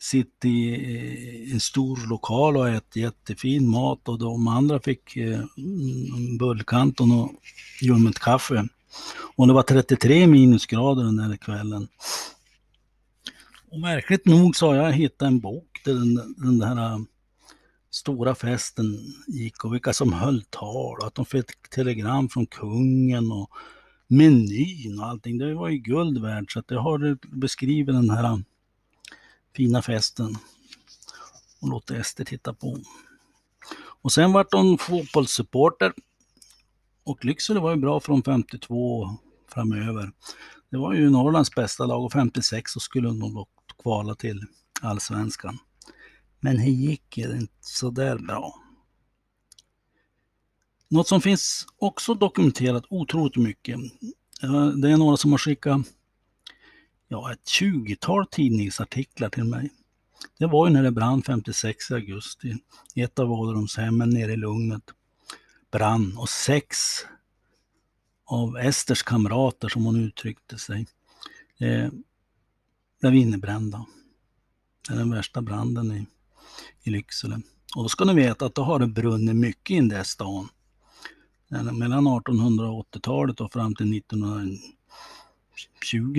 sitt 0.00 0.44
i 0.44 0.68
eh, 0.68 1.52
en 1.52 1.60
stor 1.60 2.08
lokal 2.08 2.56
och 2.56 2.68
ätit 2.68 2.96
jättefin 2.96 3.68
mat 3.68 4.08
och 4.08 4.18
de 4.18 4.48
andra 4.48 4.80
fick 4.80 5.16
eh, 5.16 5.40
bullkant 5.56 6.38
bullkanton 6.38 7.12
och 7.12 7.30
ljummet 7.82 8.18
kaffe. 8.18 8.68
Och 9.36 9.46
det 9.46 9.52
var 9.52 9.62
33 9.62 10.26
minusgrader 10.26 11.04
den 11.04 11.16
där 11.16 11.36
kvällen. 11.36 11.88
Och 13.70 13.80
märkligt 13.80 14.26
nog 14.26 14.56
så 14.56 14.66
har 14.66 14.74
jag 14.74 14.92
hittat 14.92 15.26
en 15.26 15.40
bok 15.40 15.80
där 15.84 15.94
den, 15.94 16.34
den 16.36 16.58
där 16.58 17.04
stora 17.94 18.34
festen 18.34 18.98
gick 19.26 19.64
och 19.64 19.74
vilka 19.74 19.92
som 19.92 20.12
höll 20.12 20.42
tal 20.50 20.98
och 20.98 21.06
att 21.06 21.14
de 21.14 21.24
fick 21.24 21.68
telegram 21.70 22.28
från 22.28 22.46
kungen 22.46 23.32
och 23.32 23.50
menyn 24.06 25.00
och 25.00 25.06
allting. 25.06 25.38
Det 25.38 25.54
var 25.54 25.68
ju 25.68 25.78
guld 25.78 26.22
värt 26.22 26.52
så 26.52 26.58
att 26.58 26.68
det 26.68 26.78
har 26.78 27.18
beskrivit 27.36 27.94
den 27.94 28.10
här 28.10 28.32
um, 28.32 28.44
fina 29.56 29.82
festen 29.82 30.36
och 31.60 31.68
låtit 31.68 31.96
Ester 31.96 32.24
titta 32.24 32.54
på. 32.54 32.78
Och 34.02 34.12
sen 34.12 34.32
vart 34.32 34.52
hon 34.52 34.78
fotbollssupporter 34.78 35.92
och 37.04 37.24
Lycksele 37.24 37.60
var 37.60 37.70
ju 37.70 37.76
bra 37.76 38.00
från 38.00 38.22
52 38.22 39.08
framöver. 39.48 40.12
Det 40.70 40.78
var 40.78 40.94
ju 40.94 41.10
Norrlands 41.10 41.54
bästa 41.54 41.86
lag 41.86 42.04
och 42.04 42.12
56 42.12 42.72
så 42.72 42.80
skulle 42.80 43.08
de 43.08 43.46
kvala 43.82 44.14
till 44.14 44.46
allsvenskan. 44.80 45.58
Men 46.44 46.56
det 46.56 46.70
gick 46.70 47.18
inte 47.18 47.52
så 47.60 47.90
där 47.90 48.18
bra. 48.18 48.54
Något 50.88 51.08
som 51.08 51.20
finns 51.20 51.66
också 51.76 52.14
dokumenterat 52.14 52.84
otroligt 52.88 53.36
mycket. 53.36 53.78
Det 54.76 54.90
är 54.90 54.96
några 54.96 55.16
som 55.16 55.30
har 55.30 55.38
skickat 55.38 55.86
ja, 57.08 57.32
ett 57.32 57.44
20-tal 57.44 58.26
tidningsartiklar 58.26 59.28
till 59.28 59.44
mig. 59.44 59.70
Det 60.38 60.46
var 60.46 60.66
ju 60.66 60.72
när 60.72 60.82
det 60.82 60.90
brann 60.90 61.22
56 61.22 61.90
augusti. 61.90 62.56
Ett 62.94 63.18
av 63.18 63.32
ålderdomshemmen 63.32 64.10
nere 64.10 64.32
i 64.32 64.36
Lugnet 64.36 64.82
brann 65.70 66.16
och 66.16 66.28
sex 66.28 66.76
av 68.24 68.56
Esters 68.56 69.02
kamrater, 69.02 69.68
som 69.68 69.84
hon 69.84 69.96
uttryckte 69.96 70.58
sig, 70.58 70.86
eh, 71.58 71.90
blev 73.00 73.14
innebrända. 73.14 73.86
Det 74.88 74.94
är 74.94 74.98
den 74.98 75.10
värsta 75.10 75.42
branden 75.42 75.92
i 75.92 76.06
i 76.82 76.90
Lycksele. 76.90 77.40
Och 77.76 77.82
då 77.82 77.88
ska 77.88 78.04
ni 78.04 78.14
veta 78.14 78.46
att 78.46 78.54
då 78.54 78.62
har 78.62 78.78
det 78.78 78.86
brunnit 78.86 79.36
mycket 79.36 79.70
i 79.70 79.76
den 79.76 79.88
där 79.88 80.02
stan. 80.02 80.48
Mellan 81.48 82.08
1880-talet 82.08 83.40
och 83.40 83.52
fram 83.52 83.74
till 83.74 83.96
1920 83.98 84.62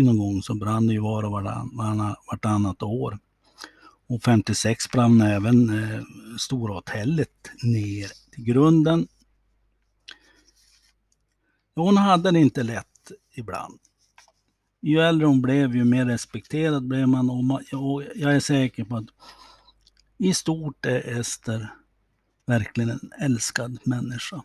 någon 0.03 0.17
gång 0.17 0.41
så 0.41 0.53
brann 0.53 0.88
det 0.88 0.93
ju 0.93 0.99
var 0.99 1.23
och 1.23 1.31
vartannat 2.31 2.84
år. 2.84 3.19
Och 4.07 4.23
56 4.23 4.91
brann 4.91 5.21
även 5.21 5.84
eh, 5.84 6.03
Stora 6.39 6.73
hotellet 6.73 7.49
ner 7.63 8.11
till 8.31 8.43
grunden. 8.43 9.07
Hon 11.75 11.97
hade 11.97 12.31
det 12.31 12.39
inte 12.39 12.63
lätt 12.63 13.11
ibland. 13.36 13.79
Ju 14.81 14.99
äldre 14.99 15.27
hon 15.27 15.41
blev, 15.41 15.75
ju 15.75 15.84
mer 15.84 16.05
respekterad 16.05 16.88
blev 16.88 17.07
man 17.07 17.29
och 17.29 18.03
jag 18.15 18.36
är 18.36 18.39
säker 18.39 18.84
på 18.84 18.97
att 18.97 19.05
i 20.18 20.34
stort 20.34 20.86
är 20.86 21.20
Ester 21.20 21.74
verkligen 22.45 22.89
en 22.89 23.11
älskad 23.20 23.80
människa. 23.84 24.43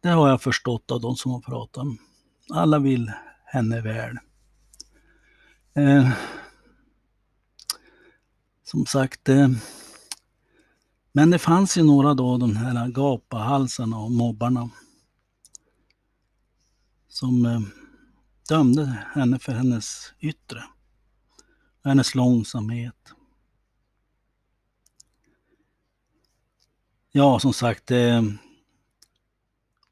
Det 0.00 0.08
har 0.08 0.28
jag 0.28 0.42
förstått 0.42 0.90
av 0.90 1.00
de 1.00 1.16
som 1.16 1.32
har 1.32 1.40
pratat. 1.40 1.86
Alla 2.50 2.78
vill 2.78 3.12
henne 3.44 3.80
väl. 3.80 4.18
Eh, 5.74 6.10
som 8.64 8.86
sagt, 8.86 9.28
eh, 9.28 9.48
men 11.12 11.30
det 11.30 11.38
fanns 11.38 11.78
ju 11.78 11.82
några 11.82 12.14
då, 12.14 12.38
de 12.38 12.56
här 12.56 12.88
gapahalsarna 12.88 13.98
och 13.98 14.10
mobbarna, 14.10 14.70
som 17.08 17.46
eh, 17.46 17.60
dömde 18.48 19.06
henne 19.14 19.38
för 19.38 19.52
hennes 19.52 20.12
yttre, 20.20 20.64
hennes 21.84 22.14
långsamhet, 22.14 23.12
Ja, 27.16 27.38
som 27.38 27.52
sagt, 27.52 27.90
eh, 27.90 28.22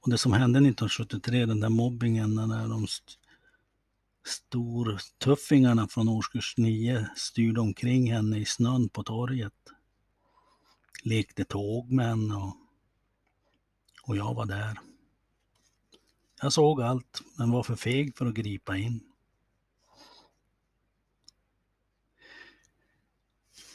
och 0.00 0.10
det 0.10 0.18
som 0.18 0.32
hände 0.32 0.58
1973, 0.58 1.46
den 1.46 1.60
där 1.60 1.68
mobbingen, 1.68 2.34
när 2.34 2.68
de 2.68 2.84
st 2.84 3.12
stortuffingarna 4.26 5.88
från 5.88 6.08
årskurs 6.08 6.54
9 6.56 7.08
styrde 7.16 7.60
omkring 7.60 8.12
henne 8.12 8.38
i 8.38 8.44
snön 8.44 8.88
på 8.88 9.02
torget. 9.02 9.52
Lekte 11.02 11.44
tåg 11.44 11.90
med 11.90 12.12
och, 12.12 12.56
och 14.02 14.16
jag 14.16 14.34
var 14.34 14.46
där. 14.46 14.78
Jag 16.42 16.52
såg 16.52 16.82
allt, 16.82 17.22
men 17.38 17.50
var 17.50 17.62
för 17.62 17.76
feg 17.76 18.16
för 18.16 18.26
att 18.26 18.34
gripa 18.34 18.76
in. 18.76 19.00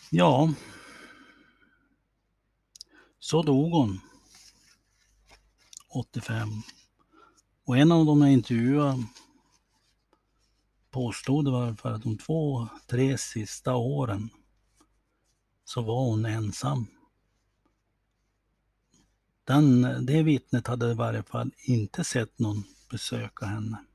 Ja, 0.09 0.53
så 3.19 3.41
dog 3.41 3.71
hon 3.71 3.99
85. 5.89 6.49
Och 7.65 7.77
en 7.77 7.91
av 7.91 8.05
dem 8.05 8.21
jag 8.21 8.31
intervjuade 8.31 9.03
påstod 10.91 11.45
det 11.45 11.51
var 11.51 11.73
för 11.73 11.91
att 11.91 12.03
de 12.03 12.17
två, 12.17 12.67
tre 12.87 13.17
sista 13.17 13.75
åren 13.75 14.29
så 15.63 15.81
var 15.81 16.05
hon 16.05 16.25
ensam. 16.25 16.87
Den, 19.43 19.81
det 20.05 20.23
vittnet 20.23 20.67
hade 20.67 20.91
i 20.91 20.93
varje 20.93 21.23
fall 21.23 21.51
inte 21.57 22.03
sett 22.03 22.39
någon 22.39 22.63
besöka 22.89 23.45
henne. 23.45 23.85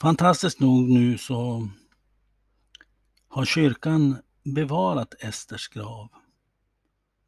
Fantastiskt 0.00 0.60
nog 0.60 0.88
nu 0.88 1.18
så 1.18 1.68
har 3.38 3.44
kyrkan 3.44 4.16
bevarat 4.44 5.14
Esters 5.20 5.68
grav. 5.68 6.08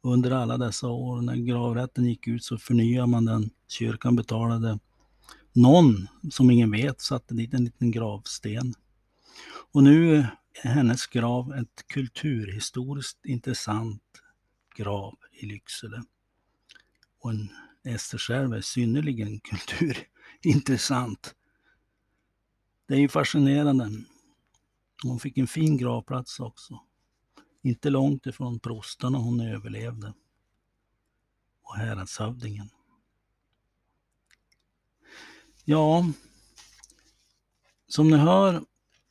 Under 0.01 0.31
alla 0.31 0.57
dessa 0.57 0.87
år 0.87 1.21
när 1.21 1.35
gravrätten 1.35 2.05
gick 2.05 2.27
ut 2.27 2.43
så 2.43 2.57
förnyade 2.57 3.07
man 3.07 3.25
den. 3.25 3.49
Kyrkan 3.67 4.15
betalade 4.15 4.79
någon, 5.53 6.07
som 6.31 6.51
ingen 6.51 6.71
vet, 6.71 7.01
satte 7.01 7.33
dit 7.33 7.53
en 7.53 7.65
liten 7.65 7.91
gravsten. 7.91 8.73
Och 9.71 9.83
nu 9.83 10.15
är 10.15 10.69
hennes 10.69 11.07
grav 11.07 11.53
ett 11.53 11.87
kulturhistoriskt 11.87 13.25
intressant 13.25 14.03
grav 14.75 15.17
i 15.31 15.45
Lycksele. 15.45 16.03
Och 17.21 17.31
en 17.31 17.49
Ester 17.83 18.31
är 18.55 18.61
synnerligen 18.61 19.39
kulturintressant. 19.43 21.35
Det 22.87 22.93
är 22.93 22.99
ju 22.99 23.09
fascinerande. 23.09 23.91
Hon 25.03 25.19
fick 25.19 25.37
en 25.37 25.47
fin 25.47 25.77
gravplats 25.77 26.39
också. 26.39 26.79
Inte 27.63 27.89
långt 27.89 28.25
ifrån 28.25 28.59
prostarna 28.59 29.17
hon 29.17 29.39
överlevde. 29.41 30.13
Och 31.63 31.75
häradshövdingen. 31.75 32.69
Ja, 35.65 36.05
som 37.87 38.09
ni 38.09 38.17
hör 38.17 38.63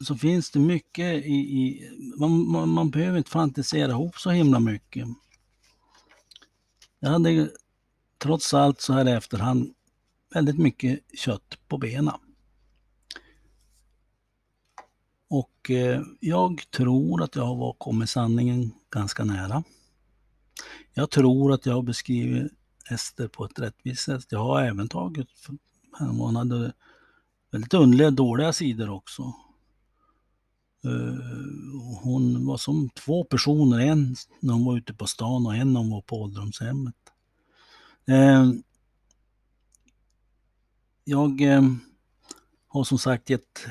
så 0.04 0.16
finns 0.16 0.50
det 0.50 0.58
mycket 0.58 1.24
i... 1.24 1.32
i 1.32 1.90
man, 2.18 2.50
man, 2.50 2.68
man, 2.68 2.90
behöver 2.90 3.18
inte 3.18 3.30
fantisera 3.30 3.90
ihop 3.90 4.16
så 4.16 4.30
himla 4.30 4.60
mycket. 4.60 5.08
Jag 6.98 7.10
hade 7.10 7.50
trots 8.18 8.54
allt 8.54 8.80
så 8.80 8.92
här 8.92 9.08
i 9.08 9.10
efterhand 9.10 9.74
väldigt 10.34 10.58
mycket 10.58 11.00
kött 11.18 11.58
på 11.68 11.78
benen. 11.78 12.29
Och 15.60 15.70
eh, 15.70 16.02
jag 16.20 16.70
tror 16.70 17.22
att 17.22 17.36
jag 17.36 17.44
har 17.44 17.72
kommit 17.72 18.10
sanningen 18.10 18.72
ganska 18.90 19.24
nära. 19.24 19.64
Jag 20.94 21.10
tror 21.10 21.52
att 21.52 21.66
jag 21.66 21.74
har 21.74 21.82
beskrivit 21.82 22.52
Ester 22.90 23.28
på 23.28 23.44
ett 23.44 23.58
rättvist 23.58 24.04
sätt. 24.04 24.26
Jag 24.28 24.38
har 24.38 24.62
även 24.62 24.88
tagit, 24.88 25.28
hon 25.98 26.36
hade 26.36 26.72
väldigt 27.50 27.74
underliga, 27.74 28.10
dåliga 28.10 28.52
sidor 28.52 28.90
också. 28.90 29.22
Eh, 30.84 31.24
hon 32.02 32.46
var 32.46 32.56
som 32.56 32.90
två 32.90 33.24
personer, 33.24 33.78
en 33.78 34.16
när 34.40 34.54
hon 34.54 34.64
var 34.64 34.76
ute 34.76 34.94
på 34.94 35.06
stan 35.06 35.46
och 35.46 35.56
en 35.56 35.72
när 35.72 35.80
hon 35.80 35.90
var 35.90 36.02
på 36.02 36.22
ålderdomshemmet. 36.22 36.94
Eh, 38.06 38.50
jag 41.04 41.40
har 42.68 42.84
som 42.84 42.98
sagt 42.98 43.30
gett 43.30 43.66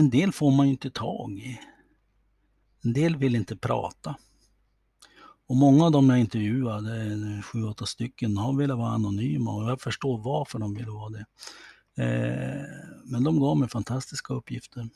en 0.00 0.10
del 0.10 0.32
får 0.32 0.50
man 0.50 0.66
ju 0.66 0.72
inte 0.72 0.90
tag 0.90 1.38
i. 1.38 1.60
En 2.84 2.92
del 2.92 3.16
vill 3.16 3.36
inte 3.36 3.56
prata. 3.56 4.16
Och 5.46 5.56
många 5.56 5.84
av 5.84 5.92
dem 5.92 6.10
jag 6.10 6.20
intervjuade, 6.20 7.02
eh, 7.02 7.42
sju, 7.42 7.64
åtta 7.64 7.86
stycken, 7.86 8.36
har 8.36 8.56
velat 8.56 8.78
vara 8.78 8.90
anonyma 8.90 9.54
och 9.54 9.70
jag 9.70 9.80
förstår 9.80 10.18
varför 10.18 10.58
de 10.58 10.74
vill 10.74 10.90
vara 10.90 11.10
det. 11.10 11.24
Eh, 12.02 12.66
men 13.04 13.24
de 13.24 13.40
gav 13.40 13.56
mig 13.56 13.68
fantastiska 13.68 14.34
uppgifter. 14.34 14.88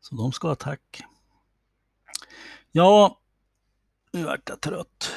Så 0.00 0.14
de 0.16 0.32
ska 0.32 0.48
ha 0.48 0.54
tack. 0.54 1.02
Ja, 2.72 3.20
nu 4.12 4.24
vart 4.24 4.48
jag 4.48 4.60
trött. 4.60 5.10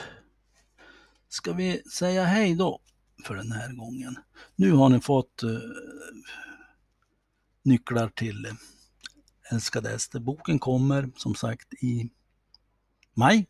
Ska 1.30 1.54
vi 1.54 1.84
säga 1.84 2.24
hej 2.24 2.56
då 2.56 2.80
för 3.26 3.36
den 3.36 3.52
här 3.52 3.74
gången? 3.74 4.16
Nu 4.56 4.72
har 4.72 4.90
ni 4.90 5.00
fått 5.00 5.44
eh, 5.44 5.50
nycklar 7.64 8.10
till 8.10 8.46
eh, 8.46 8.54
Älskade 9.52 9.92
Ester. 9.92 10.20
Boken 10.20 10.60
kommer 10.60 11.12
som 11.16 11.36
sagt 11.36 11.74
i 11.74 12.12
maj. 13.14 13.48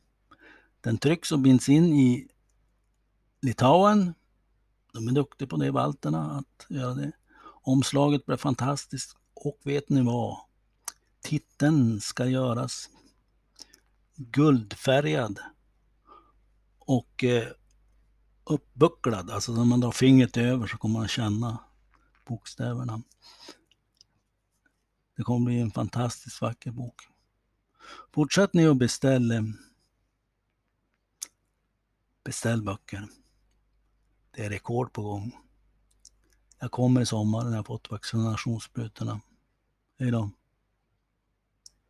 Den 0.82 0.98
trycks 0.98 1.32
och 1.32 1.40
binds 1.40 1.70
in 1.70 1.94
i 1.94 2.28
Litauen. 3.42 4.14
De 4.94 5.08
är 5.08 5.12
duktiga 5.12 5.48
på 5.48 5.58
det, 5.58 5.72
balterna, 5.72 6.32
att 6.32 6.66
göra 6.70 6.94
det. 6.94 7.12
Omslaget 7.62 8.26
blev 8.26 8.38
fantastiskt 8.38 9.18
och 9.34 9.60
vet 9.64 9.90
ni 9.90 10.02
vad? 10.02 10.38
Titeln 11.22 12.02
ska 12.02 12.26
göras 12.26 12.90
guldfärgad 14.16 15.40
och 16.80 17.24
eh, 17.24 17.48
uppbucklad. 18.44 19.30
Alltså 19.30 19.52
när 19.52 19.66
man 19.66 19.80
drar 19.80 19.92
fingret 19.92 20.38
över 20.38 20.68
så 20.68 20.78
kommer 20.78 21.00
man 21.00 21.08
känna 21.08 21.58
bokstäverna. 22.28 23.02
Det 25.20 25.24
kommer 25.24 25.46
bli 25.46 25.60
en 25.60 25.72
fantastiskt 25.72 26.42
vacker 26.42 26.72
bok. 26.72 27.02
Fortsätt 28.14 28.54
ni 28.54 28.68
att 28.68 28.78
beställa 28.78 29.44
beställ 32.24 32.62
böcker. 32.62 33.08
Det 34.32 34.46
är 34.46 34.50
rekord 34.50 34.94
på 34.94 35.02
gång. 35.02 35.38
Jag 36.60 36.72
kommer 36.72 37.02
i 37.02 37.06
sommar 37.06 37.44
när 37.44 37.56
jag 37.56 37.66
fått 37.66 37.92
vaccinationssprutorna. 37.92 39.22
Hej 40.00 40.12
då. 40.12 40.32